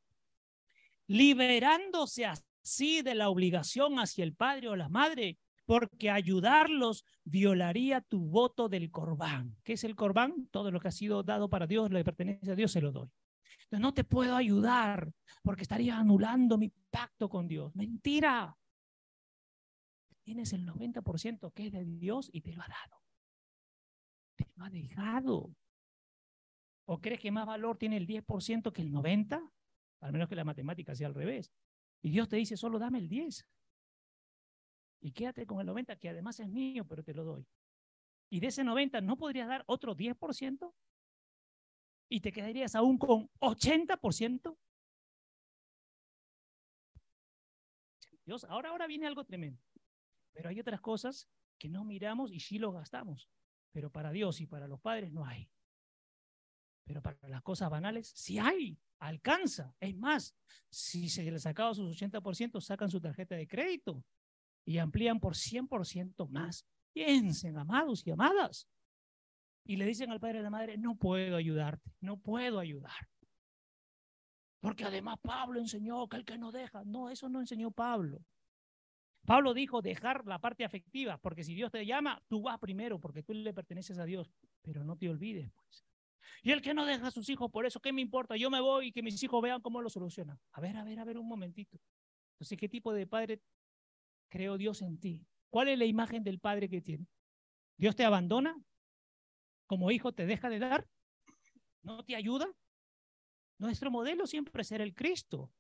Liberándose 1.08 2.26
así 2.26 3.02
de 3.02 3.16
la 3.16 3.30
obligación 3.30 4.00
hacia 4.00 4.26
el 4.26 4.36
padre 4.36 4.68
o 4.68 4.76
la 4.76 4.90
madre, 4.90 5.40
porque 5.74 6.12
ayudarlos 6.12 7.04
violaría 7.24 8.00
tu 8.00 8.20
voto 8.28 8.70
del 8.70 8.92
corbán. 8.92 9.58
¿Qué 9.64 9.74
es 9.74 9.84
el 9.84 9.96
corbán? 9.96 10.48
Todo 10.52 10.70
lo 10.70 10.80
que 10.80 10.90
ha 10.90 10.92
sido 10.92 11.24
dado 11.24 11.50
para 11.50 11.66
Dios, 11.66 11.90
lo 11.90 11.98
que 11.98 12.04
pertenece 12.04 12.52
a 12.52 12.56
Dios, 12.56 12.72
se 12.72 12.80
lo 12.80 12.92
doy. 12.92 13.10
Entonces 13.64 13.80
no 13.80 13.92
te 13.92 14.04
puedo 14.04 14.36
ayudar 14.36 15.12
porque 15.42 15.64
estaría 15.64 15.98
anulando 15.98 16.60
mi 16.60 16.72
pacto 16.92 17.28
con 17.28 17.48
Dios. 17.48 17.76
Mentira. 17.76 18.56
Tienes 20.22 20.54
el 20.54 20.64
90% 20.64 21.52
que 21.54 21.66
es 21.66 21.72
de 21.72 21.86
Dios 21.86 22.30
y 22.32 22.42
te 22.42 22.54
lo 22.54 22.62
ha 22.62 22.68
dado. 22.68 23.02
Te 24.36 24.46
lo 24.56 24.66
ha 24.66 24.70
dejado. 24.70 25.56
¿O 26.86 27.02
crees 27.02 27.20
que 27.20 27.32
más 27.32 27.48
valor 27.48 27.80
tiene 27.80 27.98
el 27.98 28.06
10% 28.06 28.72
que 28.72 28.84
el 28.84 28.92
90%? 28.92 29.52
Al 30.02 30.12
menos 30.12 30.30
que 30.30 30.36
la 30.36 30.44
matemática 30.44 30.94
sea 30.94 31.08
al 31.08 31.16
revés. 31.16 31.52
Y 32.04 32.12
Dios 32.12 32.30
te 32.30 32.36
dice, 32.36 32.58
solo 32.58 32.78
dame 32.78 33.00
el 33.00 33.10
10. 33.10 33.44
Y 35.04 35.12
quédate 35.12 35.46
con 35.46 35.60
el 35.60 35.66
90, 35.66 35.98
que 35.98 36.08
además 36.08 36.40
es 36.40 36.48
mío, 36.48 36.88
pero 36.88 37.04
te 37.04 37.14
lo 37.14 37.26
doy. 37.26 37.46
Y 38.30 38.40
de 38.40 38.48
ese 38.48 38.64
90, 38.64 39.02
¿no 39.02 39.18
podrías 39.18 39.50
dar 39.50 39.66
otro 39.68 39.98
10%? 39.98 40.74
Y 42.08 42.22
te 42.22 42.32
quedarías 42.32 42.74
aún 42.74 42.98
con 42.98 43.30
80%. 43.42 44.58
Dios, 48.26 48.46
ahora, 48.46 48.70
ahora 48.70 48.88
viene 48.88 49.06
algo 49.06 49.26
tremendo. 49.26 49.62
Pero 50.32 50.48
hay 50.48 50.62
otras 50.62 50.80
cosas 50.80 51.28
que 51.60 51.68
no 51.68 51.84
miramos 51.84 52.32
y 52.32 52.40
sí 52.40 52.58
lo 52.58 52.72
gastamos. 52.72 53.30
Pero 53.74 53.92
para 53.92 54.10
Dios 54.14 54.40
y 54.40 54.48
para 54.48 54.70
los 54.70 54.80
padres 54.80 55.12
no 55.12 55.26
hay. 55.26 55.52
Pero 56.86 57.02
para 57.02 57.18
las 57.28 57.42
cosas 57.42 57.70
banales 57.70 58.08
sí 58.16 58.40
hay, 58.40 58.80
alcanza. 59.00 59.76
Es 59.82 59.98
más, 59.98 60.34
si 60.70 61.10
se 61.10 61.30
les 61.30 61.42
sacaba 61.42 61.74
sus 61.74 62.02
80%, 62.02 62.62
sacan 62.62 62.90
su 62.90 63.02
tarjeta 63.02 63.36
de 63.36 63.48
crédito 63.50 64.06
y 64.66 64.78
amplían 64.78 65.20
por 65.20 65.36
100% 65.36 66.28
más. 66.30 66.66
Piensen, 66.94 67.58
amados 67.58 68.06
y 68.06 68.12
amadas. 68.12 68.68
Y 69.66 69.78
le 69.78 69.86
dicen 69.86 70.12
al 70.12 70.20
padre 70.20 70.38
y 70.38 70.40
a 70.40 70.44
la 70.44 70.50
madre, 70.50 70.78
no 70.78 70.96
puedo 70.96 71.36
ayudarte, 71.36 71.92
no 72.02 72.18
puedo 72.18 72.60
ayudar. 72.60 73.10
Porque 74.60 74.86
además 74.86 75.20
Pablo 75.22 75.60
enseñó 75.60 76.08
que 76.08 76.18
el 76.18 76.26
que 76.26 76.38
no 76.38 76.52
deja, 76.52 76.84
no, 76.86 77.10
eso 77.10 77.30
no 77.30 77.40
enseñó 77.40 77.72
Pablo. 77.72 78.24
Pablo 79.26 79.54
dijo 79.54 79.82
dejar 79.82 80.26
la 80.26 80.40
parte 80.40 80.66
afectiva, 80.66 81.18
porque 81.18 81.44
si 81.44 81.54
Dios 81.56 81.72
te 81.72 81.86
llama, 81.86 82.22
tú 82.28 82.42
vas 82.42 82.60
primero, 82.60 83.00
porque 83.00 83.24
tú 83.24 83.34
le 83.34 83.54
perteneces 83.54 83.98
a 83.98 84.06
Dios, 84.06 84.30
pero 84.62 84.84
no 84.84 84.98
te 84.98 85.10
olvides, 85.10 85.50
pues. 85.54 85.86
Y 86.42 86.52
el 86.52 86.62
que 86.62 86.74
no 86.74 86.86
deja 86.86 87.08
a 87.08 87.12
sus 87.12 87.30
hijos, 87.30 87.50
por 87.52 87.66
eso, 87.66 87.80
¿qué 87.80 87.94
me 87.94 88.02
importa? 88.02 88.36
Yo 88.36 88.50
me 88.50 88.60
voy 88.60 88.88
y 88.88 88.92
que 88.92 89.02
mis 89.02 89.22
hijos 89.24 89.42
vean 89.42 89.62
cómo 89.62 89.82
lo 89.82 89.90
solucionan. 89.90 90.40
A 90.52 90.62
ver, 90.62 90.76
a 90.76 90.84
ver, 90.84 91.00
a 91.00 91.06
ver 91.06 91.18
un 91.18 91.28
momentito. 91.28 91.80
Entonces, 92.34 92.58
¿qué 92.58 92.68
tipo 92.68 92.94
de 92.94 93.08
padre 93.08 93.42
creó 94.34 94.58
Dios 94.58 94.82
en 94.82 94.98
ti? 95.00 95.24
¿Cuál 95.52 95.68
es 95.68 95.78
la 95.78 95.86
imagen 95.86 96.24
del 96.24 96.40
padre 96.40 96.68
que 96.68 96.82
tiene? 96.82 97.06
¿Dios 97.78 97.96
te 97.96 98.04
abandona? 98.04 98.60
¿Como 99.68 99.92
hijo 99.92 100.12
te 100.12 100.26
deja 100.26 100.50
de 100.50 100.58
dar? 100.58 100.90
¿No 101.84 102.04
te 102.04 102.16
ayuda? 102.16 102.48
Nuestro 103.60 103.92
modelo 103.92 104.26
siempre 104.26 104.64
será 104.64 104.84
el 104.84 104.96
Cristo. 104.96 105.54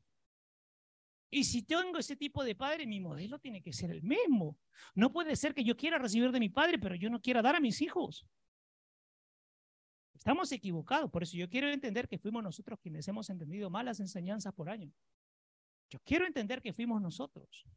Y 1.29 1.43
si 1.43 1.61
tengo 1.61 1.99
ese 1.99 2.15
tipo 2.15 2.43
de 2.43 2.55
padre, 2.55 2.87
mi 2.87 2.99
modelo 2.99 3.37
tiene 3.37 3.61
que 3.61 3.73
ser 3.73 3.91
el 3.91 4.01
mismo. 4.01 4.57
No 4.95 5.11
puede 5.11 5.35
ser 5.35 5.53
que 5.53 5.63
yo 5.63 5.77
quiera 5.77 5.99
recibir 5.99 6.31
de 6.31 6.39
mi 6.39 6.49
padre, 6.49 6.79
pero 6.79 6.95
yo 6.95 7.11
no 7.11 7.21
quiera 7.21 7.43
dar 7.43 7.55
a 7.55 7.59
mis 7.59 7.79
hijos. 7.79 8.25
Estamos 10.15 10.51
equivocados, 10.51 11.11
por 11.11 11.21
eso 11.21 11.37
yo 11.37 11.47
quiero 11.47 11.69
entender 11.69 12.07
que 12.07 12.17
fuimos 12.17 12.41
nosotros 12.41 12.79
quienes 12.79 13.07
hemos 13.07 13.29
entendido 13.29 13.69
malas 13.69 13.99
enseñanzas 13.99 14.51
por 14.53 14.67
año. 14.67 14.91
Yo 15.91 15.99
quiero 16.03 16.25
entender 16.25 16.59
que 16.59 16.73
fuimos 16.73 16.99
nosotros 16.99 17.67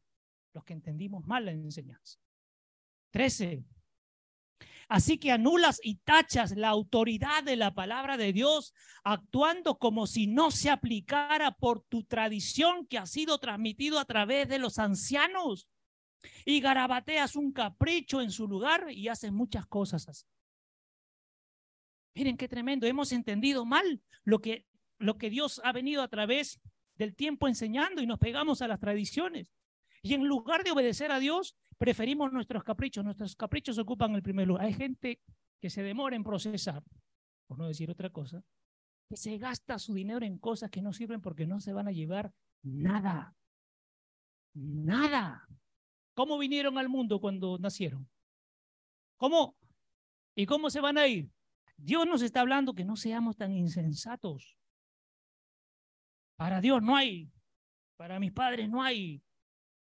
los 0.56 0.64
que 0.64 0.72
entendimos 0.72 1.26
mal 1.26 1.44
la 1.44 1.52
enseñanza. 1.52 2.18
Trece. 3.10 3.62
Así 4.88 5.18
que 5.18 5.30
anulas 5.30 5.80
y 5.82 5.96
tachas 5.96 6.56
la 6.56 6.68
autoridad 6.68 7.44
de 7.44 7.56
la 7.56 7.74
palabra 7.74 8.16
de 8.16 8.32
Dios 8.32 8.72
actuando 9.04 9.76
como 9.78 10.06
si 10.06 10.26
no 10.26 10.50
se 10.50 10.70
aplicara 10.70 11.50
por 11.52 11.82
tu 11.82 12.04
tradición 12.04 12.86
que 12.86 12.96
ha 12.96 13.04
sido 13.04 13.38
transmitido 13.38 13.98
a 13.98 14.06
través 14.06 14.48
de 14.48 14.58
los 14.58 14.78
ancianos 14.78 15.68
y 16.46 16.60
garabateas 16.60 17.36
un 17.36 17.52
capricho 17.52 18.22
en 18.22 18.30
su 18.30 18.48
lugar 18.48 18.90
y 18.90 19.08
haces 19.08 19.32
muchas 19.32 19.66
cosas 19.66 20.08
así. 20.08 20.24
Miren 22.14 22.38
qué 22.38 22.48
tremendo, 22.48 22.86
hemos 22.86 23.12
entendido 23.12 23.66
mal 23.66 24.00
lo 24.24 24.38
que, 24.38 24.64
lo 24.98 25.18
que 25.18 25.28
Dios 25.28 25.60
ha 25.64 25.72
venido 25.72 26.00
a 26.00 26.08
través 26.08 26.60
del 26.94 27.14
tiempo 27.14 27.46
enseñando 27.46 28.00
y 28.00 28.06
nos 28.06 28.18
pegamos 28.18 28.62
a 28.62 28.68
las 28.68 28.80
tradiciones. 28.80 29.52
Y 30.06 30.14
en 30.14 30.24
lugar 30.24 30.62
de 30.62 30.70
obedecer 30.70 31.10
a 31.10 31.18
Dios, 31.18 31.56
preferimos 31.78 32.32
nuestros 32.32 32.62
caprichos. 32.62 33.04
Nuestros 33.04 33.34
caprichos 33.34 33.76
ocupan 33.76 34.14
el 34.14 34.22
primer 34.22 34.46
lugar. 34.46 34.64
Hay 34.64 34.72
gente 34.72 35.20
que 35.60 35.68
se 35.68 35.82
demora 35.82 36.14
en 36.14 36.22
procesar, 36.22 36.84
por 37.48 37.58
no 37.58 37.66
decir 37.66 37.90
otra 37.90 38.10
cosa, 38.10 38.44
que 39.08 39.16
se 39.16 39.36
gasta 39.36 39.80
su 39.80 39.94
dinero 39.94 40.24
en 40.24 40.38
cosas 40.38 40.70
que 40.70 40.80
no 40.80 40.92
sirven 40.92 41.20
porque 41.20 41.44
no 41.44 41.58
se 41.58 41.72
van 41.72 41.88
a 41.88 41.90
llevar 41.90 42.32
nada. 42.62 43.34
Nada. 44.54 45.44
¿Cómo 46.14 46.38
vinieron 46.38 46.78
al 46.78 46.88
mundo 46.88 47.20
cuando 47.20 47.58
nacieron? 47.58 48.08
¿Cómo? 49.16 49.56
¿Y 50.36 50.46
cómo 50.46 50.70
se 50.70 50.80
van 50.80 50.98
a 50.98 51.08
ir? 51.08 51.32
Dios 51.76 52.06
nos 52.06 52.22
está 52.22 52.42
hablando 52.42 52.74
que 52.74 52.84
no 52.84 52.94
seamos 52.94 53.36
tan 53.36 53.50
insensatos. 53.50 54.56
Para 56.36 56.60
Dios 56.60 56.80
no 56.80 56.94
hay, 56.94 57.28
para 57.96 58.20
mis 58.20 58.30
padres 58.30 58.68
no 58.68 58.84
hay, 58.84 59.25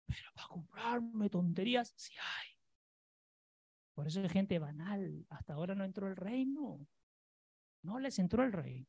pero 0.09 0.33
para 0.35 0.49
comprarme 0.49 1.29
tonterías, 1.29 1.93
sí 1.97 2.15
hay. 2.19 2.49
Por 3.95 4.07
eso 4.07 4.21
hay 4.21 4.29
gente 4.29 4.59
banal. 4.59 5.27
Hasta 5.29 5.53
ahora 5.53 5.75
no 5.75 5.85
entró 5.85 6.09
el 6.09 6.17
reino. 6.17 6.87
No 7.83 7.99
les 7.99 8.19
entró 8.19 8.43
el 8.43 8.53
reino. 8.53 8.89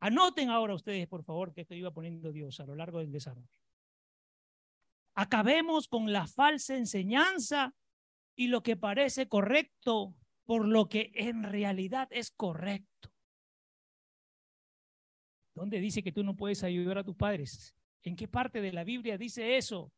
Anoten 0.00 0.48
ahora 0.48 0.74
ustedes, 0.74 1.06
por 1.06 1.22
favor, 1.22 1.52
que 1.52 1.60
esto 1.60 1.74
iba 1.74 1.92
poniendo 1.92 2.32
Dios 2.32 2.58
a 2.60 2.66
lo 2.66 2.74
largo 2.74 2.98
del 2.98 3.12
desarrollo. 3.12 3.60
Acabemos 5.14 5.86
con 5.86 6.10
la 6.12 6.26
falsa 6.26 6.76
enseñanza 6.76 7.74
y 8.34 8.48
lo 8.48 8.62
que 8.62 8.76
parece 8.76 9.28
correcto 9.28 10.16
por 10.44 10.66
lo 10.66 10.88
que 10.88 11.12
en 11.14 11.42
realidad 11.44 12.08
es 12.10 12.30
correcto. 12.30 13.12
¿Dónde 15.54 15.80
dice 15.80 16.02
que 16.02 16.12
tú 16.12 16.24
no 16.24 16.34
puedes 16.34 16.64
ayudar 16.64 16.98
a 16.98 17.04
tus 17.04 17.14
padres? 17.14 17.76
¿En 18.02 18.16
qué 18.16 18.26
parte 18.26 18.60
de 18.60 18.72
la 18.72 18.84
Biblia 18.84 19.18
dice 19.18 19.56
eso? 19.58 19.92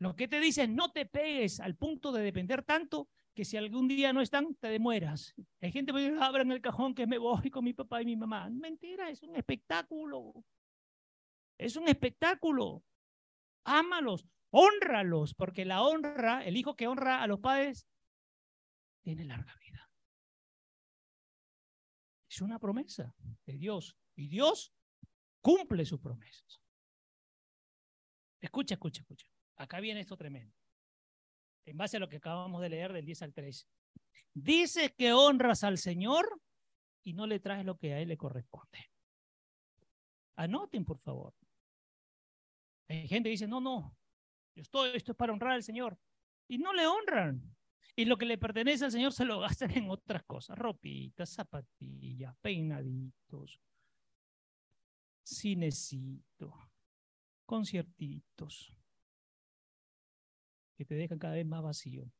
Lo 0.00 0.16
que 0.16 0.28
te 0.28 0.40
dice, 0.40 0.66
no 0.66 0.92
te 0.92 1.04
pegues 1.04 1.60
al 1.60 1.76
punto 1.76 2.10
de 2.10 2.22
depender 2.22 2.62
tanto 2.62 3.10
que 3.34 3.44
si 3.44 3.58
algún 3.58 3.86
día 3.86 4.14
no 4.14 4.22
están, 4.22 4.54
te 4.54 4.68
demueras. 4.68 5.34
Hay 5.60 5.72
gente 5.72 5.92
que 5.92 6.16
abre 6.18 6.40
en 6.42 6.52
el 6.52 6.62
cajón 6.62 6.94
que 6.94 7.06
me 7.06 7.18
voy 7.18 7.50
con 7.50 7.64
mi 7.64 7.74
papá 7.74 8.00
y 8.00 8.06
mi 8.06 8.16
mamá. 8.16 8.48
Mentira, 8.48 9.10
es 9.10 9.22
un 9.22 9.36
espectáculo. 9.36 10.32
Es 11.58 11.76
un 11.76 11.86
espectáculo. 11.86 12.82
Ámalos, 13.64 14.26
honralos, 14.48 15.34
porque 15.34 15.66
la 15.66 15.82
honra, 15.82 16.46
el 16.46 16.56
hijo 16.56 16.76
que 16.76 16.88
honra 16.88 17.22
a 17.22 17.26
los 17.26 17.40
padres, 17.40 17.86
tiene 19.02 19.26
larga 19.26 19.54
vida. 19.56 19.90
Es 22.26 22.40
una 22.40 22.58
promesa 22.58 23.14
de 23.44 23.58
Dios. 23.58 23.98
Y 24.16 24.28
Dios 24.28 24.72
cumple 25.42 25.84
sus 25.84 26.00
promesas. 26.00 26.62
Escucha, 28.40 28.76
escucha, 28.76 29.02
escucha. 29.02 29.29
Acá 29.60 29.78
viene 29.78 30.00
esto 30.00 30.16
tremendo. 30.16 30.56
En 31.66 31.76
base 31.76 31.98
a 31.98 32.00
lo 32.00 32.08
que 32.08 32.16
acabamos 32.16 32.62
de 32.62 32.70
leer 32.70 32.94
del 32.94 33.04
10 33.04 33.22
al 33.22 33.34
13. 33.34 33.66
Dices 34.32 34.90
que 34.96 35.12
honras 35.12 35.64
al 35.64 35.76
Señor 35.76 36.40
y 37.02 37.12
no 37.12 37.26
le 37.26 37.40
traes 37.40 37.66
lo 37.66 37.76
que 37.76 37.92
a 37.92 38.00
Él 38.00 38.08
le 38.08 38.16
corresponde. 38.16 38.90
Anoten, 40.36 40.82
por 40.86 40.98
favor. 40.98 41.34
Hay 42.88 43.06
gente 43.06 43.28
que 43.28 43.32
dice, 43.32 43.46
no, 43.46 43.60
no, 43.60 43.94
yo 44.54 44.62
estoy, 44.62 44.96
esto 44.96 45.12
es 45.12 45.18
para 45.18 45.34
honrar 45.34 45.52
al 45.52 45.62
Señor. 45.62 45.98
Y 46.48 46.56
no 46.56 46.72
le 46.72 46.86
honran. 46.86 47.54
Y 47.94 48.06
lo 48.06 48.16
que 48.16 48.24
le 48.24 48.38
pertenece 48.38 48.86
al 48.86 48.92
Señor 48.92 49.12
se 49.12 49.26
lo 49.26 49.40
gastan 49.40 49.72
en 49.72 49.90
otras 49.90 50.22
cosas. 50.22 50.56
Ropitas, 50.56 51.28
zapatillas, 51.28 52.34
peinaditos, 52.40 53.60
cinecito, 55.22 56.70
conciertitos 57.44 58.74
que 60.80 60.86
te 60.86 60.94
dejan 60.94 61.18
cada 61.18 61.34
vez 61.34 61.44
más 61.44 61.62
vacío. 61.62 62.10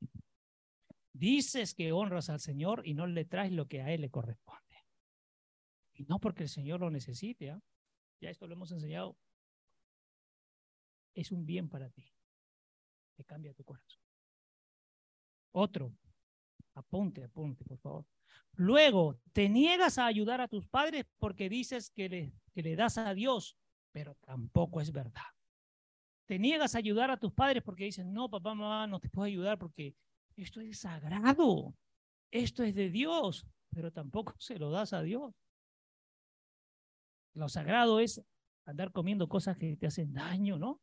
Dices 1.14 1.72
que 1.72 1.92
honras 1.92 2.28
al 2.28 2.40
Señor 2.40 2.86
y 2.86 2.92
no 2.92 3.06
le 3.06 3.24
traes 3.24 3.52
lo 3.52 3.66
que 3.66 3.80
a 3.80 3.90
Él 3.90 4.02
le 4.02 4.10
corresponde. 4.10 4.84
Y 5.94 6.04
no 6.04 6.18
porque 6.18 6.42
el 6.42 6.50
Señor 6.50 6.80
lo 6.80 6.90
necesite, 6.90 7.52
¿ah? 7.52 7.62
ya 8.20 8.28
esto 8.28 8.46
lo 8.46 8.52
hemos 8.52 8.70
enseñado. 8.70 9.16
Es 11.14 11.32
un 11.32 11.46
bien 11.46 11.70
para 11.70 11.88
ti. 11.88 12.06
Te 13.16 13.24
cambia 13.24 13.54
tu 13.54 13.64
corazón. 13.64 14.02
Otro, 15.52 15.94
apunte, 16.74 17.24
apunte, 17.24 17.64
por 17.64 17.78
favor. 17.78 18.06
Luego, 18.52 19.18
te 19.32 19.48
niegas 19.48 19.96
a 19.96 20.04
ayudar 20.04 20.42
a 20.42 20.48
tus 20.48 20.68
padres 20.68 21.06
porque 21.16 21.48
dices 21.48 21.88
que 21.88 22.10
le, 22.10 22.34
que 22.52 22.62
le 22.62 22.76
das 22.76 22.98
a 22.98 23.14
Dios, 23.14 23.56
pero 23.90 24.16
tampoco 24.16 24.82
es 24.82 24.92
verdad. 24.92 25.32
Te 26.30 26.38
niegas 26.38 26.76
a 26.76 26.78
ayudar 26.78 27.10
a 27.10 27.16
tus 27.16 27.32
padres 27.32 27.60
porque 27.60 27.86
dicen, 27.86 28.12
no, 28.12 28.30
papá, 28.30 28.54
mamá, 28.54 28.86
no 28.86 29.00
te 29.00 29.08
puedo 29.08 29.26
ayudar 29.26 29.58
porque 29.58 29.96
esto 30.36 30.60
es 30.60 30.78
sagrado, 30.78 31.74
esto 32.30 32.62
es 32.62 32.72
de 32.76 32.88
Dios, 32.88 33.48
pero 33.74 33.90
tampoco 33.90 34.36
se 34.38 34.56
lo 34.56 34.70
das 34.70 34.92
a 34.92 35.02
Dios. 35.02 35.34
Lo 37.34 37.48
sagrado 37.48 37.98
es 37.98 38.22
andar 38.64 38.92
comiendo 38.92 39.28
cosas 39.28 39.56
que 39.56 39.76
te 39.76 39.88
hacen 39.88 40.12
daño, 40.12 40.56
¿no? 40.56 40.80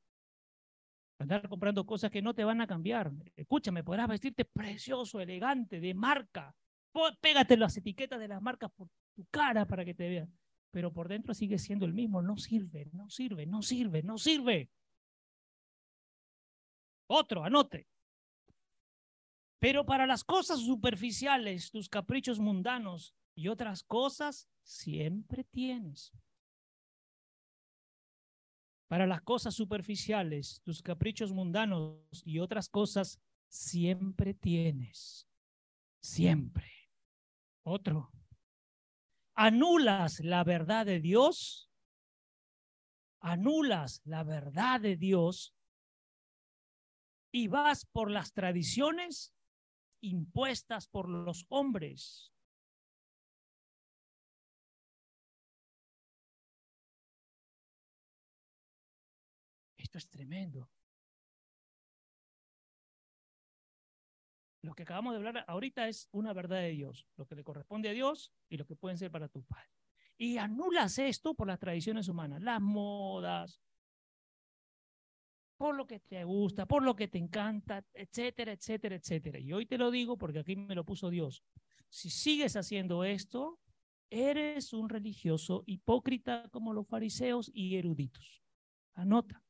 Andar 1.18 1.48
comprando 1.48 1.86
cosas 1.86 2.12
que 2.12 2.22
no 2.22 2.34
te 2.34 2.44
van 2.44 2.60
a 2.60 2.68
cambiar. 2.68 3.14
Escúchame, 3.38 3.86
podrás 3.86 4.10
vestirte 4.10 4.44
precioso, 4.44 5.22
elegante, 5.22 5.80
de 5.80 5.94
marca. 5.94 6.54
Pégate 7.22 7.56
las 7.56 7.78
etiquetas 7.78 8.20
de 8.20 8.28
las 8.28 8.42
marcas 8.42 8.70
por 8.76 8.90
tu 9.16 9.26
cara 9.32 9.66
para 9.66 9.86
que 9.86 9.94
te 9.94 10.10
vean. 10.10 10.38
Pero 10.72 10.92
por 10.92 11.08
dentro 11.08 11.34
sigue 11.34 11.58
siendo 11.58 11.86
el 11.86 11.94
mismo. 11.94 12.22
No 12.22 12.36
sirve, 12.36 12.90
no 12.92 13.10
sirve, 13.10 13.46
no 13.46 13.62
sirve, 13.62 14.04
no 14.04 14.18
sirve. 14.18 14.70
Otro, 17.08 17.44
anote. 17.44 17.88
Pero 19.60 19.86
para 19.86 20.06
las 20.06 20.24
cosas 20.24 20.60
superficiales, 20.60 21.72
tus 21.72 21.90
caprichos 21.90 22.40
mundanos 22.40 23.16
y 23.36 23.48
otras 23.48 23.84
cosas, 23.84 24.48
siempre 24.62 25.44
tienes. 25.44 26.14
Para 28.88 29.08
las 29.08 29.22
cosas 29.22 29.56
superficiales, 29.56 30.62
tus 30.64 30.82
caprichos 30.82 31.32
mundanos 31.32 32.00
y 32.24 32.40
otras 32.40 32.70
cosas, 32.70 33.20
siempre 33.50 34.34
tienes. 34.34 35.28
Siempre. 36.02 36.72
Otro. 37.64 38.12
Anulas 39.34 40.20
la 40.22 40.44
verdad 40.44 40.86
de 40.86 41.00
Dios. 41.00 41.70
Anulas 43.20 44.02
la 44.06 44.24
verdad 44.24 44.80
de 44.80 44.96
Dios 44.96 45.57
y 47.38 47.48
vas 47.48 47.86
por 47.86 48.10
las 48.10 48.34
tradiciones 48.34 49.32
impuestas 50.02 50.88
por 50.88 51.08
los 51.08 51.46
hombres. 51.50 52.34
Esto 59.78 60.00
es 60.00 60.10
tremendo. 60.10 60.68
Lo 64.64 64.74
que 64.74 64.82
acabamos 64.82 65.14
de 65.14 65.18
hablar 65.18 65.46
ahorita 65.48 65.88
es 65.88 66.10
una 66.12 66.34
verdad 66.34 66.62
de 66.62 66.72
Dios, 66.72 67.06
lo 67.18 67.28
que 67.28 67.36
le 67.36 67.44
corresponde 67.44 67.90
a 67.90 67.94
Dios 67.94 68.34
y 68.50 68.58
lo 68.58 68.66
que 68.66 68.76
pueden 68.76 68.98
ser 68.98 69.12
para 69.12 69.30
tu 69.30 69.44
padre. 69.44 69.70
Y 70.18 70.40
anulas 70.40 70.98
esto 70.98 71.36
por 71.36 71.46
las 71.46 71.60
tradiciones 71.60 72.08
humanas, 72.08 72.42
las 72.42 72.60
modas, 72.60 73.62
por 75.58 75.76
lo 75.76 75.88
que 75.88 76.00
te 76.00 76.24
gusta, 76.24 76.66
por 76.66 76.84
lo 76.84 76.96
que 76.96 77.08
te 77.08 77.18
encanta, 77.18 77.84
etcétera, 77.94 78.52
etcétera, 78.52 78.96
etcétera. 78.96 79.40
Y 79.40 79.52
hoy 79.54 79.66
te 79.66 79.78
lo 79.78 79.92
digo 79.92 80.18
porque 80.18 80.40
aquí 80.40 80.56
me 80.56 80.76
lo 80.76 80.86
puso 80.86 81.10
Dios. 81.10 81.44
Si 81.90 82.10
sigues 82.10 82.56
haciendo 82.56 83.04
esto, 83.04 83.60
eres 84.10 84.74
un 84.74 84.90
religioso 84.90 85.64
hipócrita 85.66 86.48
como 86.50 86.74
los 86.74 86.88
fariseos 86.88 87.50
y 87.54 87.76
eruditos. 87.76 88.44
Anota, 88.94 89.44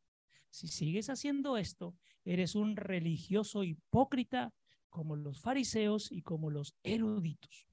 si 0.50 0.68
sigues 0.68 1.10
haciendo 1.10 1.58
esto, 1.58 1.96
eres 2.24 2.56
un 2.56 2.76
religioso 2.76 3.64
hipócrita 3.64 4.54
como 4.90 5.16
los 5.16 5.42
fariseos 5.42 6.12
y 6.12 6.22
como 6.22 6.50
los 6.50 6.76
eruditos. 6.84 7.68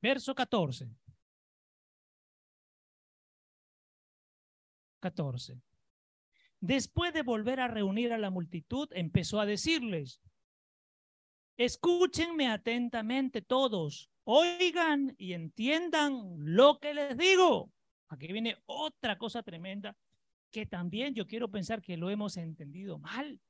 Verso 0.00 0.34
14. 0.34 0.90
14. 5.00 5.67
Después 6.60 7.12
de 7.12 7.22
volver 7.22 7.60
a 7.60 7.68
reunir 7.68 8.12
a 8.12 8.18
la 8.18 8.30
multitud, 8.30 8.88
empezó 8.92 9.40
a 9.40 9.46
decirles, 9.46 10.20
escúchenme 11.56 12.48
atentamente 12.48 13.42
todos, 13.42 14.10
oigan 14.24 15.14
y 15.18 15.34
entiendan 15.34 16.34
lo 16.38 16.78
que 16.80 16.94
les 16.94 17.16
digo. 17.16 17.72
Aquí 18.08 18.32
viene 18.32 18.56
otra 18.66 19.18
cosa 19.18 19.42
tremenda 19.42 19.96
que 20.50 20.66
también 20.66 21.14
yo 21.14 21.26
quiero 21.26 21.50
pensar 21.50 21.80
que 21.82 21.96
lo 21.96 22.10
hemos 22.10 22.36
entendido 22.36 22.98
mal. 22.98 23.40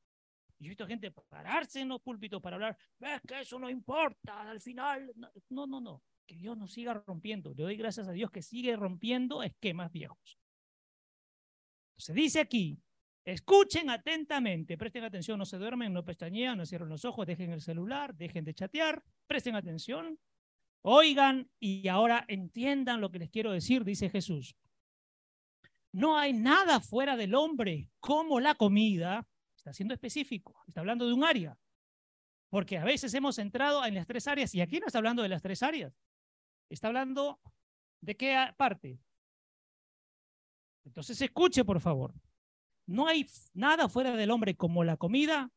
Yo 0.59 0.67
he 0.67 0.69
visto 0.71 0.87
gente 0.87 1.11
pararse 1.11 1.81
en 1.81 1.89
los 1.89 2.03
púlpitos 2.03 2.43
para 2.43 2.57
hablar, 2.57 2.77
ves 2.99 3.21
que 3.27 3.41
eso 3.41 3.59
no 3.59 3.71
importa, 3.71 4.51
al 4.51 4.61
final, 4.61 5.13
no, 5.49 5.67
no, 5.67 5.81
no, 5.81 6.03
que 6.27 6.35
Dios 6.35 6.59
nos 6.59 6.73
siga 6.73 6.95
rompiendo. 7.07 7.55
Le 7.55 7.63
doy 7.63 7.77
gracias 7.77 8.09
a 8.09 8.13
Dios 8.13 8.31
que 8.31 8.43
sigue 8.43 8.75
rompiendo 8.75 9.43
esquemas 9.43 9.93
viejos. 9.93 10.39
Se 11.97 12.13
dice 12.13 12.41
aquí, 12.41 12.81
Escuchen 13.29 13.91
atentamente, 13.91 14.79
presten 14.79 15.05
atención, 15.05 15.39
no 15.39 15.45
se 15.45 15.59
duermen, 15.59 15.93
no 15.93 16.03
pestañean, 16.03 16.57
no 16.57 16.65
cierren 16.65 16.89
los 16.89 17.05
ojos, 17.05 17.27
dejen 17.27 17.53
el 17.53 17.61
celular, 17.61 18.15
dejen 18.15 18.43
de 18.43 18.55
chatear, 18.55 19.05
presten 19.27 19.55
atención, 19.55 20.19
oigan 20.81 21.51
y 21.61 21.89
ahora 21.89 22.25
entiendan 22.27 23.03
lo 23.03 23.11
que 23.11 23.19
les 23.19 23.29
quiero 23.29 23.53
decir, 23.53 23.85
dice 23.85 24.09
Jesús. 24.09 24.57
No 25.93 26.17
hay 26.17 26.33
nada 26.33 26.81
fuera 26.81 27.19
del 27.19 27.35
hombre 27.35 27.91
como 28.01 28.41
la 28.41 28.55
comida, 28.55 29.29
está 29.55 29.75
siendo 29.75 29.93
específico, 29.93 30.63
está 30.67 30.81
hablando 30.81 31.07
de 31.07 31.13
un 31.13 31.23
área, 31.23 31.59
porque 32.49 32.79
a 32.79 32.85
veces 32.85 33.13
hemos 33.13 33.39
entrado 33.39 33.85
en 33.85 33.95
las 33.95 34.07
tres 34.07 34.27
áreas 34.27 34.55
y 34.55 34.63
aquí 34.63 34.81
no 34.81 34.87
está 34.87 35.01
hablando 35.01 35.23
de 35.23 35.29
las 35.29 35.43
tres 35.43 35.63
áreas, 35.63 35.93
está 36.71 36.87
hablando 36.87 37.39
de 38.01 38.17
qué 38.17 38.55
parte. 38.57 38.99
Entonces 40.87 41.21
escuche, 41.21 41.63
por 41.63 41.79
favor. 41.79 42.15
No 42.89 43.07
hay 43.07 43.27
nada 43.53 43.89
fuera 43.91 44.17
del 44.17 44.31
hombre 44.31 44.57
como 44.57 44.83
la 44.83 44.97
comida 44.97 45.51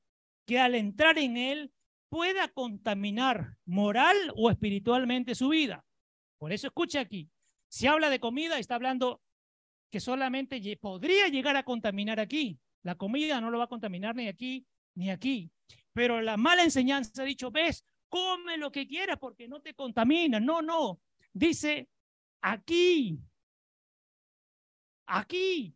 que 0.45 0.59
al 0.59 0.75
entrar 0.75 1.17
en 1.17 1.37
él 1.37 1.71
pueda 2.09 2.49
contaminar 2.49 3.55
moral 3.65 4.17
o 4.35 4.51
espiritualmente 4.51 5.33
su 5.33 5.47
vida. 5.49 5.85
Por 6.37 6.51
eso 6.51 6.67
escucha 6.67 6.99
aquí, 6.99 7.29
si 7.69 7.87
habla 7.87 8.09
de 8.09 8.19
comida, 8.19 8.59
está 8.59 8.75
hablando 8.75 9.21
que 9.89 10.01
solamente 10.01 10.61
podría 10.75 11.29
llegar 11.29 11.55
a 11.55 11.63
contaminar 11.63 12.19
aquí. 12.19 12.59
La 12.83 12.95
comida 12.95 13.39
no 13.39 13.49
lo 13.49 13.59
va 13.59 13.63
a 13.63 13.69
contaminar 13.69 14.13
ni 14.13 14.27
aquí 14.27 14.65
ni 14.95 15.09
aquí. 15.09 15.49
Pero 15.93 16.21
la 16.21 16.35
mala 16.35 16.63
enseñanza 16.63 17.21
ha 17.21 17.25
dicho, 17.25 17.49
ves, 17.49 17.85
come 18.09 18.57
lo 18.57 18.73
que 18.73 18.87
quieras 18.87 19.17
porque 19.17 19.47
no 19.47 19.61
te 19.61 19.73
contamina. 19.73 20.41
No, 20.41 20.61
no. 20.61 20.99
Dice, 21.31 21.87
aquí, 22.41 23.19
aquí, 25.05 25.73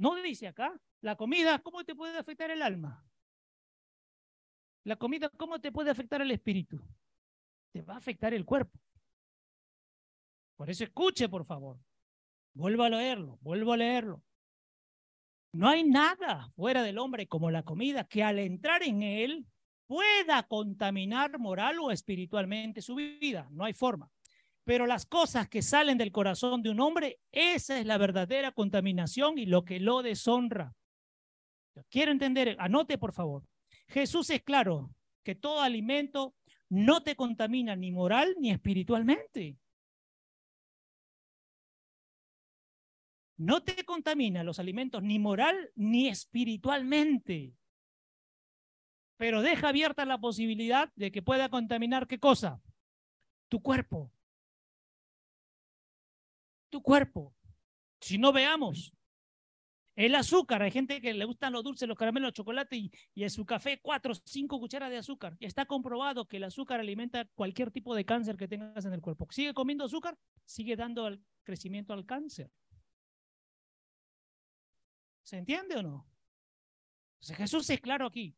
no 0.00 0.14
dice 0.22 0.48
acá, 0.48 0.80
la 1.02 1.14
comida, 1.14 1.58
¿cómo 1.58 1.84
te 1.84 1.94
puede 1.94 2.16
afectar 2.16 2.50
el 2.50 2.62
alma? 2.62 3.04
La 4.84 4.96
comida, 4.96 5.28
¿cómo 5.28 5.60
te 5.60 5.70
puede 5.70 5.90
afectar 5.90 6.22
el 6.22 6.30
espíritu? 6.30 6.80
Te 7.70 7.82
va 7.82 7.94
a 7.94 7.98
afectar 7.98 8.32
el 8.32 8.46
cuerpo. 8.46 8.78
Por 10.56 10.70
eso 10.70 10.84
escuche, 10.84 11.28
por 11.28 11.44
favor. 11.44 11.78
Vuelvo 12.54 12.82
a 12.82 12.88
leerlo, 12.88 13.38
vuelvo 13.42 13.74
a 13.74 13.76
leerlo. 13.76 14.22
No 15.52 15.68
hay 15.68 15.84
nada 15.84 16.50
fuera 16.56 16.82
del 16.82 16.96
hombre 16.98 17.26
como 17.26 17.50
la 17.50 17.62
comida 17.62 18.04
que 18.04 18.22
al 18.22 18.38
entrar 18.38 18.82
en 18.82 19.02
él 19.02 19.46
pueda 19.86 20.44
contaminar 20.44 21.38
moral 21.38 21.78
o 21.78 21.90
espiritualmente 21.90 22.80
su 22.80 22.94
vida. 22.94 23.48
No 23.50 23.64
hay 23.64 23.74
forma. 23.74 24.10
Pero 24.70 24.86
las 24.86 25.04
cosas 25.04 25.48
que 25.48 25.62
salen 25.62 25.98
del 25.98 26.12
corazón 26.12 26.62
de 26.62 26.70
un 26.70 26.78
hombre, 26.78 27.18
esa 27.32 27.80
es 27.80 27.86
la 27.86 27.98
verdadera 27.98 28.52
contaminación 28.52 29.36
y 29.36 29.46
lo 29.46 29.64
que 29.64 29.80
lo 29.80 30.00
deshonra. 30.00 30.76
Quiero 31.88 32.12
entender, 32.12 32.54
anote 32.60 32.96
por 32.96 33.12
favor. 33.12 33.42
Jesús 33.88 34.30
es 34.30 34.44
claro 34.44 34.94
que 35.24 35.34
todo 35.34 35.60
alimento 35.60 36.36
no 36.68 37.02
te 37.02 37.16
contamina 37.16 37.74
ni 37.74 37.90
moral 37.90 38.36
ni 38.38 38.52
espiritualmente. 38.52 39.58
No 43.38 43.64
te 43.64 43.84
contamina 43.84 44.44
los 44.44 44.60
alimentos 44.60 45.02
ni 45.02 45.18
moral 45.18 45.72
ni 45.74 46.06
espiritualmente. 46.06 47.56
Pero 49.16 49.42
deja 49.42 49.70
abierta 49.70 50.04
la 50.04 50.18
posibilidad 50.18 50.92
de 50.94 51.10
que 51.10 51.22
pueda 51.22 51.48
contaminar 51.48 52.06
qué 52.06 52.20
cosa? 52.20 52.62
Tu 53.48 53.60
cuerpo 53.60 54.12
tu 56.70 56.82
cuerpo. 56.82 57.34
Si 58.00 58.16
no 58.16 58.32
veamos, 58.32 58.94
el 59.96 60.14
azúcar, 60.14 60.62
hay 60.62 60.70
gente 60.70 61.00
que 61.00 61.12
le 61.12 61.24
gustan 61.26 61.52
los 61.52 61.62
dulces, 61.62 61.86
los 61.86 61.98
caramelos, 61.98 62.28
el 62.28 62.32
chocolate 62.32 62.76
y, 62.76 62.90
en 63.16 63.28
su 63.28 63.44
café 63.44 63.80
cuatro, 63.82 64.14
cinco 64.24 64.58
cucharas 64.58 64.90
de 64.90 64.96
azúcar. 64.96 65.36
Y 65.38 65.46
está 65.46 65.66
comprobado 65.66 66.26
que 66.26 66.38
el 66.38 66.44
azúcar 66.44 66.80
alimenta 66.80 67.26
cualquier 67.34 67.70
tipo 67.70 67.94
de 67.94 68.06
cáncer 68.06 68.36
que 68.36 68.48
tengas 68.48 68.84
en 68.86 68.94
el 68.94 69.02
cuerpo. 69.02 69.26
Sigue 69.30 69.52
comiendo 69.52 69.84
azúcar, 69.84 70.16
sigue 70.46 70.76
dando 70.76 71.08
el 71.08 71.22
crecimiento 71.42 71.92
al 71.92 72.06
cáncer. 72.06 72.50
¿Se 75.22 75.36
entiende 75.36 75.76
o 75.76 75.82
no? 75.82 76.08
Jesús 77.20 77.68
es 77.68 77.80
claro 77.80 78.06
aquí. 78.06 78.34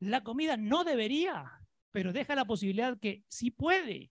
La 0.00 0.24
comida 0.24 0.56
no 0.56 0.82
debería, 0.82 1.60
pero 1.92 2.12
deja 2.12 2.34
la 2.34 2.44
posibilidad 2.44 2.98
que 2.98 3.24
sí 3.28 3.50
puede, 3.50 4.10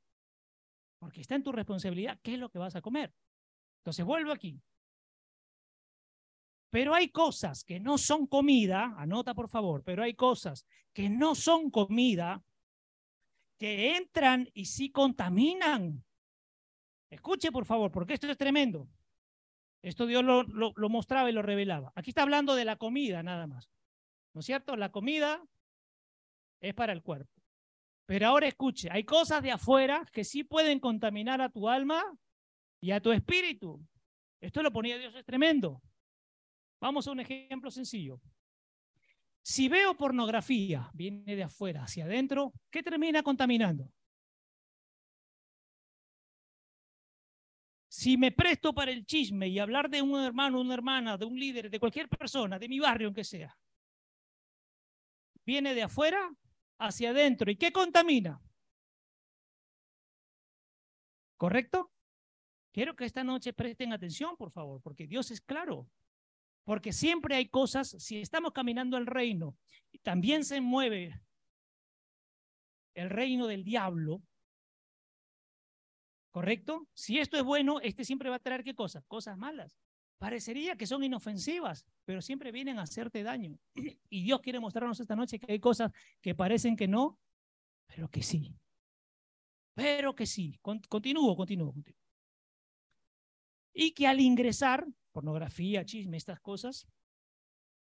porque 0.98 1.22
está 1.22 1.36
en 1.36 1.44
tu 1.44 1.52
responsabilidad 1.52 2.20
qué 2.24 2.36
es 2.36 2.40
lo 2.40 2.50
que 2.50 2.58
vas 2.58 2.76
a 2.76 2.82
comer. 2.82 3.14
Entonces 3.86 4.04
vuelvo 4.04 4.32
aquí. 4.32 4.60
Pero 6.72 6.96
hay 6.96 7.10
cosas 7.10 7.64
que 7.64 7.80
no 7.80 8.00
son 8.00 8.26
comida, 8.26 8.96
anota 8.98 9.36
por 9.36 9.48
favor, 9.48 9.84
pero 9.84 10.02
hay 10.02 10.16
cosas 10.16 10.66
que 10.92 11.08
no 11.08 11.36
son 11.36 11.70
comida, 11.70 12.44
que 13.60 13.96
entran 13.96 14.50
y 14.56 14.66
sí 14.66 14.90
contaminan. 14.90 16.04
Escuche 17.12 17.52
por 17.52 17.66
favor, 17.66 17.92
porque 17.92 18.16
esto 18.16 18.28
es 18.28 18.38
tremendo. 18.40 18.90
Esto 19.84 20.08
Dios 20.08 20.24
lo, 20.24 20.90
mostraba 20.90 21.30
y 21.30 21.34
lo 21.34 21.44
revelaba. 21.44 21.94
Aquí 21.94 22.10
está 22.10 22.24
hablando 22.24 22.56
de 22.56 22.66
la 22.66 22.78
comida 22.78 23.22
nada 23.22 23.46
más. 23.46 23.70
¿No 24.34 24.40
es 24.40 24.48
cierto? 24.48 24.76
La 24.76 24.92
comida 24.92 25.46
es 26.60 26.74
para 26.74 26.92
el 26.92 27.04
cuerpo. 27.04 27.40
Pero 28.08 28.30
ahora 28.30 28.48
escuche, 28.48 28.90
hay 28.92 29.04
cosas 29.04 29.44
de 29.44 29.52
afuera 29.52 30.08
que 30.12 30.24
sí 30.24 30.44
pueden 30.44 30.80
contaminar 30.80 31.40
a 31.40 31.50
tu 31.50 31.70
alma 31.70 32.18
y 32.86 32.92
a 32.92 33.02
tu 33.02 33.12
espíritu. 33.12 33.84
Esto 34.40 34.62
lo 34.62 34.72
ponía 34.72 35.00
Dios, 35.00 35.16
es 35.16 35.26
tremendo. 35.26 35.82
Vamos 36.80 37.08
a 37.08 37.12
un 37.14 37.20
ejemplo 37.20 37.72
sencillo. 37.72 38.22
Si 39.42 39.68
veo 39.68 39.98
pornografía, 39.98 40.92
viene 40.94 41.36
de 41.36 41.42
afuera 41.42 41.82
hacia 41.82 42.06
adentro, 42.06 42.54
¿qué 42.70 42.84
termina 42.84 43.24
contaminando? 43.24 43.92
Si 47.88 48.18
me 48.18 48.32
presto 48.32 48.72
para 48.72 48.92
el 48.92 49.04
chisme 49.04 49.48
y 49.48 49.58
hablar 49.58 49.90
de 49.90 50.04
un 50.04 50.24
hermano, 50.24 50.62
una 50.62 50.76
hermana, 50.76 51.18
de 51.18 51.26
un 51.26 51.40
líder, 51.40 51.72
de 51.72 51.80
cualquier 51.80 52.08
persona, 52.08 52.60
de 52.60 52.70
mi 52.70 52.78
barrio, 52.78 53.08
aunque 53.08 53.24
sea, 53.24 53.58
viene 55.44 55.74
de 55.74 55.82
afuera 55.82 56.30
hacia 56.78 57.10
adentro. 57.10 57.50
¿Y 57.50 57.56
qué 57.56 57.72
contamina? 57.72 58.40
¿Correcto? 61.36 61.95
Quiero 62.76 62.94
que 62.94 63.06
esta 63.06 63.24
noche 63.24 63.54
presten 63.54 63.94
atención, 63.94 64.36
por 64.36 64.52
favor, 64.52 64.82
porque 64.82 65.08
Dios 65.08 65.32
es 65.32 65.40
claro. 65.40 65.90
Porque 66.66 66.92
siempre 66.92 67.34
hay 67.34 67.48
cosas, 67.48 67.96
si 68.00 68.20
estamos 68.20 68.52
caminando 68.52 68.98
el 68.98 69.06
reino, 69.06 69.56
también 70.04 70.44
se 70.44 70.60
mueve 70.60 71.18
el 72.94 73.10
reino 73.10 73.48
del 73.48 73.64
diablo, 73.64 74.22
¿correcto? 76.32 76.90
Si 76.94 77.18
esto 77.18 77.38
es 77.38 77.44
bueno, 77.44 77.80
este 77.80 78.04
siempre 78.04 78.30
va 78.30 78.36
a 78.36 78.40
traer 78.40 78.66
qué 78.66 78.76
cosas? 78.76 79.06
Cosas 79.06 79.38
malas. 79.38 79.80
Parecería 80.18 80.76
que 80.76 80.86
son 80.86 81.02
inofensivas, 81.02 81.86
pero 82.04 82.22
siempre 82.22 82.52
vienen 82.52 82.78
a 82.78 82.82
hacerte 82.82 83.24
daño. 83.24 83.58
Y 84.10 84.24
Dios 84.24 84.42
quiere 84.42 84.60
mostrarnos 84.60 85.00
esta 85.00 85.16
noche 85.16 85.40
que 85.40 85.54
hay 85.54 85.62
cosas 85.62 85.94
que 86.20 86.36
parecen 86.36 86.76
que 86.76 86.90
no, 86.90 87.22
pero 87.88 88.10
que 88.10 88.22
sí. 88.22 88.54
Pero 89.76 90.14
que 90.14 90.26
sí. 90.26 90.60
Continúo, 90.62 91.38
continúo, 91.38 91.72
continúo. 91.72 92.05
Y 93.78 93.92
que 93.92 94.08
al 94.08 94.22
ingresar 94.22 94.88
pornografía, 95.12 95.86
chisme, 95.86 96.18
estas 96.18 96.40
cosas, 96.40 96.88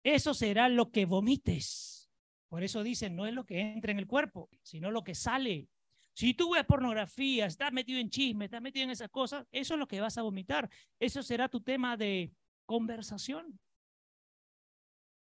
eso 0.04 0.34
será 0.34 0.70
lo 0.70 0.92
que 0.92 1.06
vomites. 1.06 2.12
Por 2.50 2.64
eso 2.64 2.84
dicen, 2.84 3.16
no 3.16 3.26
es 3.26 3.34
lo 3.34 3.46
que 3.46 3.60
entra 3.60 3.92
en 3.92 4.00
el 4.00 4.06
cuerpo, 4.06 4.50
sino 4.62 4.92
lo 4.92 5.04
que 5.04 5.16
sale. 5.16 5.70
Si 6.14 6.34
tú 6.34 6.54
ves 6.54 6.66
pornografía, 6.66 7.46
estás 7.46 7.74
metido 7.74 8.00
en 8.00 8.10
chisme, 8.10 8.46
estás 8.46 8.62
metido 8.62 8.84
en 8.84 8.92
esas 8.92 9.10
cosas, 9.10 9.46
eso 9.52 9.74
es 9.74 9.80
lo 9.80 9.88
que 9.88 10.00
vas 10.00 10.18
a 10.18 10.22
vomitar. 10.22 10.70
Eso 11.00 11.24
será 11.24 11.50
tu 11.50 11.62
tema 11.62 11.98
de 11.98 12.32
conversación. 12.66 13.60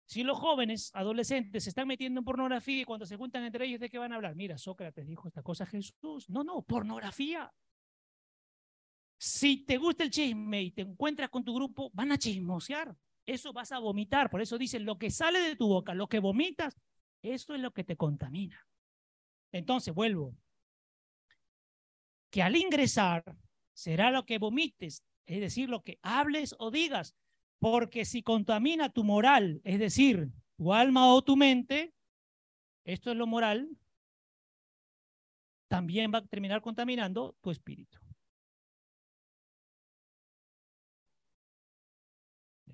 Si 0.05 0.23
los 0.23 0.37
jóvenes, 0.37 0.91
adolescentes, 0.93 1.63
se 1.63 1.69
están 1.69 1.87
metiendo 1.87 2.19
en 2.19 2.25
pornografía 2.25 2.81
y 2.81 2.85
cuando 2.85 3.05
se 3.05 3.15
juntan 3.15 3.43
entre 3.43 3.65
ellos, 3.65 3.79
¿de 3.79 3.89
qué 3.89 3.97
van 3.97 4.11
a 4.11 4.15
hablar? 4.15 4.35
Mira, 4.35 4.57
Sócrates 4.57 5.07
dijo 5.07 5.27
esta 5.27 5.41
cosa 5.41 5.63
a 5.63 5.67
Jesús. 5.67 6.29
No, 6.29 6.43
no, 6.43 6.61
pornografía. 6.61 7.51
Si 9.23 9.55
te 9.63 9.77
gusta 9.77 10.03
el 10.03 10.09
chisme 10.09 10.63
y 10.63 10.71
te 10.71 10.81
encuentras 10.81 11.29
con 11.29 11.45
tu 11.45 11.55
grupo, 11.55 11.89
van 11.93 12.11
a 12.11 12.17
chismosear. 12.17 12.93
Eso 13.25 13.53
vas 13.53 13.71
a 13.71 13.79
vomitar. 13.79 14.29
Por 14.29 14.41
eso 14.41 14.57
dicen, 14.57 14.83
lo 14.83 14.97
que 14.97 15.09
sale 15.11 15.39
de 15.39 15.55
tu 15.55 15.69
boca, 15.69 15.93
lo 15.93 16.07
que 16.07 16.19
vomitas, 16.19 16.75
eso 17.21 17.55
es 17.55 17.61
lo 17.61 17.71
que 17.71 17.85
te 17.85 17.95
contamina. 17.95 18.67
Entonces, 19.53 19.93
vuelvo. 19.93 20.35
Que 22.31 22.43
al 22.43 22.57
ingresar 22.57 23.23
será 23.71 24.11
lo 24.11 24.25
que 24.25 24.39
vomites, 24.39 25.05
es 25.25 25.39
decir, 25.39 25.69
lo 25.69 25.83
que 25.83 25.99
hables 26.01 26.53
o 26.59 26.69
digas. 26.69 27.15
Porque 27.59 28.03
si 28.03 28.23
contamina 28.23 28.89
tu 28.89 29.05
moral, 29.05 29.61
es 29.63 29.79
decir, 29.79 30.33
tu 30.57 30.73
alma 30.73 31.13
o 31.13 31.21
tu 31.21 31.37
mente, 31.37 31.93
esto 32.83 33.09
es 33.09 33.15
lo 33.15 33.25
moral, 33.25 33.69
también 35.69 36.11
va 36.13 36.17
a 36.17 36.25
terminar 36.25 36.61
contaminando 36.61 37.37
tu 37.39 37.51
espíritu. 37.51 38.02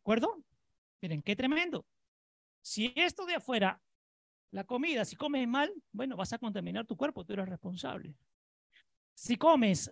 Acuerdo? 0.10 0.44
Miren, 1.02 1.22
qué 1.22 1.36
tremendo. 1.36 1.86
Si 2.62 2.92
esto 2.96 3.28
de 3.28 3.36
afuera, 3.36 3.80
la 4.50 4.64
comida, 4.64 5.06
si 5.06 5.16
comes 5.16 5.48
mal, 5.48 5.72
bueno, 5.92 6.18
vas 6.18 6.34
a 6.34 6.40
contaminar 6.40 6.88
tu 6.88 6.98
cuerpo, 6.98 7.24
tú 7.24 7.34
eres 7.34 7.48
responsable. 7.48 8.16
Si 9.14 9.36
comes 9.36 9.92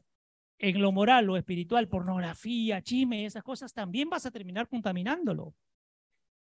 en 0.57 0.81
lo 0.81 0.91
moral 0.91 1.29
o 1.29 1.37
espiritual, 1.37 1.87
pornografía, 1.87 2.81
chisme, 2.81 3.25
esas 3.25 3.43
cosas, 3.43 3.71
también 3.73 4.09
vas 4.09 4.25
a 4.25 4.31
terminar 4.31 4.67
contaminándolo. 4.67 5.53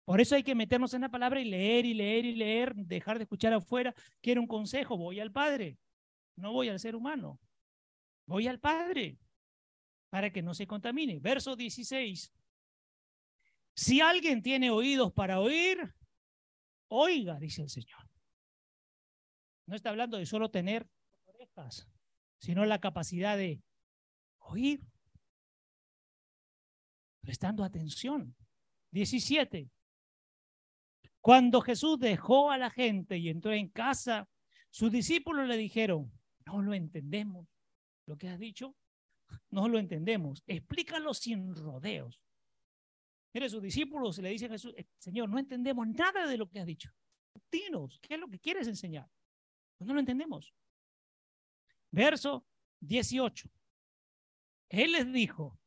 Por 0.05 0.21
eso 0.21 0.37
hay 0.37 0.45
que 0.45 0.55
meternos 0.55 0.95
en 0.95 1.01
la 1.01 1.09
palabra 1.09 1.41
y 1.41 1.45
leer 1.45 1.85
y 1.85 1.95
leer 1.95 2.27
y 2.27 2.35
leer, 2.37 2.75
dejar 2.77 3.19
de 3.19 3.25
escuchar 3.25 3.53
afuera. 3.53 3.93
Quiero 4.21 4.41
un 4.41 4.47
consejo, 4.47 4.97
voy 4.97 5.19
al 5.19 5.33
Padre, 5.33 5.79
no 6.37 6.53
voy 6.53 6.69
al 6.69 6.79
ser 6.79 6.95
humano, 6.95 7.41
voy 8.25 8.47
al 8.47 8.61
Padre 8.61 9.19
para 10.11 10.31
que 10.31 10.43
no 10.43 10.55
se 10.55 10.69
contamine. 10.69 11.19
Verso 11.19 11.57
16. 11.57 12.33
Si 13.79 14.01
alguien 14.01 14.43
tiene 14.43 14.73
oídos 14.73 15.13
para 15.13 15.39
oír, 15.39 15.95
oiga, 16.89 17.39
dice 17.39 17.63
el 17.63 17.71
Señor. 17.71 18.11
No 19.67 19.77
está 19.77 19.91
hablando 19.91 20.17
de 20.19 20.27
solo 20.27 20.51
tener 20.51 20.91
orejas, 21.27 21.89
sino 22.41 22.65
la 22.65 22.81
capacidad 22.81 23.37
de 23.37 23.63
oír, 24.41 24.81
prestando 27.21 27.63
atención. 27.63 28.35
17. 28.91 29.71
Cuando 31.21 31.61
Jesús 31.61 32.01
dejó 32.01 32.51
a 32.51 32.59
la 32.59 32.71
gente 32.71 33.17
y 33.17 33.29
entró 33.29 33.53
en 33.53 33.69
casa, 33.69 34.29
sus 34.71 34.91
discípulos 34.91 35.47
le 35.47 35.57
dijeron, 35.57 36.11
no 36.47 36.63
lo 36.63 36.75
entendemos. 36.75 37.47
Lo 38.07 38.19
que 38.19 38.29
has 38.29 38.41
dicho, 38.41 38.75
no 39.51 39.69
lo 39.69 39.79
entendemos. 39.79 40.43
Explícalo 40.49 41.15
sin 41.15 41.55
rodeos. 41.55 42.21
Mire, 43.35 43.49
sus 43.49 43.63
discípulos 43.63 44.19
le 44.19 44.31
dicen 44.31 44.51
a 44.51 44.55
Jesús, 44.55 44.75
eh, 44.77 44.87
Señor, 44.99 45.29
no 45.29 45.39
entendemos 45.39 45.87
nada 45.89 46.27
de 46.27 46.37
lo 46.37 46.49
que 46.49 46.61
has 46.61 46.67
dicho. 46.67 46.91
Dinos, 47.51 47.99
¿qué 48.01 48.15
es 48.15 48.21
lo 48.21 48.29
que 48.29 48.39
quieres 48.39 48.67
enseñar? 48.69 49.09
Pues 49.77 49.87
no 49.87 49.95
lo 49.95 50.01
entendemos. 50.01 50.53
Verso 51.91 52.47
18. 52.81 53.51
Él 54.71 54.93
les 54.93 55.13
dijo, 55.13 55.59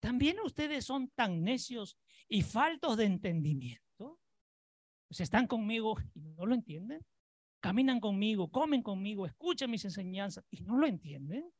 ¿también 0.00 0.38
ustedes 0.40 0.84
son 0.84 1.08
tan 1.10 1.42
necios 1.42 1.98
y 2.28 2.42
faltos 2.42 2.96
de 2.96 3.04
entendimiento? 3.04 4.20
Pues 5.08 5.20
están 5.20 5.46
conmigo 5.46 5.96
y 6.14 6.20
no 6.20 6.46
lo 6.46 6.54
entienden. 6.54 7.04
Caminan 7.60 8.00
conmigo, 8.00 8.50
comen 8.50 8.82
conmigo, 8.82 9.26
escuchan 9.26 9.70
mis 9.70 9.84
enseñanzas 9.84 10.44
y 10.50 10.60
no 10.62 10.76
lo 10.76 10.86
entienden. 10.86 11.50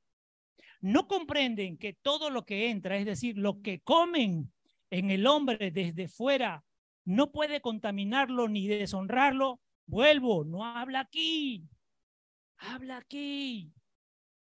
No 0.80 1.09
comprenden 1.09 1.78
que 1.78 1.94
todo 1.94 2.30
lo 2.30 2.44
que 2.44 2.70
entra, 2.70 2.96
es 2.96 3.07
decir, 3.07 3.36
lo 3.38 3.61
que 3.62 3.80
comen 3.80 4.52
en 4.91 5.11
el 5.11 5.26
hombre 5.26 5.70
desde 5.70 6.09
fuera 6.09 6.64
no 7.05 7.30
puede 7.30 7.61
contaminarlo 7.61 8.49
ni 8.49 8.66
deshonrarlo, 8.66 9.61
vuelvo, 9.87 10.45
no 10.45 10.64
habla 10.64 11.01
aquí, 11.01 11.68
habla 12.59 12.99
aquí. 12.99 13.72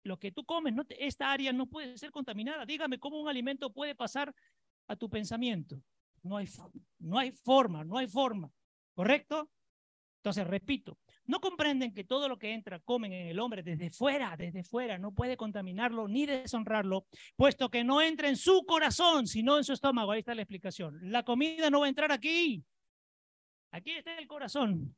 Lo 0.02 0.18
que 0.18 0.32
tú 0.32 0.44
comes, 0.44 0.74
no 0.74 0.84
esta 0.88 1.30
área 1.30 1.52
no 1.52 1.66
puede 1.66 1.96
ser 1.96 2.10
contaminada. 2.10 2.66
Dígame 2.66 2.98
cómo 2.98 3.20
un 3.20 3.28
alimento 3.28 3.72
puede 3.72 3.94
pasar 3.94 4.34
a 4.88 4.96
tu 4.96 5.08
pensamiento. 5.08 5.80
No 6.22 6.36
hay, 6.36 6.48
no 6.98 7.18
hay 7.18 7.32
forma, 7.32 7.84
no 7.84 7.98
hay 7.98 8.08
forma. 8.08 8.50
¿Correcto? 8.94 9.48
Entonces, 10.20 10.46
repito, 10.46 10.98
no 11.24 11.40
comprenden 11.40 11.94
que 11.94 12.04
todo 12.04 12.28
lo 12.28 12.38
que 12.38 12.52
entra 12.52 12.78
comen 12.80 13.14
en 13.14 13.28
el 13.28 13.38
hombre 13.38 13.62
desde 13.62 13.88
fuera, 13.88 14.36
desde 14.36 14.62
fuera, 14.62 14.98
no 14.98 15.14
puede 15.14 15.38
contaminarlo 15.38 16.08
ni 16.08 16.26
deshonrarlo, 16.26 17.06
puesto 17.36 17.70
que 17.70 17.84
no 17.84 18.02
entra 18.02 18.28
en 18.28 18.36
su 18.36 18.66
corazón, 18.66 19.26
sino 19.26 19.56
en 19.56 19.64
su 19.64 19.72
estómago. 19.72 20.12
Ahí 20.12 20.18
está 20.18 20.34
la 20.34 20.42
explicación. 20.42 20.98
La 21.10 21.22
comida 21.22 21.70
no 21.70 21.80
va 21.80 21.86
a 21.86 21.88
entrar 21.88 22.12
aquí. 22.12 22.62
Aquí 23.70 23.92
está 23.92 24.18
el 24.18 24.26
corazón. 24.26 24.94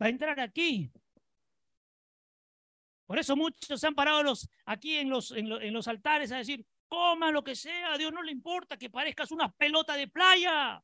Va 0.00 0.06
a 0.06 0.10
entrar 0.10 0.38
aquí. 0.38 0.92
Por 3.04 3.18
eso 3.18 3.34
muchos 3.34 3.80
se 3.80 3.86
han 3.88 3.96
parado 3.96 4.22
los, 4.22 4.48
aquí 4.64 4.96
en 4.96 5.10
los, 5.10 5.32
en, 5.32 5.72
los 5.72 5.88
altares 5.88 6.30
a 6.30 6.36
decir, 6.36 6.64
coma 6.86 7.32
lo 7.32 7.42
que 7.42 7.56
sea, 7.56 7.94
a 7.94 7.98
Dios 7.98 8.12
no 8.12 8.22
le 8.22 8.30
importa 8.30 8.76
que 8.76 8.90
parezcas 8.90 9.32
una 9.32 9.50
pelota 9.50 9.96
de 9.96 10.06
playa. 10.06 10.80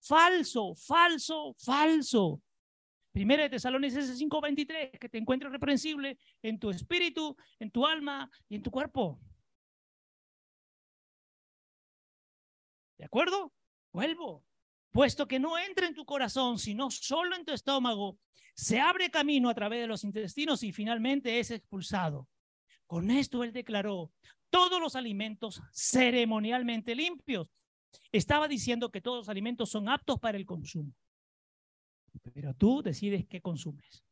Falso, 0.00 0.74
falso, 0.74 1.54
falso. 1.56 2.42
Primera 3.16 3.44
de 3.44 3.48
Tesalonicenses 3.48 4.18
5:23, 4.18 4.98
que 4.98 5.08
te 5.08 5.16
encuentres 5.16 5.50
reprensible 5.50 6.18
en 6.42 6.58
tu 6.58 6.68
espíritu, 6.68 7.34
en 7.58 7.70
tu 7.70 7.86
alma 7.86 8.30
y 8.46 8.56
en 8.56 8.62
tu 8.62 8.70
cuerpo. 8.70 9.18
¿De 12.98 13.06
acuerdo? 13.06 13.54
Vuelvo. 13.90 14.44
Puesto 14.90 15.26
que 15.26 15.38
no 15.38 15.56
entra 15.56 15.86
en 15.86 15.94
tu 15.94 16.04
corazón, 16.04 16.58
sino 16.58 16.90
solo 16.90 17.34
en 17.34 17.46
tu 17.46 17.54
estómago, 17.54 18.18
se 18.54 18.80
abre 18.80 19.10
camino 19.10 19.48
a 19.48 19.54
través 19.54 19.80
de 19.80 19.86
los 19.86 20.04
intestinos 20.04 20.62
y 20.62 20.72
finalmente 20.72 21.40
es 21.40 21.50
expulsado. 21.50 22.28
Con 22.86 23.10
esto 23.10 23.42
él 23.44 23.54
declaró 23.54 24.12
todos 24.50 24.78
los 24.78 24.94
alimentos 24.94 25.62
ceremonialmente 25.72 26.94
limpios. 26.94 27.48
Estaba 28.12 28.46
diciendo 28.46 28.90
que 28.90 29.00
todos 29.00 29.20
los 29.20 29.28
alimentos 29.30 29.70
son 29.70 29.88
aptos 29.88 30.20
para 30.20 30.36
el 30.36 30.44
consumo. 30.44 30.92
Pero 32.34 32.54
tú 32.54 32.82
decides 32.82 33.26
qué 33.26 33.40
consumes. 33.40 34.06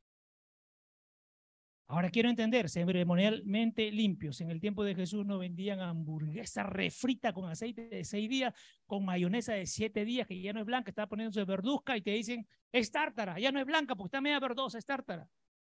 Ahora 1.86 2.10
quiero 2.10 2.30
entender, 2.30 2.70
ceremonialmente 2.70 3.90
limpios. 3.92 4.40
En 4.40 4.50
el 4.50 4.58
tiempo 4.58 4.84
de 4.84 4.94
Jesús 4.94 5.26
no 5.26 5.38
vendían 5.38 5.80
hamburguesa 5.80 6.62
refrita 6.62 7.34
con 7.34 7.48
aceite 7.50 7.88
de 7.88 8.04
seis 8.04 8.28
días, 8.28 8.54
con 8.86 9.04
mayonesa 9.04 9.52
de 9.52 9.66
siete 9.66 10.04
días, 10.04 10.26
que 10.26 10.40
ya 10.40 10.54
no 10.54 10.60
es 10.60 10.66
blanca, 10.66 10.90
está 10.90 11.06
poniéndose 11.06 11.44
verduzca 11.44 11.96
y 11.96 12.00
te 12.00 12.12
dicen, 12.12 12.48
es 12.72 12.90
tártara, 12.90 13.38
ya 13.38 13.52
no 13.52 13.60
es 13.60 13.66
blanca 13.66 13.94
porque 13.94 14.08
está 14.08 14.22
media 14.22 14.40
verdosa, 14.40 14.78
es 14.78 14.86
tártara. 14.86 15.28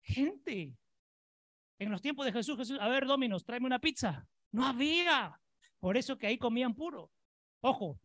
Gente, 0.00 0.76
en 1.80 1.90
los 1.90 2.00
tiempos 2.00 2.24
de 2.24 2.32
Jesús, 2.32 2.56
Jesús, 2.56 2.78
a 2.80 2.88
ver, 2.88 3.04
Dominos, 3.04 3.44
tráeme 3.44 3.66
una 3.66 3.80
pizza. 3.80 4.28
No 4.52 4.64
había. 4.64 5.38
Por 5.80 5.96
eso 5.96 6.16
que 6.16 6.28
ahí 6.28 6.38
comían 6.38 6.74
puro. 6.74 7.10
Ojo, 7.60 8.00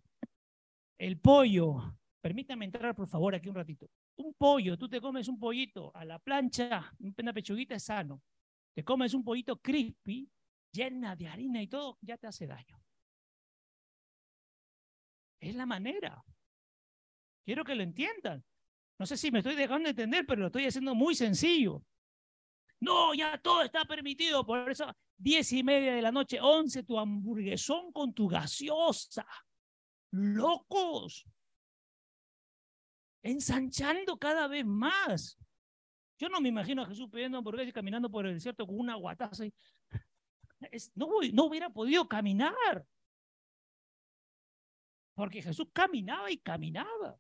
el 0.98 1.20
pollo, 1.20 1.96
permítame 2.20 2.66
entrar 2.66 2.96
por 2.96 3.08
favor 3.08 3.36
aquí 3.36 3.48
un 3.48 3.56
ratito 3.56 3.88
un 4.18 4.34
pollo, 4.34 4.78
tú 4.78 4.88
te 4.88 5.02
comes 5.02 5.28
un 5.28 5.40
pollito 5.40 5.92
a 5.96 6.06
la 6.06 6.20
plancha, 6.20 6.94
una 7.00 7.34
pechuguita 7.34 7.76
es 7.76 7.84
sano. 7.84 8.22
Te 8.74 8.84
comes 8.84 9.14
un 9.14 9.24
pollito 9.24 9.60
crispy, 9.60 10.30
llena 10.72 11.16
de 11.16 11.28
harina 11.28 11.62
y 11.62 11.68
todo, 11.68 11.98
ya 12.02 12.18
te 12.18 12.28
hace 12.28 12.48
daño. 12.48 12.82
Es 15.40 15.56
la 15.56 15.66
manera. 15.66 16.24
Quiero 17.44 17.64
que 17.64 17.76
lo 17.76 17.84
entiendan. 17.84 18.44
No 19.00 19.06
sé 19.06 19.18
si 19.18 19.32
me 19.32 19.40
estoy 19.40 19.56
dejando 19.56 19.86
de 19.86 19.90
entender, 19.90 20.26
pero 20.28 20.42
lo 20.42 20.48
estoy 20.48 20.66
haciendo 20.66 20.94
muy 20.94 21.16
sencillo. 21.16 21.84
No, 22.80 23.14
ya 23.14 23.38
todo 23.40 23.64
está 23.64 23.86
permitido. 23.86 24.46
Por 24.46 24.70
eso, 24.70 24.96
diez 25.18 25.52
y 25.52 25.64
media 25.64 25.94
de 25.96 26.02
la 26.02 26.12
noche, 26.12 26.40
once, 26.40 26.84
tu 26.84 26.98
hamburguesón 27.00 27.92
con 27.92 28.14
tu 28.14 28.28
gaseosa. 28.28 29.26
Locos 30.12 31.26
ensanchando 33.24 34.18
cada 34.18 34.48
vez 34.48 34.66
más. 34.66 35.38
Yo 36.18 36.30
no 36.30 36.40
me 36.40 36.50
imagino 36.50 36.84
a 36.84 36.88
Jesús 36.88 37.10
pidiendo 37.10 37.38
hamburguesas 37.38 37.70
y 37.70 37.74
caminando 37.74 38.10
por 38.10 38.26
el 38.26 38.36
desierto 38.36 38.68
con 38.68 38.80
una 38.80 38.96
guataza. 38.96 39.46
no, 40.96 41.08
no 41.34 41.46
hubiera 41.46 41.70
podido 41.70 42.08
caminar. 42.08 42.86
Porque 45.16 45.42
Jesús 45.42 45.68
caminaba 45.74 46.32
y 46.32 46.38
caminaba. 46.38 47.18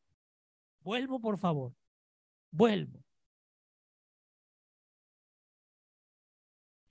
Vuelvo, 0.81 1.19
por 1.19 1.37
favor. 1.37 1.73
Vuelvo. 2.51 3.03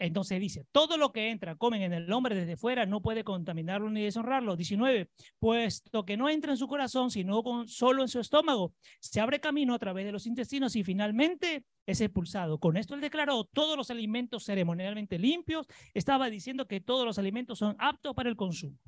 Entonces 0.00 0.40
dice, 0.40 0.66
todo 0.72 0.96
lo 0.96 1.12
que 1.12 1.30
entra, 1.30 1.56
comen 1.56 1.82
en 1.82 1.92
el 1.92 2.10
hombre 2.10 2.34
desde 2.34 2.56
fuera, 2.56 2.86
no 2.86 3.02
puede 3.02 3.22
contaminarlo 3.22 3.90
ni 3.90 4.02
deshonrarlo. 4.02 4.56
19, 4.56 5.10
puesto 5.38 6.06
que 6.06 6.16
no 6.16 6.30
entra 6.30 6.52
en 6.52 6.56
su 6.56 6.66
corazón, 6.66 7.10
sino 7.10 7.42
con, 7.42 7.68
solo 7.68 8.00
en 8.00 8.08
su 8.08 8.18
estómago, 8.18 8.72
se 8.98 9.20
abre 9.20 9.40
camino 9.40 9.74
a 9.74 9.78
través 9.78 10.06
de 10.06 10.12
los 10.12 10.26
intestinos 10.26 10.74
y 10.74 10.84
finalmente 10.84 11.66
es 11.84 12.00
expulsado. 12.00 12.58
Con 12.58 12.78
esto 12.78 12.94
él 12.94 13.02
declaró 13.02 13.44
todos 13.44 13.76
los 13.76 13.90
alimentos 13.90 14.46
ceremonialmente 14.46 15.18
limpios. 15.18 15.66
Estaba 15.92 16.30
diciendo 16.30 16.66
que 16.66 16.80
todos 16.80 17.04
los 17.04 17.18
alimentos 17.18 17.58
son 17.58 17.76
aptos 17.78 18.14
para 18.14 18.30
el 18.30 18.36
consumo. 18.36 18.78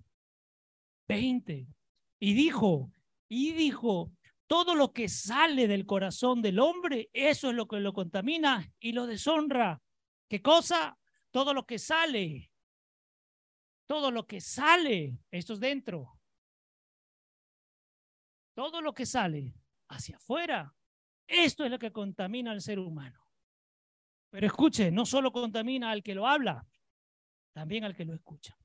20, 1.09 1.67
y 2.21 2.33
dijo, 2.33 2.91
y 3.29 3.53
dijo, 3.53 4.11
todo 4.47 4.75
lo 4.75 4.95
que 4.95 5.11
sale 5.11 5.69
del 5.69 5.85
corazón 5.85 6.41
del 6.41 6.59
hombre, 6.59 7.11
eso 7.13 7.51
es 7.51 7.55
lo 7.55 7.69
que 7.69 7.81
lo 7.81 7.93
contamina 7.93 8.73
y 8.81 8.93
lo 8.93 9.07
deshonra. 9.07 9.83
¿Qué 10.27 10.41
cosa? 10.41 10.97
Todo 11.33 11.55
lo 11.55 11.67
que 11.67 11.79
sale, 11.79 12.53
todo 13.87 14.11
lo 14.11 14.27
que 14.27 14.41
sale, 14.41 15.19
esto 15.31 15.55
es 15.55 15.61
dentro, 15.61 16.21
todo 18.55 18.81
lo 18.81 18.93
que 18.93 19.07
sale 19.07 19.55
hacia 19.89 20.17
afuera, 20.17 20.75
esto 21.27 21.65
es 21.65 21.71
lo 21.71 21.79
que 21.79 21.91
contamina 21.91 22.53
al 22.53 22.61
ser 22.61 22.79
humano. 22.79 23.27
Pero 24.31 24.47
escuche, 24.47 24.91
no 24.91 25.05
solo 25.05 25.33
contamina 25.33 25.91
al 25.91 26.03
que 26.03 26.15
lo 26.15 26.27
habla, 26.27 26.67
también 27.53 27.85
al 27.85 27.97
que 27.97 28.05
lo 28.05 28.15
escucha. 28.15 28.57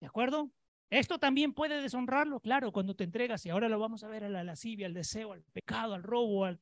¿De 0.00 0.06
acuerdo? 0.06 0.50
Esto 0.90 1.18
también 1.18 1.52
puede 1.52 1.82
deshonrarlo, 1.82 2.38
claro, 2.40 2.70
cuando 2.70 2.94
te 2.94 3.04
entregas, 3.04 3.44
y 3.44 3.50
ahora 3.50 3.68
lo 3.68 3.78
vamos 3.80 4.04
a 4.04 4.08
ver 4.08 4.22
a 4.24 4.28
la 4.28 4.44
lascivia, 4.44 4.86
al 4.86 4.94
deseo, 4.94 5.32
al 5.32 5.42
pecado, 5.42 5.94
al 5.94 6.04
robo, 6.04 6.44
a 6.44 6.56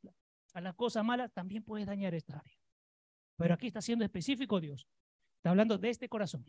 las 0.61 0.75
cosas 0.75 1.05
malas, 1.05 1.33
también 1.33 1.63
puede 1.63 1.85
dañar 1.85 2.15
esta 2.15 2.39
área. 2.39 2.54
Pero 3.37 3.55
aquí 3.55 3.67
está 3.67 3.81
siendo 3.81 4.05
específico 4.05 4.61
Dios. 4.61 4.87
Está 5.37 5.51
hablando 5.51 5.79
de 5.79 5.91
este 5.91 6.09
corazón. 6.09 6.45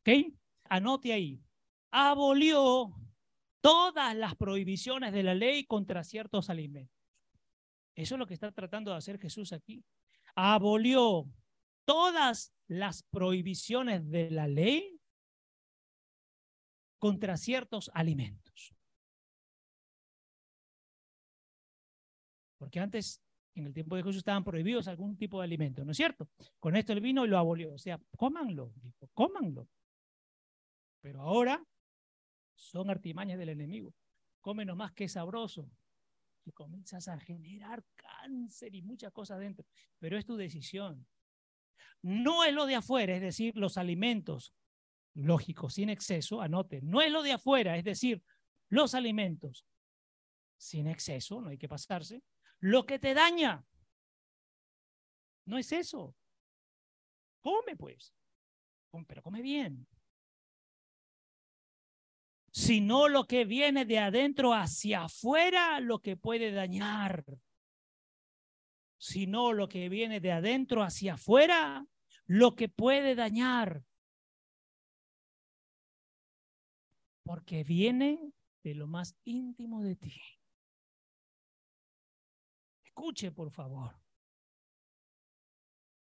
¿Ok? 0.00 0.34
Anote 0.64 1.12
ahí. 1.12 1.42
Abolió 1.90 2.94
todas 3.60 4.16
las 4.16 4.34
prohibiciones 4.36 5.12
de 5.12 5.22
la 5.22 5.34
ley 5.34 5.64
contra 5.64 6.02
ciertos 6.04 6.50
alimentos. 6.50 6.96
Eso 7.94 8.14
es 8.14 8.18
lo 8.18 8.26
que 8.26 8.34
está 8.34 8.50
tratando 8.52 8.90
de 8.90 8.96
hacer 8.96 9.18
Jesús 9.18 9.52
aquí. 9.52 9.84
Abolió 10.34 11.26
todas 11.84 12.52
las 12.66 13.02
prohibiciones 13.02 14.08
de 14.10 14.30
la 14.30 14.48
ley 14.48 14.98
contra 16.98 17.36
ciertos 17.36 17.90
alimentos. 17.94 18.74
Porque 22.56 22.80
antes 22.80 23.20
en 23.54 23.66
el 23.66 23.74
tiempo 23.74 23.96
de 23.96 24.02
Jesús 24.02 24.18
estaban 24.18 24.44
prohibidos 24.44 24.88
algún 24.88 25.16
tipo 25.16 25.40
de 25.40 25.44
alimento, 25.44 25.84
¿no 25.84 25.92
es 25.92 25.96
cierto? 25.96 26.28
Con 26.58 26.76
esto 26.76 26.92
él 26.92 27.00
vino 27.00 27.26
lo 27.26 27.38
abolió. 27.38 27.74
O 27.74 27.78
sea, 27.78 28.00
cómanlo, 28.16 28.72
dijo, 28.76 29.08
cómanlo. 29.12 29.68
Pero 31.00 31.20
ahora 31.20 31.62
son 32.54 32.90
artimañas 32.90 33.38
del 33.38 33.50
enemigo. 33.50 33.94
Cómenos 34.40 34.76
más 34.76 34.92
que 34.92 35.08
sabroso. 35.08 35.68
Y 36.44 36.52
comienzas 36.52 37.08
a 37.08 37.18
generar 37.20 37.84
cáncer 37.94 38.74
y 38.74 38.82
muchas 38.82 39.12
cosas 39.12 39.38
dentro. 39.38 39.66
Pero 39.98 40.16
es 40.16 40.24
tu 40.24 40.36
decisión. 40.36 41.06
No 42.00 42.44
es 42.44 42.52
lo 42.52 42.66
de 42.66 42.76
afuera, 42.76 43.14
es 43.14 43.20
decir, 43.20 43.56
los 43.56 43.76
alimentos 43.76 44.52
lógicos, 45.14 45.74
sin 45.74 45.88
exceso, 45.88 46.40
anote, 46.40 46.80
no 46.82 47.00
es 47.00 47.12
lo 47.12 47.22
de 47.22 47.32
afuera, 47.32 47.76
es 47.76 47.84
decir, 47.84 48.22
los 48.68 48.94
alimentos 48.94 49.64
sin 50.56 50.86
exceso, 50.86 51.40
no 51.40 51.50
hay 51.50 51.58
que 51.58 51.68
pasarse, 51.68 52.22
lo 52.62 52.86
que 52.86 52.98
te 52.98 53.12
daña. 53.12 53.66
No 55.46 55.58
es 55.58 55.72
eso. 55.72 56.14
Come 57.40 57.76
pues, 57.76 58.14
pero 59.06 59.22
come 59.22 59.42
bien. 59.42 59.86
Sino 62.52 63.08
lo 63.08 63.26
que 63.26 63.44
viene 63.44 63.84
de 63.84 63.98
adentro 63.98 64.54
hacia 64.54 65.04
afuera, 65.04 65.80
lo 65.80 65.98
que 66.00 66.16
puede 66.16 66.52
dañar. 66.52 67.24
Sino 68.96 69.52
lo 69.52 69.68
que 69.68 69.88
viene 69.88 70.20
de 70.20 70.30
adentro 70.30 70.84
hacia 70.84 71.14
afuera, 71.14 71.84
lo 72.26 72.54
que 72.54 72.68
puede 72.68 73.16
dañar. 73.16 73.82
Porque 77.24 77.64
viene 77.64 78.32
de 78.62 78.74
lo 78.76 78.86
más 78.86 79.16
íntimo 79.24 79.82
de 79.82 79.96
ti. 79.96 80.41
Escuche, 82.94 83.32
por 83.32 83.50
favor. 83.50 83.98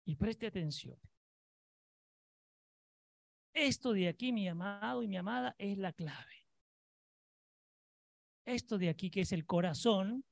Y 0.07 0.17
preste 0.17 0.47
atención. 0.47 0.99
Esto 3.53 3.93
de 3.93 4.09
aquí, 4.09 4.33
mi 4.33 4.49
amado 4.49 5.03
y 5.03 5.09
mi 5.09 5.19
amada, 5.19 5.55
es 5.59 5.77
la 5.77 5.93
clave. 5.93 6.47
Esto 8.47 8.79
de 8.79 8.89
aquí, 8.89 9.11
que 9.11 9.21
es 9.21 9.33
el 9.33 9.45
corazón, 9.45 10.25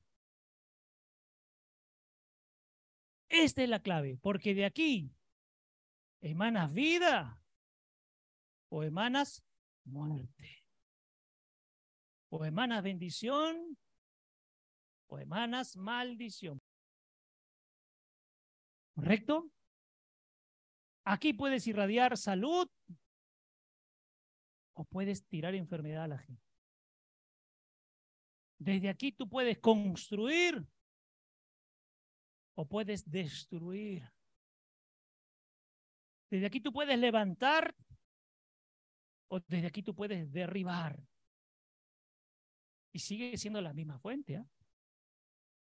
esta 3.29 3.61
es 3.63 3.69
la 3.69 3.81
clave, 3.81 4.17
porque 4.17 4.55
de 4.55 4.65
aquí 4.65 5.15
emanas 6.21 6.73
vida 6.73 7.41
o 8.69 8.83
emanas 8.83 9.43
muerte. 9.85 10.65
O 12.29 12.43
emanas 12.45 12.81
bendición 12.81 13.77
o 15.11 15.19
emanas 15.19 15.75
maldición. 15.75 16.61
¿Correcto? 18.95 19.51
Aquí 21.03 21.33
puedes 21.33 21.67
irradiar 21.67 22.17
salud 22.17 22.67
o 24.73 24.85
puedes 24.85 25.25
tirar 25.27 25.53
enfermedad 25.53 26.05
a 26.05 26.07
la 26.07 26.17
gente. 26.17 26.43
Desde 28.57 28.89
aquí 28.89 29.11
tú 29.11 29.27
puedes 29.27 29.59
construir 29.59 30.65
o 32.55 32.65
puedes 32.65 33.09
destruir. 33.09 34.09
Desde 36.29 36.45
aquí 36.45 36.61
tú 36.61 36.71
puedes 36.71 36.97
levantar 36.97 37.75
o 39.27 39.41
desde 39.41 39.67
aquí 39.67 39.83
tú 39.83 39.93
puedes 39.93 40.31
derribar. 40.31 41.03
Y 42.93 42.99
sigue 42.99 43.37
siendo 43.37 43.59
la 43.61 43.73
misma 43.73 43.99
fuente. 43.99 44.37
¿ah? 44.37 44.45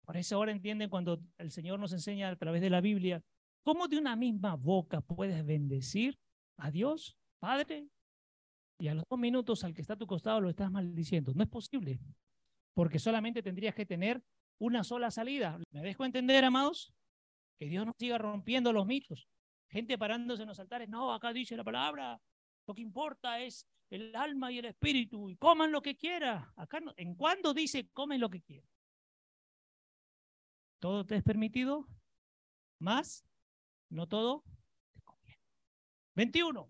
Por 0.04 0.16
eso 0.16 0.36
ahora 0.36 0.52
entienden 0.52 0.90
cuando 0.90 1.20
el 1.38 1.50
Señor 1.50 1.78
nos 1.78 1.92
enseña 1.92 2.28
a 2.28 2.36
través 2.36 2.60
de 2.60 2.70
la 2.70 2.80
Biblia 2.80 3.22
cómo 3.62 3.88
de 3.88 3.98
una 3.98 4.16
misma 4.16 4.56
boca 4.56 5.00
puedes 5.00 5.44
bendecir 5.44 6.18
a 6.56 6.70
Dios, 6.70 7.16
Padre, 7.38 7.88
y 8.78 8.88
a 8.88 8.94
los 8.94 9.04
dos 9.08 9.18
minutos 9.18 9.62
al 9.62 9.74
que 9.74 9.80
está 9.80 9.94
a 9.94 9.98
tu 9.98 10.06
costado 10.06 10.40
lo 10.40 10.50
estás 10.50 10.70
maldiciendo. 10.70 11.32
No 11.34 11.44
es 11.44 11.48
posible, 11.48 12.00
porque 12.74 12.98
solamente 12.98 13.42
tendrías 13.42 13.74
que 13.74 13.86
tener 13.86 14.22
una 14.58 14.82
sola 14.82 15.10
salida. 15.10 15.58
¿Me 15.70 15.82
dejo 15.82 16.04
entender, 16.04 16.44
amados? 16.44 16.92
Que 17.58 17.66
Dios 17.66 17.86
nos 17.86 17.94
siga 17.96 18.18
rompiendo 18.18 18.72
los 18.72 18.86
mitos. 18.86 19.28
Gente 19.68 19.96
parándose 19.96 20.42
en 20.42 20.48
los 20.48 20.58
altares, 20.58 20.88
no, 20.88 21.12
acá 21.12 21.32
dice 21.32 21.56
la 21.56 21.64
palabra, 21.64 22.20
lo 22.66 22.74
que 22.74 22.82
importa 22.82 23.40
es 23.40 23.66
el 23.90 24.14
alma 24.16 24.50
y 24.50 24.58
el 24.58 24.64
espíritu, 24.64 25.30
y 25.30 25.36
coman 25.36 25.70
lo 25.70 25.80
que 25.80 25.96
quiera. 25.96 26.52
Acá, 26.56 26.80
no, 26.80 26.92
¿en 26.96 27.14
cuándo 27.14 27.54
dice 27.54 27.88
comen 27.90 28.20
lo 28.20 28.30
que 28.30 28.42
quiera? 28.42 28.66
¿Todo 30.82 31.06
te 31.06 31.14
es 31.14 31.22
permitido? 31.22 31.86
¿Más? 32.80 33.24
¿No 33.88 34.08
todo? 34.08 34.42
21. 36.16 36.66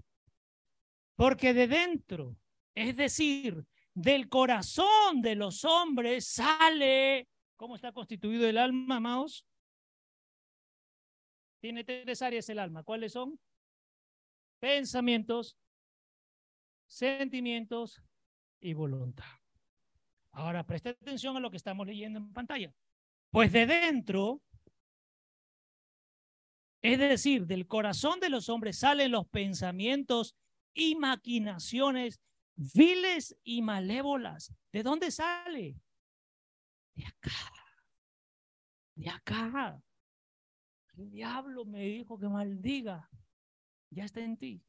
Porque 1.16 1.54
de 1.54 1.66
dentro, 1.66 2.36
es 2.74 2.94
decir, 2.94 3.66
del 3.94 4.28
corazón 4.28 5.22
de 5.22 5.34
los 5.34 5.64
hombres 5.64 6.26
sale, 6.26 7.26
¿cómo 7.56 7.74
está 7.74 7.90
constituido 7.92 8.46
el 8.46 8.58
alma, 8.58 8.96
amados? 8.96 9.46
Tiene 11.60 11.82
tres 11.82 12.20
áreas 12.20 12.46
el 12.50 12.58
alma. 12.58 12.82
¿Cuáles 12.82 13.14
son? 13.14 13.40
Pensamientos, 14.60 15.56
sentimientos 16.86 18.02
y 18.60 18.74
voluntad. 18.74 19.24
Ahora, 20.32 20.66
preste 20.66 20.90
atención 20.90 21.34
a 21.34 21.40
lo 21.40 21.50
que 21.50 21.56
estamos 21.56 21.86
leyendo 21.86 22.18
en 22.18 22.30
pantalla. 22.34 22.74
Pues 23.32 23.50
de 23.50 23.64
dentro, 23.64 24.42
es 26.82 26.98
decir, 26.98 27.46
del 27.46 27.66
corazón 27.66 28.20
de 28.20 28.28
los 28.28 28.50
hombres 28.50 28.78
salen 28.78 29.10
los 29.10 29.26
pensamientos 29.26 30.36
y 30.74 30.96
maquinaciones 30.96 32.20
viles 32.56 33.34
y 33.42 33.62
malévolas. 33.62 34.52
¿De 34.70 34.82
dónde 34.82 35.10
sale? 35.10 35.80
De 36.94 37.06
acá. 37.06 37.30
De 38.96 39.08
acá. 39.08 39.82
El 40.98 41.10
diablo 41.10 41.64
me 41.64 41.86
dijo 41.86 42.18
que 42.18 42.28
maldiga. 42.28 43.08
Ya 43.88 44.04
está 44.04 44.20
en 44.20 44.36
ti. 44.36 44.62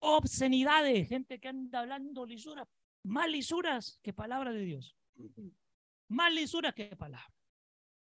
Obscenidades, 0.00 1.08
gente 1.08 1.40
que 1.40 1.48
anda 1.48 1.80
hablando 1.80 2.26
lisuras, 2.26 2.68
más 3.02 3.30
lisuras 3.30 3.98
que 4.02 4.12
palabra 4.12 4.52
de 4.52 4.60
Dios 4.60 4.94
más 6.08 6.32
lisura 6.32 6.72
que 6.72 6.96
palabra. 6.96 7.32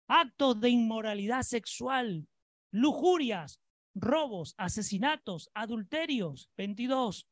Actos 0.08 0.60
de 0.60 0.70
inmoralidad 0.70 1.42
sexual, 1.42 2.28
lujurias, 2.70 3.60
robos, 3.94 4.54
asesinatos, 4.56 5.50
adulterios. 5.54 6.50
22. 6.56 7.28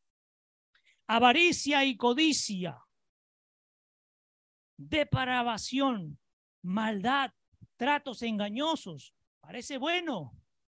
Avaricia 1.07 1.85
y 1.85 1.97
codicia. 1.97 2.83
Depravación, 4.77 6.19
maldad, 6.62 7.33
tratos 7.77 8.23
engañosos. 8.23 9.15
Parece 9.41 9.79
bueno, 9.79 10.33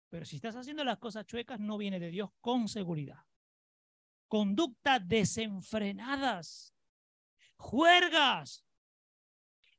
pero 0.09 0.24
si 0.24 0.36
estás 0.36 0.57
haciendo 0.57 0.84
las 0.84 0.99
cosas 0.99 1.26
chuecas, 1.26 1.61
no 1.61 1.76
viene 1.76 1.99
de 1.99 2.11
Dios 2.11 2.30
con 2.41 2.68
seguridad. 2.68 3.24
Conductas 4.28 5.07
desenfrenadas, 5.07 6.72
juergas, 7.57 8.64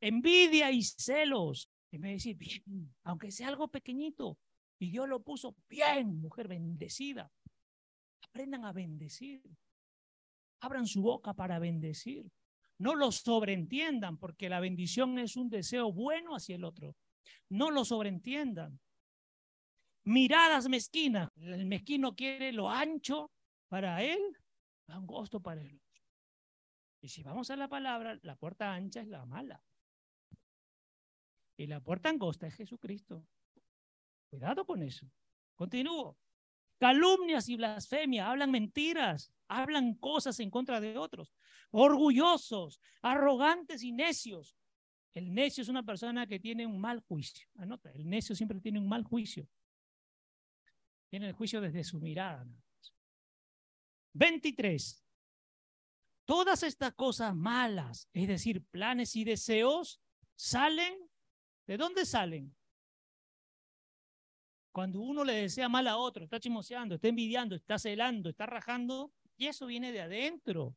envidia 0.02 0.72
y 0.72 0.84
celos. 0.84 1.70
Y 1.92 2.00
me 2.00 2.14
decir, 2.14 2.38
bien, 2.38 2.94
aunque 3.04 3.32
sea 3.32 3.48
algo 3.48 3.68
pequeñito, 3.68 4.38
y 4.80 4.90
Dios 4.90 5.08
lo 5.08 5.22
puso 5.22 5.56
bien, 5.70 6.20
mujer 6.20 6.48
bendecida. 6.48 7.32
Aprendan 8.24 8.66
a 8.66 8.74
bendecir. 8.74 9.44
Abran 10.62 10.88
su 10.88 11.02
boca 11.02 11.34
para 11.34 11.60
bendecir. 11.60 12.26
No 12.80 12.96
lo 12.96 13.12
sobreentiendan, 13.12 14.18
porque 14.18 14.50
la 14.50 14.60
bendición 14.60 15.20
es 15.20 15.38
un 15.38 15.50
deseo 15.50 15.94
bueno 15.94 16.36
hacia 16.36 16.56
el 16.56 16.64
otro. 16.64 16.96
No 17.50 17.70
lo 17.70 17.86
sobreentiendan. 17.86 18.80
Miradas 20.06 20.68
mezquinas. 20.68 21.30
El 21.36 21.68
mezquino 21.68 22.16
quiere 22.16 22.52
lo 22.52 22.70
ancho 22.70 23.32
para 23.68 24.02
él, 24.02 24.20
angosto 24.88 25.42
para 25.42 25.62
él. 25.62 25.80
Y 27.02 27.10
si 27.10 27.22
vamos 27.22 27.52
a 27.52 27.56
la 27.56 27.68
palabra, 27.68 28.18
la 28.24 28.36
puerta 28.36 28.74
ancha 28.74 29.02
es 29.02 29.08
la 29.08 29.26
mala. 29.26 29.64
Y 31.62 31.68
la 31.68 31.80
puerta 31.80 32.10
angosta 32.10 32.48
es 32.48 32.56
Jesucristo. 32.56 33.24
Cuidado 34.32 34.66
con 34.66 34.82
eso. 34.82 35.06
Continúo. 35.54 36.18
Calumnias 36.80 37.50
y 37.50 37.56
blasfemia, 37.56 38.32
hablan 38.32 38.50
mentiras, 38.50 39.32
hablan 39.48 39.94
cosas 39.94 40.40
en 40.40 40.50
contra 40.50 40.82
de 40.82 40.98
otros. 40.98 41.36
Orgullosos, 41.70 42.82
arrogantes 43.04 43.84
y 43.84 43.92
necios. 43.92 44.58
El 45.14 45.32
necio 45.32 45.62
es 45.62 45.70
una 45.70 45.84
persona 45.84 46.26
que 46.26 46.40
tiene 46.40 46.66
un 46.66 46.82
mal 46.82 47.02
juicio. 47.02 47.48
Anota, 47.58 47.92
el 47.92 48.10
necio 48.10 48.36
siempre 48.36 48.60
tiene 48.60 48.80
un 48.80 48.90
mal 48.90 49.04
juicio. 49.04 49.48
Tiene 51.12 51.28
el 51.28 51.34
juicio 51.34 51.62
desde 51.62 51.84
su 51.84 52.00
mirada. 52.00 52.44
23. 54.14 55.06
Todas 56.26 56.64
estas 56.64 56.96
cosas 56.96 57.36
malas, 57.36 58.10
es 58.14 58.28
decir, 58.28 58.66
planes 58.72 59.16
y 59.16 59.26
deseos, 59.26 60.02
salen 60.36 61.11
¿De 61.72 61.78
dónde 61.78 62.06
salen? 62.06 62.54
Cuando 64.74 65.00
uno 65.00 65.24
le 65.24 65.36
desea 65.36 65.70
mal 65.70 65.88
a 65.88 65.96
otro, 65.96 66.26
está 66.26 66.38
chimoseando, 66.38 66.96
está 66.96 67.08
envidiando, 67.08 67.56
está 67.56 67.80
celando, 67.80 68.30
está 68.30 68.46
rajando, 68.46 69.14
y 69.38 69.48
eso 69.48 69.68
viene 69.68 69.94
de 69.94 70.02
adentro. 70.02 70.76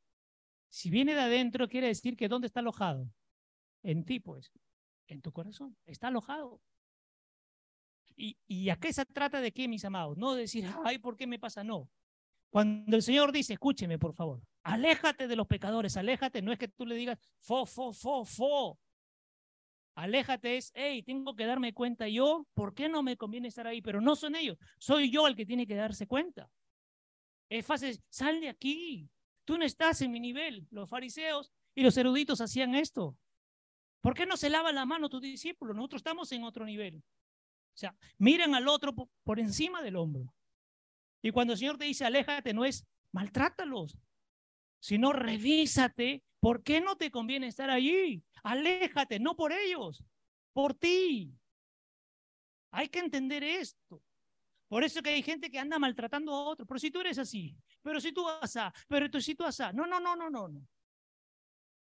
Si 0.68 0.90
viene 0.90 1.16
de 1.16 1.22
adentro, 1.22 1.68
quiere 1.68 1.88
decir 1.88 2.16
que 2.16 2.28
¿dónde 2.28 2.46
está 2.46 2.60
alojado? 2.60 3.10
En 3.82 4.04
ti, 4.04 4.20
pues, 4.20 4.52
en 5.08 5.20
tu 5.20 5.32
corazón, 5.32 5.76
está 5.84 6.06
alojado. 6.06 6.62
¿Y, 8.14 8.38
y 8.46 8.70
a 8.70 8.76
qué 8.76 8.92
se 8.92 9.04
trata 9.04 9.40
de 9.40 9.50
qué, 9.50 9.66
mis 9.66 9.84
amados? 9.84 10.16
No 10.16 10.36
decir, 10.36 10.64
ay, 10.84 10.98
¿por 10.98 11.16
qué 11.16 11.26
me 11.26 11.40
pasa? 11.40 11.64
No. 11.64 11.90
Cuando 12.50 12.94
el 12.94 13.02
Señor 13.02 13.32
dice, 13.32 13.54
escúcheme, 13.54 13.98
por 13.98 14.14
favor, 14.14 14.40
aléjate 14.62 15.26
de 15.26 15.34
los 15.34 15.48
pecadores, 15.48 15.96
aléjate, 15.96 16.40
no 16.40 16.52
es 16.52 16.58
que 16.60 16.68
tú 16.68 16.86
le 16.86 16.94
digas, 16.94 17.18
fo, 17.40 17.66
fo, 17.66 17.92
fo, 17.92 18.24
fo, 18.24 18.78
Aléjate 19.94 20.56
es, 20.56 20.72
hey, 20.74 21.02
tengo 21.02 21.36
que 21.36 21.46
darme 21.46 21.72
cuenta 21.72 22.08
yo, 22.08 22.46
¿por 22.54 22.74
qué 22.74 22.88
no 22.88 23.02
me 23.02 23.16
conviene 23.16 23.48
estar 23.48 23.66
ahí? 23.66 23.80
Pero 23.80 24.00
no 24.00 24.16
son 24.16 24.34
ellos, 24.34 24.58
soy 24.78 25.10
yo 25.10 25.26
el 25.28 25.36
que 25.36 25.46
tiene 25.46 25.66
que 25.66 25.76
darse 25.76 26.06
cuenta. 26.06 26.50
Es 27.48 27.64
fácil, 27.64 28.02
sal 28.08 28.40
de 28.40 28.48
aquí, 28.48 29.08
tú 29.44 29.56
no 29.56 29.64
estás 29.64 30.00
en 30.02 30.10
mi 30.10 30.18
nivel. 30.18 30.66
Los 30.70 30.88
fariseos 30.88 31.52
y 31.74 31.82
los 31.82 31.96
eruditos 31.96 32.40
hacían 32.40 32.74
esto. 32.74 33.16
¿Por 34.00 34.14
qué 34.14 34.26
no 34.26 34.36
se 34.36 34.50
lava 34.50 34.72
la 34.72 34.84
mano 34.84 35.08
tus 35.08 35.22
discípulos? 35.22 35.76
Nosotros 35.76 36.00
estamos 36.00 36.30
en 36.32 36.44
otro 36.44 36.64
nivel. 36.64 36.96
O 36.96 37.76
sea, 37.76 37.96
miren 38.18 38.54
al 38.54 38.68
otro 38.68 38.94
por 38.94 39.40
encima 39.40 39.82
del 39.82 39.96
hombro. 39.96 40.32
Y 41.22 41.30
cuando 41.30 41.54
el 41.54 41.58
Señor 41.58 41.78
te 41.78 41.86
dice, 41.86 42.04
aléjate, 42.04 42.52
no 42.52 42.64
es 42.64 42.84
maltrátalos, 43.12 43.96
sino 44.84 45.14
revísate 45.14 46.22
¿Por 46.44 46.62
qué 46.62 46.82
no 46.82 46.94
te 46.94 47.10
conviene 47.10 47.46
estar 47.46 47.70
allí? 47.70 48.22
Aléjate, 48.42 49.18
no 49.18 49.34
por 49.34 49.50
ellos, 49.50 50.04
por 50.52 50.74
ti. 50.74 51.34
Hay 52.70 52.90
que 52.90 52.98
entender 52.98 53.42
esto. 53.42 54.02
Por 54.68 54.84
eso 54.84 55.00
que 55.00 55.08
hay 55.08 55.22
gente 55.22 55.50
que 55.50 55.58
anda 55.58 55.78
maltratando 55.78 56.34
a 56.34 56.42
otro. 56.42 56.66
Pero 56.66 56.78
si 56.78 56.90
tú 56.90 57.00
eres 57.00 57.16
así, 57.16 57.56
pero 57.80 57.98
si 57.98 58.12
tú 58.12 58.24
vas 58.24 58.54
a, 58.58 58.74
pero 58.86 59.08
si 59.22 59.34
tú 59.34 59.44
vas 59.44 59.58
a. 59.58 59.72
No, 59.72 59.86
no, 59.86 59.98
no, 60.00 60.14
no, 60.14 60.28
no, 60.28 60.48
no. 60.48 60.68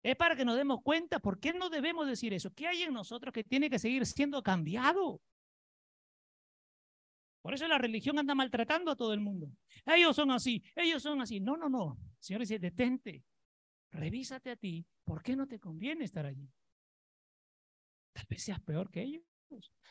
Es 0.01 0.14
para 0.14 0.36
que 0.36 0.45
nos 0.45 0.57
demos 0.57 0.80
cuenta 0.84 1.18
por 1.18 1.40
qué 1.40 1.53
no 1.53 1.68
debemos 1.68 2.07
decir 2.07 2.32
eso. 2.32 2.55
¿Qué 2.55 2.68
hay 2.68 2.84
en 2.84 2.92
nosotros 2.92 3.34
que 3.34 3.42
tiene 3.42 3.68
que 3.68 3.80
seguir 3.80 4.07
siendo 4.07 4.40
cambiado? 4.40 5.20
Por 7.45 7.53
eso 7.53 7.68
la 7.68 7.76
religión 7.76 8.18
anda 8.18 8.34
maltratando 8.34 8.90
a 8.90 8.97
todo 8.97 9.12
el 9.12 9.20
mundo. 9.20 9.53
Ellos 9.84 10.16
son 10.16 10.30
así, 10.30 10.64
ellos 10.74 11.03
son 11.03 11.20
así. 11.20 11.40
No, 11.40 11.59
no, 11.59 11.68
no. 11.68 11.99
Señor 12.18 12.40
dice, 12.40 12.59
detente 12.59 13.22
revísate 13.90 14.51
a 14.51 14.57
ti, 14.57 14.86
¿por 15.05 15.22
qué 15.22 15.36
no 15.36 15.47
te 15.47 15.61
conviene 15.61 16.07
estar 16.07 16.24
allí? 16.24 16.51
Tal 18.14 18.24
vez 18.30 18.42
seas 18.42 18.62
peor 18.62 18.90
que 18.90 19.03
ellos. 19.03 19.22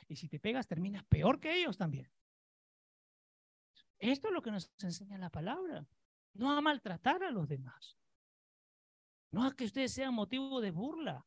Y 0.07 0.15
si 0.15 0.27
te 0.27 0.39
pegas, 0.39 0.65
terminas 0.65 1.03
peor 1.05 1.39
que 1.39 1.55
ellos 1.55 1.77
también. 1.77 2.11
Esto 3.99 4.29
es 4.29 4.33
lo 4.33 4.41
que 4.41 4.49
nos 4.49 4.73
enseña 4.79 5.19
la 5.19 5.29
palabra. 5.29 5.87
No 6.33 6.51
a 6.51 6.59
maltratar 6.59 7.23
a 7.23 7.29
los 7.29 7.47
demás. 7.47 7.99
No 9.29 9.45
a 9.45 9.55
que 9.55 9.65
ustedes 9.65 9.93
sean 9.93 10.15
motivo 10.15 10.59
de 10.59 10.71
burla, 10.71 11.23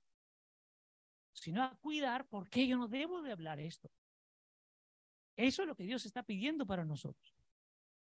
sino 1.33 1.63
a 1.63 1.77
cuidar 1.77 2.27
porque 2.27 2.67
yo 2.67 2.77
no 2.77 2.89
debo 2.89 3.23
de 3.23 3.31
hablar 3.31 3.61
esto. 3.61 3.93
Eso 5.37 5.63
es 5.63 5.69
lo 5.69 5.77
que 5.77 5.85
Dios 5.85 6.07
está 6.07 6.23
pidiendo 6.23 6.67
para 6.67 6.85
nosotros. 6.85 7.37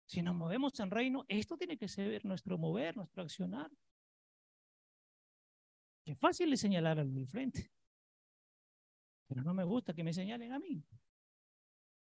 Si 0.06 0.22
nos 0.22 0.34
movemos 0.34 0.78
en 0.80 0.90
reino, 0.90 1.24
esto 1.28 1.56
tiene 1.56 1.76
que 1.76 1.88
ser 1.88 2.24
nuestro 2.24 2.58
mover, 2.58 2.96
nuestro 2.96 3.22
accionar. 3.22 3.70
Qué 6.04 6.14
fácil 6.14 6.52
es 6.52 6.60
señalar 6.60 6.98
al 6.98 7.10
mi 7.10 7.26
frente. 7.26 7.72
Pero 9.26 9.42
no 9.42 9.54
me 9.54 9.64
gusta 9.64 9.94
que 9.94 10.04
me 10.04 10.12
señalen 10.12 10.52
a 10.52 10.58
mí. 10.58 10.84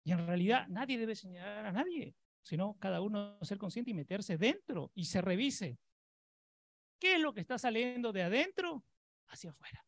Y 0.02 0.12
en 0.12 0.26
realidad 0.26 0.66
nadie 0.68 0.98
debe 0.98 1.14
señalar 1.14 1.66
a 1.66 1.72
nadie, 1.72 2.16
sino 2.42 2.78
cada 2.78 3.02
uno 3.02 3.38
ser 3.42 3.58
consciente 3.58 3.90
y 3.90 3.94
meterse 3.94 4.38
dentro 4.38 4.90
y 4.94 5.04
se 5.04 5.20
revise. 5.20 5.78
¿Qué 6.98 7.14
es 7.14 7.20
lo 7.20 7.32
que 7.34 7.40
está 7.40 7.58
saliendo 7.58 8.12
de 8.12 8.22
adentro 8.22 8.84
hacia 9.28 9.50
afuera? 9.50 9.84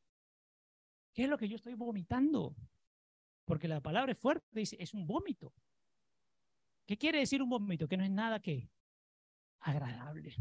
¿Qué 1.15 1.25
es 1.25 1.29
lo 1.29 1.39
que 1.39 1.49
yo 1.49 1.57
estoy 1.57 1.75
vomitando? 1.75 2.55
Porque 3.53 3.69
la 3.69 3.83
palabra 3.83 4.13
es 4.13 4.19
fuerte, 4.19 4.47
dice, 4.51 4.79
es 4.81 4.95
un 4.95 5.07
vómito. 5.07 5.53
¿Qué 6.87 6.97
quiere 6.97 7.19
decir 7.19 7.43
un 7.43 7.51
vómito? 7.51 7.87
Que 7.87 7.99
no 7.99 8.03
es 8.03 8.11
nada 8.11 8.41
que 8.41 8.71
agradable, 9.61 10.35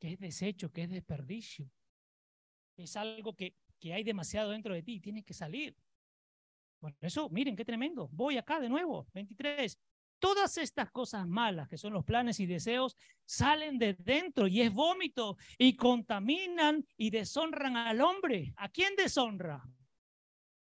que 0.00 0.14
es 0.14 0.18
desecho, 0.18 0.72
que 0.72 0.82
es 0.82 0.90
desperdicio, 0.90 1.70
es 2.76 2.96
algo 2.96 3.36
que, 3.36 3.54
que 3.78 3.94
hay 3.94 4.02
demasiado 4.02 4.50
dentro 4.50 4.74
de 4.74 4.82
ti 4.82 4.94
y 4.94 5.00
tiene 5.00 5.22
que 5.22 5.34
salir. 5.34 5.76
Bueno, 6.80 6.96
eso, 7.00 7.30
miren 7.30 7.54
qué 7.54 7.64
tremendo. 7.64 8.08
Voy 8.10 8.38
acá 8.38 8.58
de 8.58 8.68
nuevo, 8.68 9.06
23. 9.14 9.78
Todas 10.18 10.58
estas 10.58 10.90
cosas 10.90 11.28
malas, 11.28 11.68
que 11.68 11.78
son 11.78 11.92
los 11.92 12.04
planes 12.04 12.40
y 12.40 12.46
deseos, 12.46 12.96
salen 13.24 13.78
de 13.78 13.94
dentro 13.94 14.48
y 14.48 14.62
es 14.62 14.72
vómito 14.72 15.36
y 15.58 15.76
contaminan 15.76 16.84
y 16.96 17.10
deshonran 17.10 17.76
al 17.76 18.00
hombre. 18.00 18.52
¿A 18.56 18.68
quién 18.68 18.96
deshonra? 18.96 19.62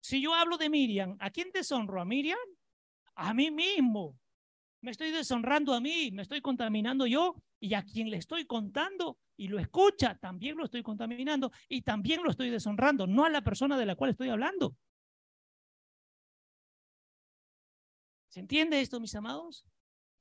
Si 0.01 0.19
yo 0.19 0.33
hablo 0.33 0.57
de 0.57 0.69
Miriam, 0.69 1.15
¿a 1.19 1.29
quién 1.29 1.51
deshonro? 1.53 2.01
¿A 2.01 2.05
Miriam? 2.05 2.39
A 3.15 3.33
mí 3.33 3.51
mismo. 3.51 4.19
Me 4.81 4.91
estoy 4.91 5.11
deshonrando 5.11 5.73
a 5.73 5.79
mí, 5.79 6.09
me 6.11 6.23
estoy 6.23 6.41
contaminando 6.41 7.05
yo 7.05 7.35
y 7.59 7.75
a 7.75 7.83
quien 7.83 8.09
le 8.09 8.17
estoy 8.17 8.45
contando 8.45 9.19
y 9.37 9.47
lo 9.47 9.59
escucha, 9.59 10.17
también 10.17 10.57
lo 10.57 10.65
estoy 10.65 10.81
contaminando 10.81 11.51
y 11.69 11.83
también 11.83 12.23
lo 12.23 12.31
estoy 12.31 12.49
deshonrando, 12.49 13.05
no 13.05 13.25
a 13.25 13.29
la 13.29 13.43
persona 13.43 13.77
de 13.77 13.85
la 13.85 13.95
cual 13.95 14.09
estoy 14.09 14.29
hablando. 14.29 14.75
¿Se 18.29 18.39
entiende 18.39 18.81
esto, 18.81 18.99
mis 18.99 19.13
amados? 19.13 19.65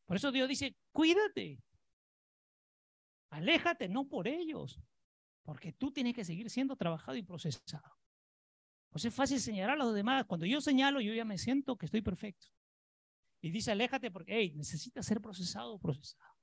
Por 0.05 0.17
eso 0.17 0.31
Dios 0.31 0.49
dice, 0.49 0.77
cuídate. 0.93 1.59
Aléjate, 3.31 3.89
no 3.89 4.09
por 4.09 4.27
ellos, 4.27 4.79
porque 5.43 5.73
tú 5.73 5.93
tienes 5.93 6.15
que 6.15 6.25
seguir 6.25 6.51
siendo 6.51 6.77
trabajado 6.77 7.17
y 7.17 7.23
procesado. 7.23 8.00
Pues 8.91 9.05
es 9.05 9.15
fácil 9.15 9.41
señalar 9.41 9.77
a 9.77 9.85
los 9.85 9.95
demás. 9.95 10.25
Cuando 10.27 10.47
yo 10.47 10.61
señalo, 10.61 11.01
yo 11.01 11.15
ya 11.15 11.25
me 11.25 11.39
siento 11.39 11.77
que 11.77 11.87
estoy 11.87 12.03
perfecto. 12.03 12.49
Y 13.41 13.51
dice, 13.51 13.71
aléjate 13.71 14.11
porque, 14.11 14.37
hey, 14.37 14.53
necesita 14.55 15.03
ser 15.03 15.21
procesado 15.21 15.79
procesado. 15.79 16.35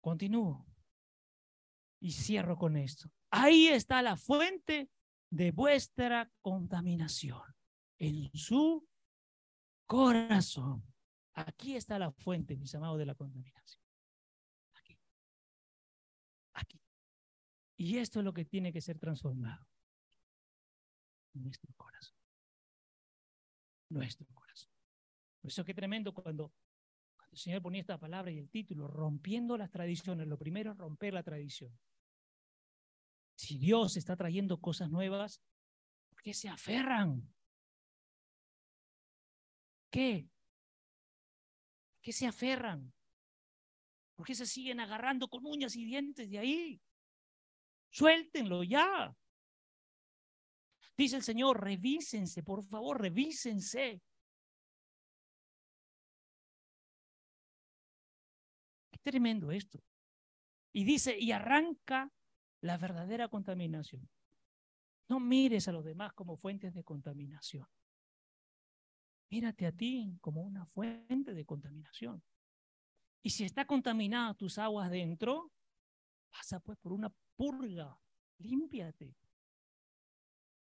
Continúo. 0.00 0.66
Y 2.00 2.10
cierro 2.12 2.56
con 2.56 2.76
esto. 2.76 3.10
Ahí 3.30 3.68
está 3.68 4.02
la 4.02 4.16
fuente 4.16 4.90
de 5.30 5.52
vuestra 5.52 6.30
contaminación. 6.40 7.42
En 7.98 8.30
su 8.34 8.86
corazón. 9.86 10.84
Aquí 11.34 11.76
está 11.76 11.98
la 11.98 12.12
fuente, 12.12 12.56
mis 12.56 12.74
amados, 12.74 12.98
de 12.98 13.06
la 13.06 13.14
contaminación. 13.14 13.82
Aquí. 14.74 14.98
Aquí. 16.54 16.80
Y 17.76 17.98
esto 17.98 18.20
es 18.20 18.24
lo 18.24 18.32
que 18.32 18.44
tiene 18.44 18.72
que 18.72 18.80
ser 18.80 18.98
transformado. 18.98 19.66
Nuestro 21.34 21.72
corazón. 21.74 22.16
Nuestro 23.90 24.26
corazón. 24.34 24.70
Por 25.40 25.50
eso 25.50 25.64
qué 25.64 25.74
tremendo 25.74 26.14
cuando, 26.14 26.52
cuando 27.16 27.32
el 27.32 27.38
Señor 27.38 27.62
ponía 27.62 27.80
esta 27.80 27.98
palabra 27.98 28.30
y 28.30 28.38
el 28.38 28.48
título, 28.48 28.88
rompiendo 28.88 29.56
las 29.56 29.70
tradiciones. 29.70 30.26
Lo 30.26 30.38
primero 30.38 30.72
es 30.72 30.78
romper 30.78 31.12
la 31.14 31.22
tradición. 31.22 31.76
Si 33.36 33.58
Dios 33.58 33.96
está 33.96 34.16
trayendo 34.16 34.60
cosas 34.60 34.90
nuevas, 34.90 35.42
¿por 36.08 36.22
qué 36.22 36.32
se 36.32 36.48
aferran? 36.48 37.28
qué? 39.90 40.28
qué 42.00 42.12
se 42.12 42.26
aferran? 42.26 42.92
¿Por 44.14 44.26
qué 44.26 44.34
se 44.34 44.46
siguen 44.46 44.80
agarrando 44.80 45.28
con 45.28 45.44
uñas 45.46 45.74
y 45.76 45.84
dientes 45.84 46.30
de 46.30 46.38
ahí? 46.38 46.80
Suéltenlo 47.90 48.62
ya. 48.62 49.16
Dice 50.96 51.16
el 51.16 51.22
Señor, 51.22 51.62
revísense, 51.62 52.42
por 52.42 52.62
favor, 52.64 53.00
revísense. 53.00 54.00
Qué 58.90 58.98
tremendo 59.02 59.50
esto. 59.50 59.82
Y 60.72 60.84
dice, 60.84 61.18
y 61.18 61.32
arranca 61.32 62.12
la 62.60 62.78
verdadera 62.78 63.28
contaminación. 63.28 64.08
No 65.08 65.20
mires 65.20 65.68
a 65.68 65.72
los 65.72 65.84
demás 65.84 66.12
como 66.12 66.36
fuentes 66.36 66.74
de 66.74 66.84
contaminación. 66.84 67.66
Mírate 69.30 69.66
a 69.66 69.72
ti 69.72 70.16
como 70.20 70.42
una 70.42 70.64
fuente 70.64 71.34
de 71.34 71.44
contaminación. 71.44 72.22
Y 73.22 73.30
si 73.30 73.44
está 73.44 73.66
contaminada 73.66 74.34
tus 74.34 74.58
aguas 74.58 74.90
dentro, 74.90 75.50
pasa 76.30 76.60
pues 76.60 76.78
por 76.78 76.92
una 76.92 77.12
purga, 77.36 77.98
límpiate. 78.38 79.16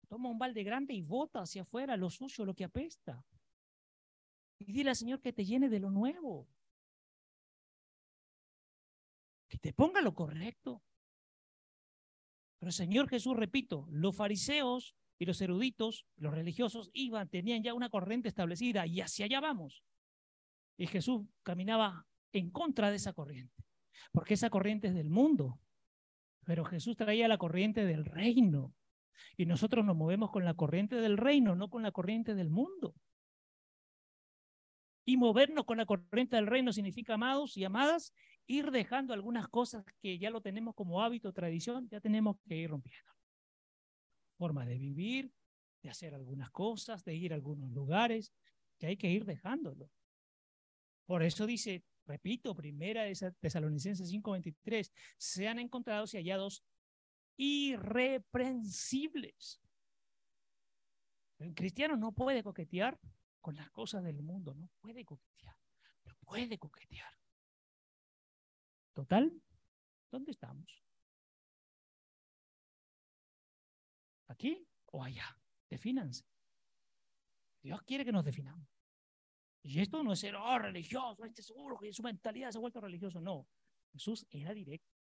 Toma 0.10 0.30
un 0.30 0.40
balde 0.40 0.64
grande 0.64 0.94
y 0.94 1.02
bota 1.02 1.42
hacia 1.42 1.62
afuera 1.62 1.96
lo 1.96 2.10
sucio, 2.10 2.44
lo 2.44 2.56
que 2.56 2.66
apesta. 2.66 3.24
Y 4.58 4.74
dile 4.74 4.90
al 4.90 4.96
Señor 4.96 5.22
que 5.22 5.32
te 5.32 5.46
llene 5.46 5.70
de 5.70 5.80
lo 5.80 5.92
nuevo. 5.92 6.50
Que 9.48 9.60
te 9.60 9.72
ponga 9.72 10.02
lo 10.02 10.14
correcto. 10.16 10.84
Pero 12.58 12.72
Señor 12.72 13.08
Jesús, 13.08 13.38
repito, 13.38 13.86
los 13.90 14.16
fariseos 14.16 14.96
y 15.20 15.26
los 15.26 15.40
eruditos, 15.42 16.06
los 16.18 16.34
religiosos, 16.34 16.90
iban, 16.94 17.30
tenían 17.30 17.64
ya 17.64 17.74
una 17.74 17.90
corriente 17.90 18.28
establecida 18.28 18.88
y 18.88 19.02
hacia 19.02 19.26
allá 19.26 19.40
vamos. 19.40 19.84
Y 20.76 20.88
Jesús 20.88 21.28
caminaba 21.44 22.08
en 22.34 22.50
contra 22.50 22.90
de 22.90 22.96
esa 22.98 23.14
corriente, 23.14 23.64
porque 24.12 24.34
esa 24.34 24.50
corriente 24.50 24.88
es 24.88 24.94
del 24.94 25.10
mundo, 25.10 25.60
pero 26.46 26.66
Jesús 26.66 26.96
traía 26.96 27.28
la 27.28 27.38
corriente 27.38 27.86
del 27.86 28.06
reino. 28.06 28.74
Y 29.38 29.46
nosotros 29.46 29.86
nos 29.86 29.96
movemos 29.96 30.32
con 30.32 30.46
la 30.46 30.54
corriente 30.54 30.96
del 30.96 31.18
reino, 31.18 31.56
no 31.56 31.70
con 31.70 31.84
la 31.84 31.92
corriente 31.92 32.36
del 32.36 32.50
mundo. 32.50 32.96
Y 35.06 35.18
movernos 35.18 35.66
con 35.66 35.78
la 35.78 35.86
corriente 35.86 36.36
del 36.36 36.48
reino 36.48 36.72
significa, 36.72 37.16
amados 37.16 37.58
y 37.58 37.64
amadas, 37.64 38.14
ir 38.46 38.72
dejando 38.72 39.14
algunas 39.14 39.48
cosas 39.48 39.84
que 40.02 40.20
ya 40.20 40.30
lo 40.30 40.42
tenemos 40.42 40.76
como 40.76 41.02
hábito, 41.02 41.34
tradición, 41.34 41.88
ya 41.90 42.00
tenemos 42.00 42.38
que 42.48 42.56
ir 42.56 42.70
rompiendo 42.70 43.10
forma 44.40 44.66
de 44.66 44.78
vivir, 44.78 45.34
de 45.84 45.90
hacer 45.90 46.16
algunas 46.16 46.50
cosas, 46.50 47.04
de 47.04 47.14
ir 47.14 47.34
a 47.34 47.36
algunos 47.36 47.70
lugares, 47.72 48.34
que 48.80 48.88
hay 48.88 48.96
que 48.96 49.12
ir 49.12 49.26
dejándolo. 49.26 49.92
Por 51.06 51.24
eso 51.24 51.46
dice, 51.46 51.84
repito, 52.06 52.56
primera 52.56 53.04
de 53.04 53.14
Tesalonicenses 53.42 54.10
5:23, 54.10 54.92
sean 55.18 55.60
encontrados 55.60 56.14
y 56.14 56.18
hallados 56.18 56.64
irreprensibles. 57.40 59.60
El 61.38 61.56
cristiano 61.56 61.96
no 61.96 62.12
puede 62.12 62.44
coquetear 62.44 63.00
con 63.40 63.56
las 63.56 63.72
cosas 63.72 64.04
del 64.04 64.22
mundo, 64.22 64.54
no 64.54 64.68
puede 64.82 65.06
coquetear, 65.06 65.56
no 66.04 66.14
puede 66.20 66.60
coquetear. 66.60 67.14
Total, 68.94 69.42
¿dónde 70.12 70.32
estamos? 70.32 70.84
¿Aquí 74.28 74.68
o 74.88 75.02
allá? 75.02 75.40
Defínanse. 75.70 76.26
Dios 77.62 77.82
quiere 77.84 78.04
que 78.04 78.12
nos 78.12 78.26
definamos. 78.26 78.68
Y 79.64 79.80
esto 79.80 80.04
no 80.04 80.12
es 80.12 80.20
ser 80.20 80.36
oh, 80.36 80.60
religioso, 80.60 81.24
este 81.24 81.42
seguro 81.42 81.78
que 81.78 81.94
su 81.94 82.04
mentalidad 82.04 82.52
se 82.52 82.58
ha 82.58 82.62
vuelto 82.62 82.82
religioso. 82.82 83.22
No, 83.22 83.48
Jesús 83.94 84.28
era 84.30 84.54
directo. 84.54 84.94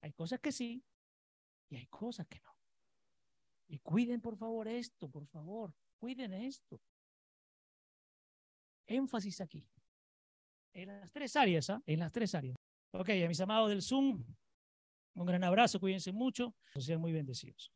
Hay 0.00 0.14
cosas 0.14 0.40
que 0.40 0.52
sí 0.52 0.82
y 1.68 1.76
hay 1.76 1.86
cosas 1.86 2.26
que 2.26 2.40
no. 2.40 2.54
Y 3.68 3.78
cuiden 3.80 4.20
por 4.20 4.36
favor 4.36 4.68
esto, 4.68 5.08
por 5.08 5.26
favor, 5.26 5.74
cuiden 5.98 6.32
esto. 6.32 6.80
Énfasis 8.86 9.40
aquí. 9.40 9.68
En 10.72 10.88
las 10.88 11.12
tres 11.12 11.36
áreas, 11.36 11.68
¿ah? 11.70 11.82
En 11.86 12.00
las 12.00 12.12
tres 12.12 12.34
áreas. 12.34 12.56
Ok, 12.92 13.10
a 13.10 13.28
mis 13.28 13.40
amados 13.40 13.68
del 13.68 13.82
Zoom, 13.82 14.24
un 15.14 15.26
gran 15.26 15.44
abrazo, 15.44 15.78
cuídense 15.78 16.12
mucho, 16.12 16.54
sean 16.78 17.00
muy 17.00 17.12
bendecidos. 17.12 17.70